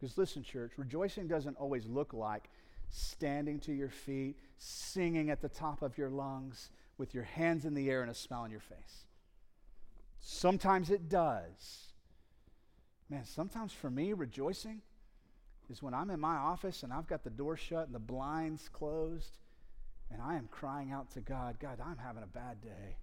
Because 0.06 0.20
listen, 0.20 0.44
church, 0.44 0.74
rejoicing 0.78 1.28
doesn't 1.28 1.58
always 1.58 1.88
look 1.88 2.14
like 2.14 2.52
standing 2.92 3.60
to 3.62 3.74
your 3.74 3.90
feet, 3.90 4.38
singing 4.60 5.32
at 5.32 5.42
the 5.42 5.50
top 5.50 5.82
of 5.82 5.98
your 5.98 6.12
lungs, 6.12 6.70
with 7.00 7.16
your 7.16 7.24
hands 7.24 7.66
in 7.66 7.74
the 7.74 7.90
air 7.90 8.04
and 8.04 8.12
a 8.12 8.14
smile 8.14 8.44
on 8.44 8.52
your 8.52 8.60
face. 8.60 9.06
Sometimes 10.22 10.92
it 10.92 11.10
does. 11.10 11.88
Man, 13.10 13.26
sometimes 13.26 13.74
for 13.74 13.90
me, 13.90 14.14
rejoicing 14.14 14.84
is 15.72 15.82
when 15.82 15.96
I'm 15.96 16.12
in 16.12 16.20
my 16.20 16.36
office 16.36 16.84
and 16.84 16.94
I've 16.94 17.08
got 17.08 17.24
the 17.24 17.32
door 17.32 17.58
shut 17.58 17.88
and 17.88 17.96
the 17.96 18.00
blinds 18.00 18.70
closed 18.70 19.40
and 20.12 20.22
I 20.22 20.36
am 20.36 20.48
crying 20.52 20.92
out 20.92 21.10
to 21.14 21.20
God, 21.20 21.58
God, 21.60 21.80
I'm 21.84 21.98
having 21.98 22.22
a 22.22 22.28
bad 22.28 22.62
day. 22.62 22.98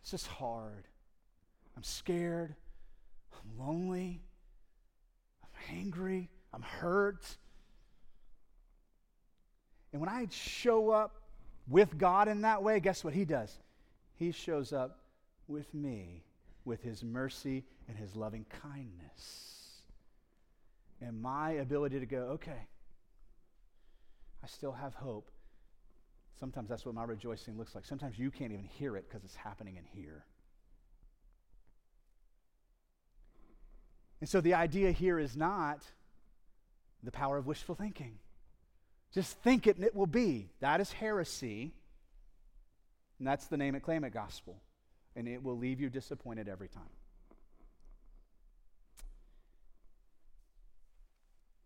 It's 0.00 0.10
just 0.10 0.26
hard. 0.26 0.88
I'm 1.76 1.84
scared. 1.84 2.56
I'm 3.32 3.64
lonely. 3.64 4.22
Angry. 5.70 6.30
I'm 6.52 6.62
hurt. 6.62 7.24
And 9.92 10.00
when 10.00 10.08
I 10.08 10.26
show 10.30 10.90
up 10.90 11.22
with 11.68 11.98
God 11.98 12.28
in 12.28 12.42
that 12.42 12.62
way, 12.62 12.80
guess 12.80 13.04
what 13.04 13.14
He 13.14 13.24
does? 13.24 13.58
He 14.14 14.32
shows 14.32 14.72
up 14.72 14.98
with 15.48 15.72
me 15.74 16.24
with 16.64 16.82
His 16.82 17.02
mercy 17.02 17.64
and 17.88 17.96
His 17.96 18.16
loving 18.16 18.46
kindness. 18.62 19.82
And 21.00 21.20
my 21.20 21.52
ability 21.52 22.00
to 22.00 22.06
go, 22.06 22.18
okay, 22.34 22.68
I 24.42 24.46
still 24.46 24.72
have 24.72 24.94
hope 24.94 25.30
Sometimes 26.42 26.68
that's 26.68 26.84
what 26.84 26.96
my 26.96 27.04
rejoicing 27.04 27.56
looks 27.56 27.76
like. 27.76 27.84
Sometimes 27.84 28.18
you 28.18 28.28
can't 28.32 28.50
even 28.50 28.64
hear 28.64 28.96
it 28.96 29.08
because 29.08 29.22
it's 29.22 29.36
happening 29.36 29.76
in 29.76 29.84
here. 29.84 30.24
And 34.22 34.28
so 34.28 34.40
the 34.40 34.54
idea 34.54 34.92
here 34.92 35.18
is 35.18 35.36
not 35.36 35.82
the 37.02 37.10
power 37.10 37.38
of 37.38 37.48
wishful 37.48 37.74
thinking. 37.74 38.20
Just 39.12 39.36
think 39.38 39.66
it 39.66 39.74
and 39.74 39.84
it 39.84 39.96
will 39.96 40.06
be. 40.06 40.48
That 40.60 40.80
is 40.80 40.92
heresy. 40.92 41.72
And 43.18 43.26
that's 43.26 43.46
the 43.46 43.56
name 43.56 43.74
it, 43.74 43.82
claim 43.82 44.04
it 44.04 44.14
gospel. 44.14 44.62
And 45.16 45.26
it 45.26 45.42
will 45.42 45.58
leave 45.58 45.80
you 45.80 45.90
disappointed 45.90 46.48
every 46.48 46.68
time. 46.68 46.84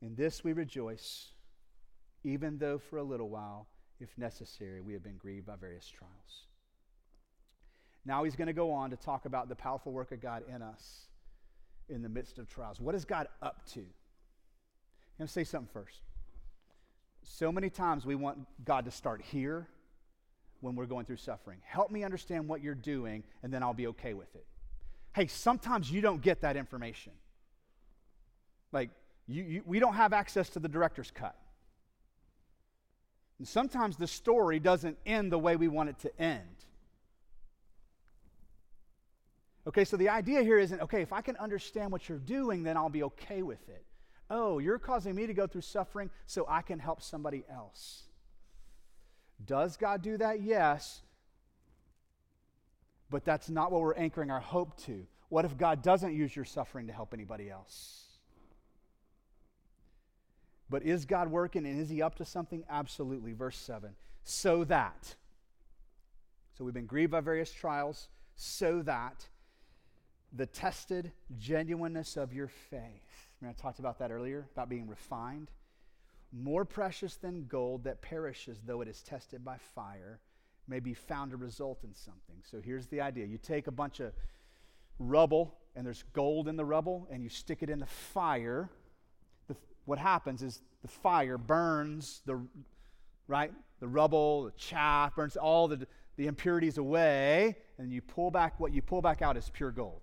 In 0.00 0.14
this 0.16 0.42
we 0.42 0.54
rejoice, 0.54 1.32
even 2.24 2.56
though 2.56 2.78
for 2.78 2.96
a 2.96 3.02
little 3.02 3.28
while 3.28 3.66
if 4.00 4.08
necessary, 4.16 4.80
we 4.80 4.94
have 4.94 5.02
been 5.02 5.18
grieved 5.18 5.46
by 5.46 5.56
various 5.56 5.86
trials. 5.86 6.46
Now 8.06 8.24
he's 8.24 8.34
going 8.34 8.46
to 8.46 8.54
go 8.54 8.70
on 8.72 8.88
to 8.88 8.96
talk 8.96 9.26
about 9.26 9.50
the 9.50 9.56
powerful 9.56 9.92
work 9.92 10.10
of 10.10 10.22
God 10.22 10.42
in 10.48 10.62
us 10.62 11.08
in 11.88 12.02
the 12.02 12.08
midst 12.08 12.38
of 12.38 12.48
trials. 12.48 12.80
What 12.80 12.94
is 12.94 13.04
God 13.04 13.28
up 13.42 13.66
to? 13.72 13.80
I'm 13.80 13.86
going 15.18 15.26
to 15.26 15.32
say 15.32 15.44
something 15.44 15.70
first. 15.72 16.00
So 17.22 17.50
many 17.50 17.70
times 17.70 18.04
we 18.06 18.14
want 18.14 18.38
God 18.64 18.84
to 18.84 18.90
start 18.90 19.20
here 19.20 19.66
when 20.60 20.74
we're 20.74 20.86
going 20.86 21.04
through 21.06 21.16
suffering. 21.16 21.58
Help 21.64 21.90
me 21.90 22.04
understand 22.04 22.48
what 22.48 22.62
you're 22.62 22.74
doing, 22.74 23.24
and 23.42 23.52
then 23.52 23.62
I'll 23.62 23.74
be 23.74 23.86
okay 23.88 24.14
with 24.14 24.34
it. 24.34 24.46
Hey, 25.14 25.26
sometimes 25.26 25.90
you 25.90 26.00
don't 26.00 26.20
get 26.20 26.42
that 26.42 26.56
information. 26.56 27.12
Like, 28.72 28.90
you, 29.26 29.42
you, 29.42 29.62
we 29.64 29.78
don't 29.78 29.94
have 29.94 30.12
access 30.12 30.50
to 30.50 30.58
the 30.58 30.68
director's 30.68 31.10
cut. 31.10 31.36
And 33.38 33.48
sometimes 33.48 33.96
the 33.96 34.06
story 34.06 34.58
doesn't 34.58 34.98
end 35.04 35.32
the 35.32 35.38
way 35.38 35.56
we 35.56 35.68
want 35.68 35.88
it 35.88 35.98
to 36.00 36.20
end. 36.20 36.65
Okay, 39.66 39.84
so 39.84 39.96
the 39.96 40.08
idea 40.08 40.42
here 40.42 40.58
isn't, 40.58 40.80
okay, 40.80 41.02
if 41.02 41.12
I 41.12 41.20
can 41.20 41.36
understand 41.38 41.90
what 41.90 42.08
you're 42.08 42.18
doing, 42.18 42.62
then 42.62 42.76
I'll 42.76 42.88
be 42.88 43.02
okay 43.02 43.42
with 43.42 43.68
it. 43.68 43.84
Oh, 44.30 44.58
you're 44.58 44.78
causing 44.78 45.14
me 45.14 45.26
to 45.26 45.34
go 45.34 45.46
through 45.46 45.62
suffering 45.62 46.10
so 46.26 46.46
I 46.48 46.62
can 46.62 46.78
help 46.78 47.02
somebody 47.02 47.44
else. 47.50 48.04
Does 49.44 49.76
God 49.76 50.02
do 50.02 50.16
that? 50.18 50.40
Yes. 50.40 51.02
But 53.10 53.24
that's 53.24 53.48
not 53.48 53.72
what 53.72 53.80
we're 53.80 53.94
anchoring 53.94 54.30
our 54.30 54.40
hope 54.40 54.76
to. 54.84 55.06
What 55.28 55.44
if 55.44 55.56
God 55.56 55.82
doesn't 55.82 56.14
use 56.14 56.34
your 56.34 56.44
suffering 56.44 56.86
to 56.86 56.92
help 56.92 57.12
anybody 57.12 57.50
else? 57.50 58.04
But 60.70 60.82
is 60.82 61.04
God 61.04 61.30
working 61.30 61.66
and 61.66 61.80
is 61.80 61.88
he 61.88 62.02
up 62.02 62.16
to 62.16 62.24
something? 62.24 62.64
Absolutely. 62.68 63.32
Verse 63.32 63.56
7. 63.56 63.90
So 64.24 64.64
that. 64.64 65.14
So 66.56 66.64
we've 66.64 66.74
been 66.74 66.86
grieved 66.86 67.12
by 67.12 67.20
various 67.20 67.52
trials, 67.52 68.08
so 68.34 68.82
that 68.82 69.28
the 70.32 70.46
tested 70.46 71.12
genuineness 71.38 72.16
of 72.16 72.32
your 72.32 72.48
faith. 72.48 73.30
Remember, 73.40 73.56
I 73.58 73.62
talked 73.62 73.78
about 73.78 73.98
that 73.98 74.10
earlier, 74.10 74.48
about 74.52 74.68
being 74.68 74.88
refined. 74.88 75.50
More 76.32 76.64
precious 76.64 77.16
than 77.16 77.46
gold 77.46 77.84
that 77.84 78.02
perishes, 78.02 78.60
though 78.66 78.80
it 78.80 78.88
is 78.88 79.02
tested 79.02 79.44
by 79.44 79.56
fire, 79.74 80.20
may 80.68 80.80
be 80.80 80.94
found 80.94 81.30
to 81.30 81.36
result 81.36 81.84
in 81.84 81.94
something. 81.94 82.36
So 82.42 82.60
here's 82.60 82.86
the 82.88 83.00
idea 83.00 83.26
you 83.26 83.38
take 83.38 83.66
a 83.66 83.72
bunch 83.72 84.00
of 84.00 84.12
rubble, 84.98 85.54
and 85.74 85.86
there's 85.86 86.04
gold 86.12 86.48
in 86.48 86.56
the 86.56 86.64
rubble, 86.64 87.06
and 87.10 87.22
you 87.22 87.28
stick 87.28 87.62
it 87.62 87.70
in 87.70 87.78
the 87.78 87.86
fire. 87.86 88.68
The, 89.48 89.56
what 89.84 89.98
happens 89.98 90.42
is 90.42 90.60
the 90.82 90.88
fire 90.88 91.38
burns 91.38 92.22
the 92.26 92.40
right 93.28 93.52
the 93.80 93.88
rubble, 93.88 94.44
the 94.44 94.52
chaff, 94.52 95.14
burns 95.14 95.36
all 95.36 95.68
the, 95.68 95.86
the 96.16 96.26
impurities 96.26 96.78
away, 96.78 97.56
and 97.78 97.92
you 97.92 98.00
pull 98.00 98.30
back 98.30 98.58
what 98.58 98.72
you 98.72 98.82
pull 98.82 99.02
back 99.02 99.22
out 99.22 99.36
is 99.36 99.50
pure 99.52 99.70
gold. 99.70 100.00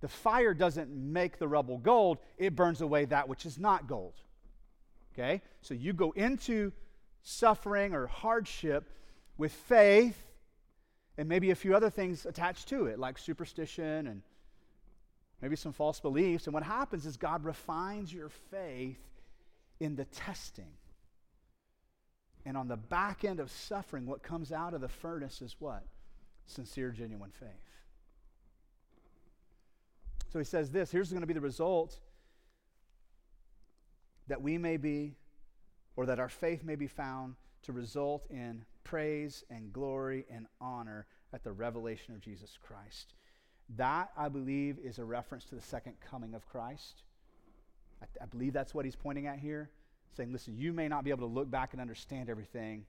The 0.00 0.08
fire 0.08 0.54
doesn't 0.54 0.90
make 0.90 1.38
the 1.38 1.48
rubble 1.48 1.78
gold, 1.78 2.18
it 2.36 2.54
burns 2.54 2.80
away 2.80 3.04
that 3.06 3.28
which 3.28 3.44
is 3.46 3.58
not 3.58 3.88
gold. 3.88 4.14
Okay? 5.12 5.42
So 5.60 5.74
you 5.74 5.92
go 5.92 6.12
into 6.12 6.72
suffering 7.22 7.94
or 7.94 8.06
hardship 8.06 8.90
with 9.36 9.52
faith 9.52 10.16
and 11.16 11.28
maybe 11.28 11.50
a 11.50 11.56
few 11.56 11.74
other 11.74 11.90
things 11.90 12.26
attached 12.26 12.68
to 12.68 12.86
it, 12.86 12.98
like 12.98 13.18
superstition 13.18 14.06
and 14.06 14.22
maybe 15.42 15.56
some 15.56 15.72
false 15.72 15.98
beliefs. 15.98 16.46
And 16.46 16.54
what 16.54 16.62
happens 16.62 17.06
is 17.06 17.16
God 17.16 17.44
refines 17.44 18.12
your 18.12 18.28
faith 18.28 19.00
in 19.80 19.96
the 19.96 20.04
testing. 20.06 20.72
And 22.46 22.56
on 22.56 22.68
the 22.68 22.76
back 22.76 23.24
end 23.24 23.40
of 23.40 23.50
suffering, 23.50 24.06
what 24.06 24.22
comes 24.22 24.52
out 24.52 24.74
of 24.74 24.80
the 24.80 24.88
furnace 24.88 25.42
is 25.42 25.56
what? 25.58 25.82
Sincere, 26.46 26.90
genuine 26.90 27.32
faith. 27.38 27.50
So 30.32 30.38
he 30.38 30.44
says 30.44 30.70
this 30.70 30.90
here's 30.90 31.10
going 31.10 31.22
to 31.22 31.26
be 31.26 31.34
the 31.34 31.40
result 31.40 31.98
that 34.28 34.42
we 34.42 34.58
may 34.58 34.76
be, 34.76 35.16
or 35.96 36.06
that 36.06 36.20
our 36.20 36.28
faith 36.28 36.62
may 36.62 36.76
be 36.76 36.86
found 36.86 37.34
to 37.62 37.72
result 37.72 38.26
in 38.30 38.64
praise 38.84 39.42
and 39.50 39.72
glory 39.72 40.26
and 40.30 40.46
honor 40.60 41.06
at 41.32 41.42
the 41.44 41.52
revelation 41.52 42.14
of 42.14 42.20
Jesus 42.20 42.58
Christ. 42.62 43.14
That, 43.76 44.10
I 44.16 44.28
believe, 44.28 44.78
is 44.78 44.98
a 44.98 45.04
reference 45.04 45.44
to 45.46 45.54
the 45.54 45.62
second 45.62 45.94
coming 46.00 46.34
of 46.34 46.46
Christ. 46.48 47.02
I, 48.02 48.06
I 48.22 48.26
believe 48.26 48.52
that's 48.52 48.74
what 48.74 48.84
he's 48.84 48.96
pointing 48.96 49.26
at 49.26 49.38
here, 49.38 49.70
saying, 50.16 50.32
listen, 50.32 50.56
you 50.56 50.72
may 50.72 50.88
not 50.88 51.04
be 51.04 51.10
able 51.10 51.26
to 51.26 51.34
look 51.34 51.50
back 51.50 51.72
and 51.72 51.80
understand 51.80 52.30
everything 52.30 52.84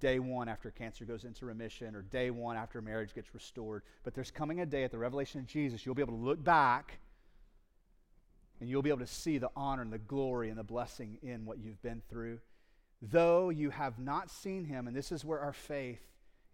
day 0.00 0.18
one 0.18 0.48
after 0.48 0.70
cancer 0.70 1.04
goes 1.04 1.24
into 1.24 1.46
remission 1.46 1.94
or 1.94 2.02
day 2.02 2.30
one 2.30 2.56
after 2.56 2.82
marriage 2.82 3.14
gets 3.14 3.32
restored. 3.34 3.82
But 4.02 4.14
there's 4.14 4.30
coming 4.30 4.60
a 4.60 4.66
day 4.66 4.84
at 4.84 4.90
the 4.90 4.98
revelation 4.98 5.40
of 5.40 5.46
Jesus, 5.46 5.86
you'll 5.86 5.94
be 5.94 6.02
able 6.02 6.16
to 6.16 6.24
look 6.24 6.42
back 6.42 6.98
and 8.60 8.68
you'll 8.68 8.82
be 8.82 8.90
able 8.90 9.00
to 9.00 9.06
see 9.06 9.38
the 9.38 9.50
honor 9.54 9.82
and 9.82 9.92
the 9.92 9.98
glory 9.98 10.48
and 10.48 10.58
the 10.58 10.64
blessing 10.64 11.18
in 11.22 11.44
what 11.44 11.58
you've 11.58 11.80
been 11.82 12.02
through. 12.08 12.40
Though 13.02 13.50
you 13.50 13.70
have 13.70 13.98
not 13.98 14.30
seen 14.30 14.64
him, 14.64 14.86
and 14.86 14.96
this 14.96 15.12
is 15.12 15.24
where 15.24 15.40
our 15.40 15.52
faith 15.52 16.00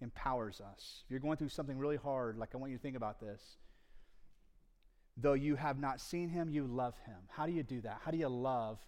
empowers 0.00 0.60
us. 0.60 1.02
If 1.04 1.10
you're 1.10 1.20
going 1.20 1.36
through 1.36 1.50
something 1.50 1.78
really 1.78 1.96
hard, 1.96 2.36
like 2.36 2.50
I 2.54 2.58
want 2.58 2.72
you 2.72 2.78
to 2.78 2.82
think 2.82 2.96
about 2.96 3.20
this. 3.20 3.40
Though 5.16 5.34
you 5.34 5.56
have 5.56 5.78
not 5.78 6.00
seen 6.00 6.28
him, 6.28 6.50
you 6.50 6.66
love 6.66 6.96
him. 7.06 7.18
How 7.28 7.46
do 7.46 7.52
you 7.52 7.62
do 7.62 7.80
that? 7.82 8.00
How 8.04 8.10
do 8.10 8.16
you 8.16 8.28
love 8.28 8.78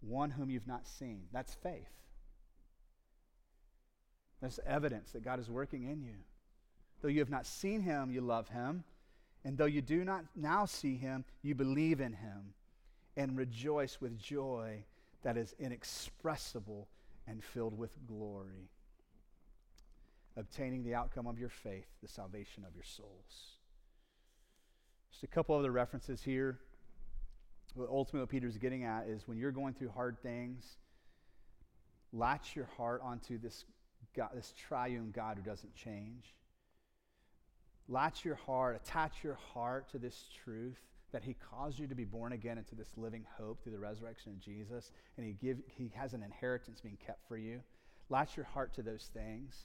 one 0.00 0.30
whom 0.30 0.50
you've 0.50 0.66
not 0.66 0.86
seen? 0.86 1.22
That's 1.32 1.54
faith. 1.54 1.88
That's 4.40 4.60
evidence 4.66 5.12
that 5.12 5.24
God 5.24 5.38
is 5.38 5.50
working 5.50 5.84
in 5.84 6.02
you. 6.02 6.16
Though 7.02 7.08
you 7.08 7.20
have 7.20 7.30
not 7.30 7.46
seen 7.46 7.82
him, 7.82 8.10
you 8.10 8.20
love 8.20 8.48
him. 8.48 8.84
And 9.44 9.56
though 9.56 9.66
you 9.66 9.80
do 9.80 10.04
not 10.04 10.24
now 10.36 10.66
see 10.66 10.96
him, 10.96 11.24
you 11.42 11.54
believe 11.54 12.00
in 12.00 12.12
him 12.12 12.54
and 13.16 13.36
rejoice 13.36 13.98
with 14.00 14.18
joy 14.18 14.84
that 15.22 15.36
is 15.36 15.54
inexpressible 15.58 16.88
and 17.26 17.42
filled 17.42 17.76
with 17.76 17.90
glory, 18.06 18.70
obtaining 20.36 20.84
the 20.84 20.94
outcome 20.94 21.26
of 21.26 21.38
your 21.38 21.48
faith, 21.48 21.86
the 22.02 22.08
salvation 22.08 22.64
of 22.66 22.74
your 22.74 22.84
souls. 22.84 23.56
Just 25.10 25.22
a 25.22 25.26
couple 25.26 25.56
other 25.56 25.70
references 25.70 26.22
here. 26.22 26.58
What 27.74 27.88
ultimately 27.88 28.20
what 28.20 28.30
Peter's 28.30 28.58
getting 28.58 28.84
at 28.84 29.06
is 29.06 29.28
when 29.28 29.38
you're 29.38 29.52
going 29.52 29.74
through 29.74 29.90
hard 29.90 30.18
things, 30.22 30.64
latch 32.12 32.56
your 32.56 32.68
heart 32.76 33.00
onto 33.04 33.38
this 33.38 33.64
God, 34.14 34.30
this 34.34 34.52
triune 34.56 35.12
God 35.14 35.36
who 35.36 35.42
doesn't 35.42 35.74
change. 35.74 36.34
Latch 37.88 38.24
your 38.24 38.36
heart, 38.36 38.76
attach 38.76 39.24
your 39.24 39.38
heart 39.52 39.90
to 39.90 39.98
this 39.98 40.24
truth 40.44 40.78
that 41.12 41.24
he 41.24 41.34
caused 41.34 41.78
you 41.78 41.86
to 41.88 41.94
be 41.94 42.04
born 42.04 42.32
again 42.32 42.58
into 42.58 42.74
this 42.74 42.96
living 42.96 43.24
hope 43.36 43.62
through 43.62 43.72
the 43.72 43.78
resurrection 43.78 44.32
of 44.32 44.40
Jesus, 44.40 44.92
and 45.16 45.26
he, 45.26 45.32
give, 45.32 45.58
he 45.66 45.90
has 45.94 46.14
an 46.14 46.22
inheritance 46.22 46.80
being 46.80 46.98
kept 47.04 47.26
for 47.26 47.36
you. 47.36 47.60
Latch 48.08 48.36
your 48.36 48.46
heart 48.46 48.74
to 48.74 48.82
those 48.82 49.10
things. 49.12 49.64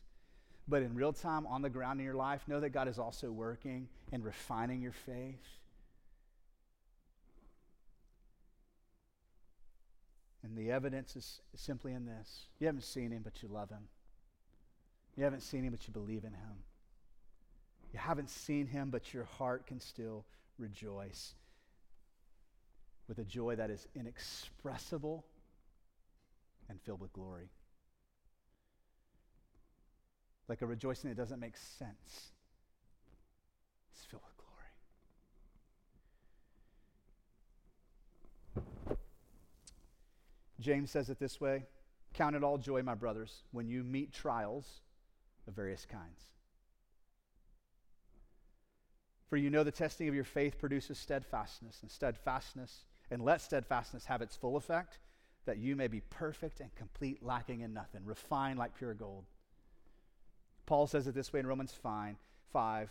But 0.68 0.82
in 0.82 0.96
real 0.96 1.14
time, 1.14 1.46
on 1.46 1.62
the 1.62 1.70
ground 1.70 2.00
in 2.00 2.06
your 2.06 2.16
life, 2.16 2.48
know 2.48 2.60
that 2.60 2.70
God 2.70 2.88
is 2.88 2.98
also 2.98 3.32
working 3.32 3.88
and 4.12 4.24
refining 4.24 4.82
your 4.82 4.92
faith. 4.92 5.46
And 10.44 10.58
the 10.58 10.72
evidence 10.72 11.16
is 11.16 11.42
simply 11.56 11.94
in 11.94 12.06
this 12.06 12.48
you 12.60 12.68
haven't 12.68 12.84
seen 12.84 13.12
him, 13.12 13.22
but 13.24 13.42
you 13.42 13.50
love 13.50 13.70
him. 13.70 13.88
You 15.16 15.24
haven't 15.24 15.42
seen 15.42 15.64
him, 15.64 15.72
but 15.72 15.88
you 15.88 15.94
believe 15.94 16.24
in 16.24 16.34
him. 16.34 16.64
You 17.94 18.00
haven't 18.00 18.30
seen 18.30 18.68
him, 18.68 18.90
but 18.90 19.14
your 19.14 19.24
heart 19.24 19.66
can 19.68 19.80
still 19.80 20.26
rejoice 20.58 21.34
with 23.08 23.20
a 23.20 23.24
joy 23.24 23.56
that 23.56 23.70
is 23.70 23.88
inexpressible 23.96 25.24
and 26.70 26.82
filled 26.82 27.00
with 27.00 27.14
glory. 27.14 27.50
Like 30.48 30.62
a 30.62 30.66
rejoicing 30.66 31.10
that 31.10 31.16
doesn't 31.16 31.40
make 31.40 31.56
sense. 31.56 32.32
It's 33.94 34.04
filled 34.06 34.24
with 34.26 34.38
glory. 38.56 38.66
James 40.60 40.92
says 40.92 41.10
it 41.10 41.20
this 41.20 41.40
way 41.40 41.66
Count 42.14 42.36
it 42.36 42.44
all 42.44 42.58
joy, 42.58 42.82
my 42.82 42.96
brothers, 42.96 43.44
when 43.52 43.68
you 43.68 43.84
meet 43.84 44.12
trials 44.14 44.82
of 45.48 45.56
various 45.56 45.86
kinds. 45.86 46.32
For 49.28 49.38
you 49.38 49.50
know 49.50 49.64
the 49.64 49.72
testing 49.72 50.08
of 50.08 50.16
your 50.16 50.24
faith 50.24 50.60
produces 50.60 50.98
steadfastness, 50.98 51.80
and 51.82 51.90
steadfastness, 51.90 52.86
and 53.10 53.24
let 53.24 53.42
steadfastness 53.42 54.06
have 54.06 54.22
its 54.22 54.36
full 54.36 54.56
effect, 54.56 55.00
that 55.46 55.58
you 55.58 55.76
may 55.76 55.88
be 55.88 56.02
perfect 56.02 56.60
and 56.60 56.74
complete, 56.76 57.24
lacking 57.24 57.62
in 57.62 57.74
nothing, 57.74 58.02
refined 58.06 58.60
like 58.60 58.78
pure 58.78 58.94
gold. 58.94 59.26
Paul 60.66 60.88
says 60.88 61.08
it 61.08 61.16
this 61.16 61.32
way 61.32 61.40
in 61.40 61.48
Romans 61.48 61.74
5, 61.74 62.16
5 62.52 62.90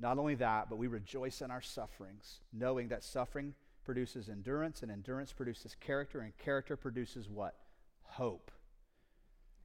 Not 0.00 0.18
only 0.18 0.34
that, 0.36 0.68
but 0.68 0.76
we 0.76 0.86
rejoice 0.86 1.40
in 1.40 1.50
our 1.50 1.60
sufferings, 1.60 2.40
knowing 2.52 2.88
that 2.88 3.04
suffering 3.04 3.54
produces 3.84 4.28
endurance, 4.28 4.82
and 4.82 4.90
endurance 4.90 5.32
produces 5.32 5.76
character, 5.80 6.20
and 6.20 6.36
character 6.38 6.76
produces 6.76 7.28
what? 7.28 7.56
Hope. 8.04 8.50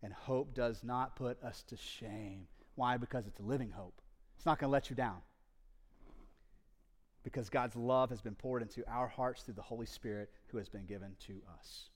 And 0.03 0.13
hope 0.13 0.53
does 0.53 0.83
not 0.83 1.15
put 1.15 1.41
us 1.43 1.63
to 1.69 1.77
shame. 1.77 2.47
Why? 2.75 2.97
Because 2.97 3.25
it's 3.27 3.39
a 3.39 3.43
living 3.43 3.71
hope. 3.71 3.99
It's 4.35 4.45
not 4.45 4.59
going 4.59 4.69
to 4.69 4.73
let 4.73 4.89
you 4.89 4.95
down. 4.95 5.17
Because 7.23 7.49
God's 7.49 7.75
love 7.75 8.09
has 8.11 8.21
been 8.21 8.35
poured 8.35 8.61
into 8.61 8.87
our 8.87 9.07
hearts 9.07 9.41
through 9.41 9.55
the 9.55 9.61
Holy 9.61 9.87
Spirit 9.87 10.29
who 10.47 10.57
has 10.59 10.69
been 10.69 10.85
given 10.85 11.15
to 11.27 11.41
us. 11.59 11.89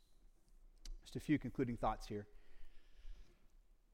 Just 1.03 1.15
a 1.15 1.19
few 1.19 1.37
concluding 1.37 1.77
thoughts 1.77 2.07
here. 2.07 2.25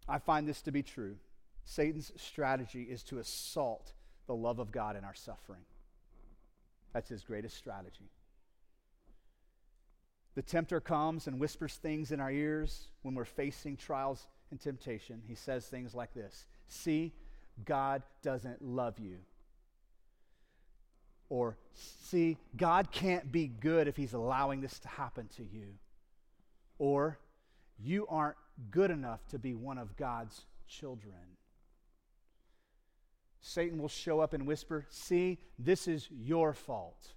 I 0.08 0.20
find 0.20 0.48
this 0.48 0.62
to 0.64 0.72
be 0.72 0.84
true. 0.84 1.18
Satan's 1.66 2.14
strategy 2.16 2.84
is 2.84 3.04
to 3.04 3.20
assault 3.20 3.92
the 4.26 4.36
love 4.36 4.60
of 4.60 4.72
God 4.72 4.96
in 4.96 5.04
our 5.04 5.14
suffering. 5.14 5.62
That's 6.94 7.10
his 7.10 7.24
greatest 7.24 7.58
strategy. 7.58 8.10
The 10.38 10.44
tempter 10.44 10.80
comes 10.80 11.26
and 11.26 11.40
whispers 11.40 11.74
things 11.78 12.12
in 12.12 12.20
our 12.20 12.30
ears 12.30 12.90
when 13.02 13.16
we're 13.16 13.26
facing 13.26 13.76
trials 13.76 14.28
and 14.52 14.62
temptation. 14.62 15.24
He 15.28 15.34
says 15.34 15.66
things 15.66 15.96
like 15.96 16.14
this 16.14 16.46
See, 16.68 17.12
God 17.66 18.04
doesn't 18.22 18.62
love 18.62 19.00
you. 19.00 19.18
Or, 21.28 21.58
see, 21.74 22.38
God 22.56 22.92
can't 22.92 23.32
be 23.32 23.48
good 23.48 23.88
if 23.88 23.98
He's 23.98 24.14
allowing 24.14 24.62
this 24.62 24.78
to 24.82 24.88
happen 24.88 25.28
to 25.38 25.44
you. 25.44 25.70
Or, 26.78 27.18
you 27.80 28.06
aren't 28.08 28.38
good 28.70 28.92
enough 28.92 29.28
to 29.30 29.40
be 29.40 29.56
one 29.56 29.80
of 29.80 29.98
God's 29.98 30.46
children. 30.68 31.16
Satan 33.42 33.82
will 33.82 33.90
show 33.90 34.20
up 34.20 34.36
and 34.36 34.46
whisper, 34.46 34.86
See, 34.92 35.40
this 35.58 35.88
is 35.88 36.08
your 36.12 36.54
fault. 36.54 37.16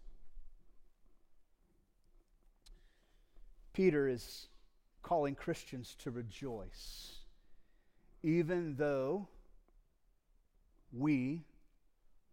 Peter 3.72 4.08
is 4.08 4.48
calling 5.02 5.34
Christians 5.34 5.96
to 6.00 6.10
rejoice, 6.10 7.12
even 8.22 8.76
though 8.76 9.28
we 10.92 11.44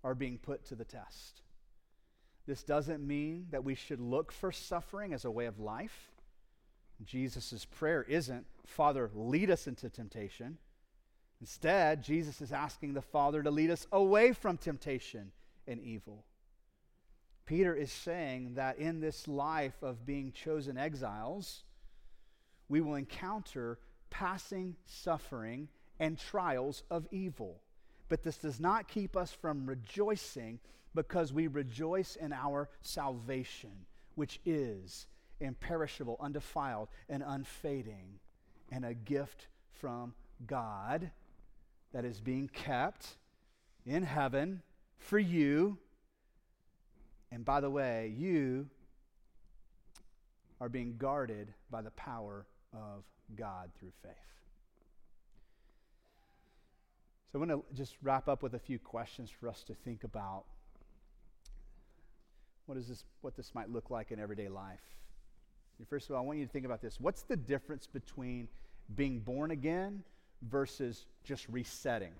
are 0.03 0.15
being 0.15 0.37
put 0.37 0.65
to 0.65 0.75
the 0.75 0.85
test. 0.85 1.41
This 2.45 2.63
doesn't 2.63 3.05
mean 3.05 3.47
that 3.51 3.63
we 3.63 3.75
should 3.75 3.99
look 3.99 4.31
for 4.31 4.51
suffering 4.51 5.13
as 5.13 5.25
a 5.25 5.31
way 5.31 5.45
of 5.45 5.59
life. 5.59 6.11
Jesus' 7.03 7.65
prayer 7.65 8.03
isn't, 8.03 8.45
Father, 8.65 9.11
lead 9.13 9.51
us 9.51 9.67
into 9.67 9.89
temptation. 9.89 10.57
Instead, 11.41 12.03
Jesus 12.03 12.41
is 12.41 12.51
asking 12.51 12.93
the 12.93 13.01
Father 13.01 13.43
to 13.43 13.51
lead 13.51 13.69
us 13.69 13.85
away 13.91 14.31
from 14.31 14.57
temptation 14.57 15.31
and 15.67 15.79
evil. 15.81 16.25
Peter 17.47 17.73
is 17.73 17.91
saying 17.91 18.53
that 18.55 18.77
in 18.77 18.99
this 18.99 19.27
life 19.27 19.81
of 19.81 20.05
being 20.05 20.31
chosen 20.33 20.77
exiles, 20.77 21.63
we 22.69 22.81
will 22.81 22.95
encounter 22.95 23.79
passing 24.09 24.75
suffering 24.85 25.69
and 25.99 26.19
trials 26.19 26.83
of 26.91 27.07
evil. 27.09 27.61
But 28.09 28.21
this 28.21 28.37
does 28.37 28.59
not 28.59 28.87
keep 28.87 29.15
us 29.17 29.31
from 29.31 29.65
rejoicing 29.65 30.59
because 30.93 31.31
we 31.31 31.47
rejoice 31.47 32.17
in 32.17 32.33
our 32.33 32.69
salvation, 32.81 33.85
which 34.15 34.39
is 34.45 35.07
imperishable, 35.39 36.17
undefiled, 36.19 36.89
and 37.07 37.23
unfading, 37.25 38.19
and 38.71 38.83
a 38.83 38.93
gift 38.93 39.47
from 39.79 40.13
God 40.45 41.11
that 41.93 42.03
is 42.03 42.19
being 42.19 42.49
kept 42.49 43.17
in 43.85 44.03
heaven 44.03 44.61
for 44.97 45.19
you. 45.19 45.77
And 47.31 47.43
by 47.43 47.59
the 47.59 47.69
way, 47.69 48.13
you 48.17 48.67
are 50.59 50.69
being 50.69 50.95
guarded 50.97 51.53
by 51.69 51.81
the 51.81 51.91
power 51.91 52.45
of 52.73 53.03
God 53.35 53.69
through 53.77 53.91
faith. 54.01 54.13
So 57.31 57.39
I 57.39 57.45
want 57.45 57.51
to 57.51 57.75
just 57.75 57.95
wrap 58.01 58.27
up 58.29 58.41
with 58.41 58.53
a 58.53 58.59
few 58.59 58.79
questions 58.79 59.29
for 59.29 59.49
us 59.49 59.63
to 59.63 59.73
think 59.73 60.03
about. 60.03 60.45
What 62.65 62.77
is 62.77 62.87
this 62.87 63.03
what 63.21 63.35
this 63.35 63.53
might 63.53 63.69
look 63.69 63.89
like 63.89 64.11
in 64.11 64.19
everyday 64.19 64.47
life? 64.47 64.81
First 65.89 66.09
of 66.09 66.15
all, 66.15 66.23
I 66.23 66.25
want 66.25 66.39
you 66.39 66.45
to 66.45 66.51
think 66.51 66.65
about 66.65 66.81
this. 66.81 66.99
What's 66.99 67.21
the 67.21 67.35
difference 67.35 67.85
between 67.85 68.47
being 68.95 69.19
born 69.19 69.51
again 69.51 70.03
versus 70.41 71.05
just 71.23 71.47
resetting? 71.49 72.13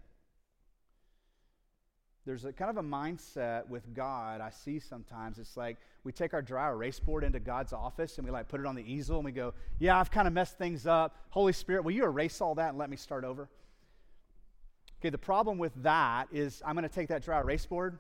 There's 2.27 2.43
a 2.43 2.51
kind 2.51 2.69
of 2.69 2.75
a 2.75 2.85
mindset 2.85 3.69
with 3.69 3.95
God 3.95 4.41
I 4.41 4.49
see 4.49 4.79
sometimes. 4.79 5.39
It's 5.39 5.55
like 5.55 5.77
we 6.03 6.11
take 6.11 6.33
our 6.33 6.41
dry 6.41 6.69
erase 6.69 6.99
board 6.99 7.23
into 7.23 7.39
God's 7.39 7.71
office 7.71 8.17
and 8.17 8.27
we 8.27 8.31
like 8.31 8.49
put 8.49 8.59
it 8.59 8.65
on 8.65 8.75
the 8.75 8.83
easel 8.83 9.15
and 9.15 9.23
we 9.23 9.31
go, 9.31 9.53
Yeah, 9.79 9.97
I've 9.97 10.11
kind 10.11 10.27
of 10.27 10.33
messed 10.33 10.57
things 10.57 10.85
up. 10.85 11.15
Holy 11.29 11.53
Spirit, 11.53 11.85
will 11.85 11.93
you 11.93 12.03
erase 12.03 12.41
all 12.41 12.53
that 12.55 12.69
and 12.69 12.77
let 12.77 12.89
me 12.89 12.97
start 12.97 13.23
over? 13.23 13.47
Okay, 14.99 15.09
the 15.09 15.17
problem 15.17 15.57
with 15.57 15.71
that 15.83 16.27
is 16.33 16.61
I'm 16.65 16.75
going 16.75 16.83
to 16.83 16.93
take 16.93 17.07
that 17.07 17.23
dry 17.23 17.39
erase 17.39 17.65
board 17.65 17.97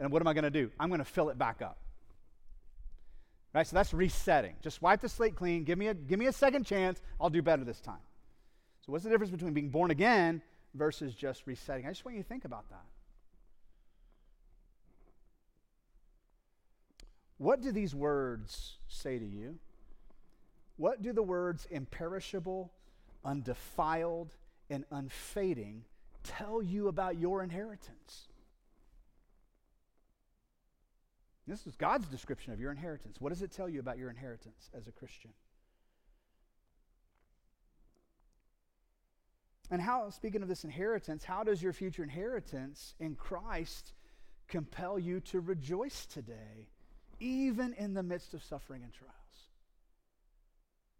and 0.00 0.10
what 0.10 0.20
am 0.20 0.26
I 0.26 0.34
going 0.34 0.42
to 0.42 0.50
do? 0.50 0.72
I'm 0.80 0.88
going 0.88 0.98
to 0.98 1.04
fill 1.04 1.28
it 1.28 1.38
back 1.38 1.62
up. 1.62 1.78
Right? 3.54 3.64
So 3.64 3.76
that's 3.76 3.94
resetting. 3.94 4.56
Just 4.62 4.82
wipe 4.82 5.00
the 5.00 5.08
slate 5.08 5.36
clean. 5.36 5.62
Give 5.62 5.78
me 5.78 5.86
a, 5.86 5.94
give 5.94 6.18
me 6.18 6.26
a 6.26 6.32
second 6.32 6.64
chance. 6.64 7.00
I'll 7.20 7.30
do 7.30 7.40
better 7.40 7.62
this 7.62 7.80
time. 7.80 8.02
So, 8.84 8.90
what's 8.90 9.04
the 9.04 9.10
difference 9.10 9.30
between 9.30 9.52
being 9.52 9.68
born 9.68 9.92
again 9.92 10.42
versus 10.74 11.14
just 11.14 11.46
resetting? 11.46 11.86
I 11.86 11.90
just 11.90 12.04
want 12.04 12.16
you 12.16 12.22
to 12.24 12.28
think 12.28 12.44
about 12.44 12.68
that. 12.70 12.82
What 17.42 17.60
do 17.60 17.72
these 17.72 17.92
words 17.92 18.78
say 18.86 19.18
to 19.18 19.24
you? 19.24 19.58
What 20.76 21.02
do 21.02 21.12
the 21.12 21.24
words 21.24 21.66
imperishable, 21.72 22.70
undefiled, 23.24 24.36
and 24.70 24.84
unfading 24.92 25.82
tell 26.22 26.62
you 26.62 26.86
about 26.86 27.18
your 27.18 27.42
inheritance? 27.42 28.28
This 31.48 31.66
is 31.66 31.74
God's 31.74 32.06
description 32.06 32.52
of 32.52 32.60
your 32.60 32.70
inheritance. 32.70 33.20
What 33.20 33.30
does 33.30 33.42
it 33.42 33.50
tell 33.50 33.68
you 33.68 33.80
about 33.80 33.98
your 33.98 34.08
inheritance 34.08 34.70
as 34.72 34.86
a 34.86 34.92
Christian? 34.92 35.32
And 39.68 39.82
how, 39.82 40.10
speaking 40.10 40.42
of 40.42 40.48
this 40.48 40.62
inheritance, 40.62 41.24
how 41.24 41.42
does 41.42 41.60
your 41.60 41.72
future 41.72 42.04
inheritance 42.04 42.94
in 43.00 43.16
Christ 43.16 43.94
compel 44.46 44.96
you 44.96 45.18
to 45.18 45.40
rejoice 45.40 46.06
today, 46.06 46.68
even 47.22 47.74
in 47.74 47.94
the 47.94 48.02
midst 48.02 48.34
of 48.34 48.42
suffering 48.42 48.82
and 48.82 48.92
trials? 48.92 49.14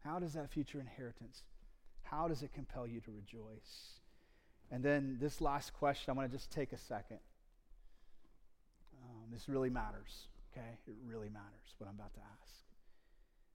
How 0.05 0.18
does 0.18 0.35
that 0.35 0.51
future 0.51 0.81
inheritance, 0.81 1.43
how 2.03 2.29
does 2.29 2.43
it 2.43 2.53
compel 2.53 2.87
you 2.87 3.01
to 3.01 3.11
rejoice? 3.11 4.01
And 4.70 4.83
then 4.83 5.18
this 5.20 5.41
last 5.41 5.73
question, 5.75 6.11
I 6.11 6.12
want 6.14 6.31
to 6.31 6.37
just 6.37 6.51
take 6.51 6.73
a 6.73 6.79
second. 6.79 7.18
Um, 9.03 9.31
this 9.33 9.49
really 9.49 9.70
matters. 9.70 10.29
Okay? 10.53 10.66
It 10.87 10.95
really 11.07 11.29
matters 11.29 11.75
what 11.79 11.89
I'm 11.89 11.97
about 11.97 12.14
to 12.14 12.20
ask. 12.20 12.53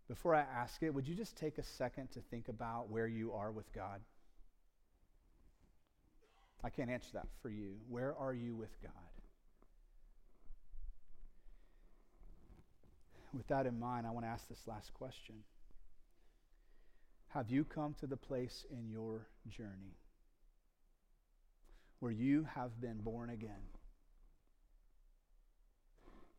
Before 0.08 0.36
I 0.36 0.42
ask 0.42 0.82
it, 0.84 0.94
would 0.94 1.08
you 1.08 1.16
just 1.16 1.36
take 1.36 1.58
a 1.58 1.64
second 1.64 2.12
to 2.12 2.22
think 2.22 2.48
about 2.48 2.90
where 2.90 3.08
you 3.08 3.34
are 3.34 3.52
with 3.52 3.72
God? 3.74 4.02
I 6.64 6.70
can't 6.70 6.90
answer 6.90 7.10
that 7.14 7.28
for 7.42 7.50
you. 7.50 7.76
Where 7.90 8.16
are 8.18 8.34
you 8.34 8.56
with 8.56 8.76
God? 8.82 8.92
With 13.38 13.48
that 13.48 13.68
in 13.68 13.80
mind, 13.80 14.08
I 14.08 14.12
want 14.12 14.26
to 14.26 14.30
ask 14.30 14.48
this 14.50 14.68
last 14.68 14.94
question 14.96 15.36
Have 17.30 17.50
you 17.50 17.64
come 17.64 17.94
to 18.00 18.08
the 18.08 18.18
place 18.18 18.66
in 18.72 18.90
your 18.90 19.28
journey 19.48 20.00
where 22.00 22.12
you 22.12 22.48
have 22.56 22.82
been 22.82 22.98
born 23.02 23.30
again? 23.30 23.78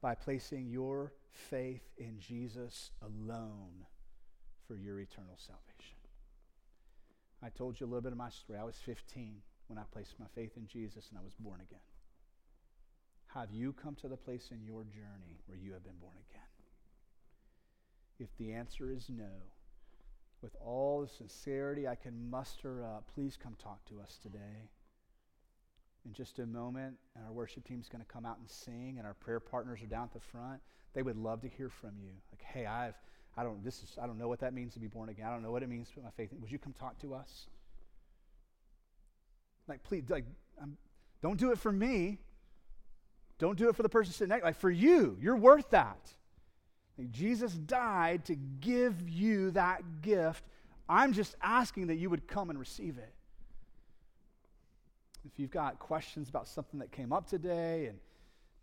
by 0.01 0.15
placing 0.15 0.69
your 0.69 1.13
faith 1.33 1.83
in 1.97 2.19
Jesus 2.21 2.91
alone 3.03 3.85
for 4.67 4.77
your 4.77 5.01
eternal 5.01 5.37
salvation. 5.37 5.97
I 7.43 7.49
told 7.49 7.81
you 7.81 7.87
a 7.87 7.89
little 7.89 8.03
bit 8.03 8.13
of 8.13 8.19
my 8.19 8.31
story. 8.31 8.59
I 8.59 8.65
was 8.65 8.77
15 8.85 9.37
when 9.67 9.79
I 9.79 9.83
placed 9.93 10.15
my 10.19 10.27
faith 10.35 10.53
in 10.57 10.67
Jesus 10.67 11.09
and 11.11 11.19
I 11.19 11.23
was 11.23 11.35
born 11.39 11.61
again. 11.61 11.81
Have 13.35 13.51
you 13.53 13.73
come 13.73 13.95
to 13.97 14.09
the 14.09 14.17
place 14.17 14.51
in 14.51 14.65
your 14.65 14.85
journey 14.85 15.41
where 15.47 15.59
you 15.59 15.73
have 15.73 15.85
been 15.85 15.99
born 16.01 16.17
again? 16.31 16.48
If 18.19 18.29
the 18.37 18.53
answer 18.53 18.91
is 18.91 19.09
no, 19.09 19.31
with 20.43 20.57
all 20.65 21.01
the 21.01 21.09
sincerity 21.09 21.87
I 21.87 21.95
can 21.95 22.31
muster 22.31 22.85
up, 22.85 23.11
please 23.15 23.37
come 23.41 23.57
talk 23.63 23.85
to 23.87 24.01
us 24.01 24.19
today 24.23 24.71
in 26.05 26.13
just 26.13 26.39
a 26.39 26.47
moment, 26.47 26.97
and 27.15 27.25
our 27.25 27.33
worship 27.33 27.65
team 27.65 27.81
is 27.81 27.89
going 27.89 28.05
to 28.05 28.11
come 28.11 28.25
out 28.25 28.39
and 28.39 28.49
sing, 28.49 28.97
and 28.99 29.07
our 29.07 29.15
prayer 29.15 29.41
partners 29.41 29.83
are 29.83 29.87
down 29.87 30.05
at 30.05 30.13
the 30.13 30.21
front. 30.21 30.61
They 30.95 31.03
would 31.03 31.17
love 31.17 31.43
to 31.43 31.49
hear 31.49 31.69
from 31.69 31.93
you. 32.01 32.11
Like, 32.33 32.43
hey, 32.43 32.67
I've, 32.67 32.95
I 33.37 33.43
don't, 33.43 33.63
this 33.65 33.83
is, 33.83 33.97
I 34.01 34.07
don't 34.07 34.19
know 34.19 34.29
what 34.29 34.41
that 34.41 34.55
means 34.55 34.75
to 34.75 34.81
be 34.81 34.89
born 34.89 35.09
again. 35.11 35.27
I 35.27 35.31
don't 35.31 35.43
know 35.43 35.51
what 35.51 35.63
it 35.63 35.69
means 35.69 35.89
to 35.89 35.95
put 35.95 36.05
my 36.05 36.11
faith 36.11 36.33
in. 36.33 36.41
Would 36.41 36.51
you 36.51 36.59
come 36.59 36.73
talk 36.73 36.99
to 37.01 37.15
us? 37.15 37.47
Like, 39.69 39.83
please, 39.85 40.05
like, 40.09 40.25
I'm, 40.61 40.77
don't 41.23 41.39
do 41.39 41.51
it 41.53 41.59
for 41.59 41.71
me. 41.71 42.19
Don't 43.39 43.59
do 43.59 43.69
it 43.69 43.77
for 43.77 43.83
the 43.83 43.89
person 43.89 44.13
sitting 44.13 44.31
next. 44.31 44.45
Like, 44.45 44.59
for 44.59 44.71
you, 44.71 45.17
you're 45.21 45.37
worth 45.37 45.71
that. 45.71 46.11
Jesus 47.07 47.53
died 47.53 48.25
to 48.27 48.35
give 48.35 49.09
you 49.09 49.53
that 49.53 50.03
gift. 50.03 50.45
I'm 50.89 51.13
just 51.13 51.37
asking 51.43 51.89
that 51.89 51.97
you 51.97 52.11
would 52.11 52.27
come 52.27 52.51
and 52.51 52.59
receive 52.59 52.99
it 52.99 53.15
if 55.25 55.39
you've 55.39 55.51
got 55.51 55.79
questions 55.79 56.29
about 56.29 56.49
something 56.49 56.81
that 56.81 56.91
came 56.91 57.13
up 57.13 57.29
today 57.29 57.87
and 57.87 57.99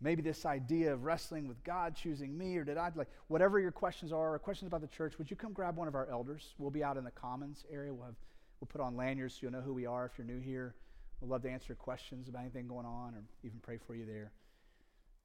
maybe 0.00 0.20
this 0.20 0.44
idea 0.44 0.92
of 0.92 1.04
wrestling 1.04 1.48
with 1.48 1.62
God 1.64 1.94
choosing 1.94 2.36
me 2.36 2.56
or 2.56 2.64
did 2.64 2.76
I 2.76 2.90
like 2.94 3.08
whatever 3.28 3.58
your 3.58 3.70
questions 3.70 4.12
are 4.12 4.34
or 4.34 4.38
questions 4.38 4.66
about 4.66 4.80
the 4.80 4.88
church, 4.88 5.16
would 5.18 5.30
you 5.30 5.36
come 5.36 5.52
grab 5.52 5.76
one 5.76 5.88
of 5.88 5.94
our 5.94 6.08
elders? 6.10 6.54
We'll 6.58 6.70
be 6.70 6.84
out 6.84 6.96
in 6.96 7.04
the 7.04 7.10
commons 7.10 7.64
area. 7.70 7.94
We'll 7.94 8.06
have 8.06 8.16
we'll 8.60 8.68
put 8.68 8.80
on 8.80 8.96
lanyards 8.96 9.34
so 9.34 9.40
you'll 9.42 9.52
know 9.52 9.60
who 9.60 9.72
we 9.72 9.86
are 9.86 10.06
if 10.06 10.18
you're 10.18 10.26
new 10.26 10.40
here. 10.40 10.74
We'd 11.20 11.30
love 11.30 11.42
to 11.42 11.50
answer 11.50 11.74
questions 11.74 12.28
about 12.28 12.42
anything 12.42 12.66
going 12.66 12.86
on 12.86 13.14
or 13.14 13.22
even 13.42 13.58
pray 13.60 13.78
for 13.86 13.94
you 13.94 14.04
there. 14.04 14.32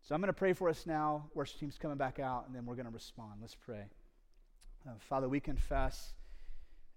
So 0.04 0.16
I'm 0.16 0.22
going 0.22 0.28
to 0.28 0.34
pray 0.34 0.54
for 0.54 0.70
us 0.70 0.86
now. 0.86 1.30
Worship 1.34 1.60
team's 1.60 1.78
coming 1.78 1.98
back 1.98 2.20
out, 2.20 2.46
and 2.48 2.56
then 2.56 2.66
we're 2.66 2.76
going 2.76 2.88
to 2.88 2.92
respond. 2.92 3.34
Let's 3.40 3.56
pray. 3.56 3.86
Uh, 4.88 4.94
Father, 5.00 5.30
we 5.30 5.40
confess 5.40 6.14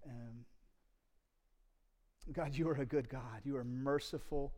um, 0.07 0.45
God, 2.33 2.55
you 2.55 2.67
are 2.69 2.73
a 2.73 2.85
good 2.85 3.09
God. 3.09 3.41
You 3.43 3.57
are 3.57 3.63
merciful. 3.63 4.53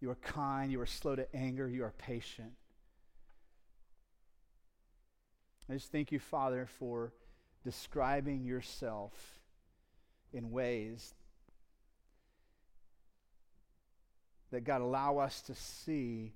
You 0.00 0.10
are 0.10 0.16
kind. 0.16 0.72
You 0.72 0.80
are 0.80 0.86
slow 0.86 1.14
to 1.14 1.34
anger. 1.34 1.68
You 1.68 1.84
are 1.84 1.94
patient. 1.96 2.52
I 5.70 5.74
just 5.74 5.90
thank 5.92 6.12
you, 6.12 6.18
Father, 6.18 6.68
for 6.78 7.12
describing 7.64 8.44
yourself 8.44 9.12
in 10.32 10.50
ways 10.50 11.14
that, 14.50 14.64
God, 14.64 14.80
allow 14.80 15.18
us 15.18 15.40
to 15.42 15.54
see 15.54 16.32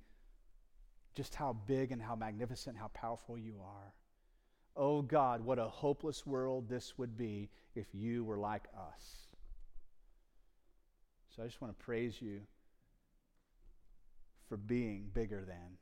just 1.20 1.34
how 1.34 1.54
big 1.66 1.92
and 1.92 2.00
how 2.00 2.16
magnificent, 2.16 2.78
how 2.78 2.88
powerful 2.94 3.36
you 3.36 3.56
are. 3.62 3.92
Oh, 4.74 5.02
God, 5.02 5.44
what 5.44 5.58
a 5.58 5.68
hopeless 5.68 6.26
world 6.26 6.66
this 6.66 6.96
would 6.96 7.14
be 7.14 7.50
if 7.74 7.86
you 7.92 8.24
were 8.24 8.38
like 8.38 8.64
us. 8.74 9.26
So 11.36 11.42
I 11.42 11.46
just 11.46 11.60
want 11.60 11.78
to 11.78 11.84
praise 11.84 12.22
you 12.22 12.40
for 14.48 14.56
being 14.56 15.10
bigger 15.12 15.44
than. 15.46 15.76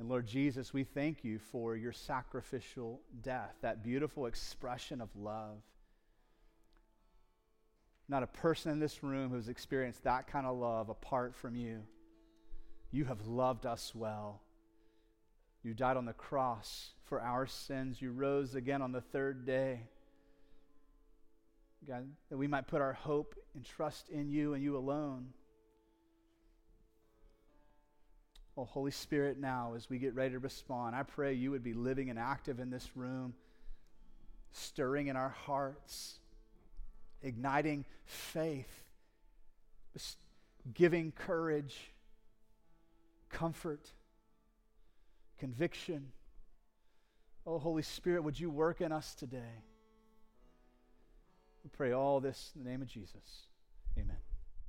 And 0.00 0.08
Lord 0.08 0.26
Jesus, 0.26 0.74
we 0.74 0.82
thank 0.82 1.22
you 1.22 1.38
for 1.38 1.76
your 1.76 1.92
sacrificial 1.92 3.00
death, 3.22 3.54
that 3.60 3.84
beautiful 3.84 4.26
expression 4.26 5.00
of 5.00 5.08
love. 5.14 5.58
Not 8.08 8.24
a 8.24 8.26
person 8.26 8.72
in 8.72 8.80
this 8.80 9.04
room 9.04 9.30
who's 9.30 9.48
experienced 9.48 10.02
that 10.02 10.26
kind 10.26 10.46
of 10.46 10.56
love 10.56 10.88
apart 10.88 11.36
from 11.36 11.54
you. 11.54 11.82
You 12.92 13.06
have 13.06 13.26
loved 13.26 13.64
us 13.64 13.92
well. 13.94 14.42
You 15.62 15.74
died 15.74 15.96
on 15.96 16.04
the 16.04 16.12
cross 16.12 16.90
for 17.04 17.20
our 17.20 17.46
sins. 17.46 18.02
You 18.02 18.12
rose 18.12 18.54
again 18.54 18.82
on 18.82 18.92
the 18.92 19.00
third 19.00 19.46
day. 19.46 19.80
God, 21.88 22.06
that 22.30 22.36
we 22.36 22.46
might 22.46 22.68
put 22.68 22.80
our 22.80 22.92
hope 22.92 23.34
and 23.54 23.64
trust 23.64 24.08
in 24.10 24.30
you 24.30 24.54
and 24.54 24.62
you 24.62 24.76
alone. 24.76 25.28
Oh, 28.56 28.64
Holy 28.64 28.90
Spirit, 28.90 29.40
now 29.40 29.72
as 29.74 29.88
we 29.88 29.98
get 29.98 30.14
ready 30.14 30.32
to 30.32 30.38
respond, 30.38 30.94
I 30.94 31.02
pray 31.02 31.32
you 31.32 31.50
would 31.50 31.64
be 31.64 31.72
living 31.72 32.10
and 32.10 32.18
active 32.18 32.60
in 32.60 32.68
this 32.68 32.88
room, 32.94 33.32
stirring 34.52 35.06
in 35.06 35.16
our 35.16 35.30
hearts, 35.30 36.18
igniting 37.22 37.86
faith, 38.04 38.84
giving 40.74 41.12
courage, 41.12 41.92
comfort, 43.32 43.90
conviction. 45.38 46.12
Oh, 47.44 47.58
Holy 47.58 47.82
Spirit, 47.82 48.22
would 48.22 48.38
you 48.38 48.50
work 48.50 48.80
in 48.80 48.92
us 48.92 49.14
today? 49.16 49.64
We 51.64 51.70
pray 51.70 51.92
all 51.92 52.20
this 52.20 52.52
in 52.54 52.62
the 52.62 52.70
name 52.70 52.82
of 52.82 52.88
Jesus. 52.88 53.48
Amen. 53.98 54.16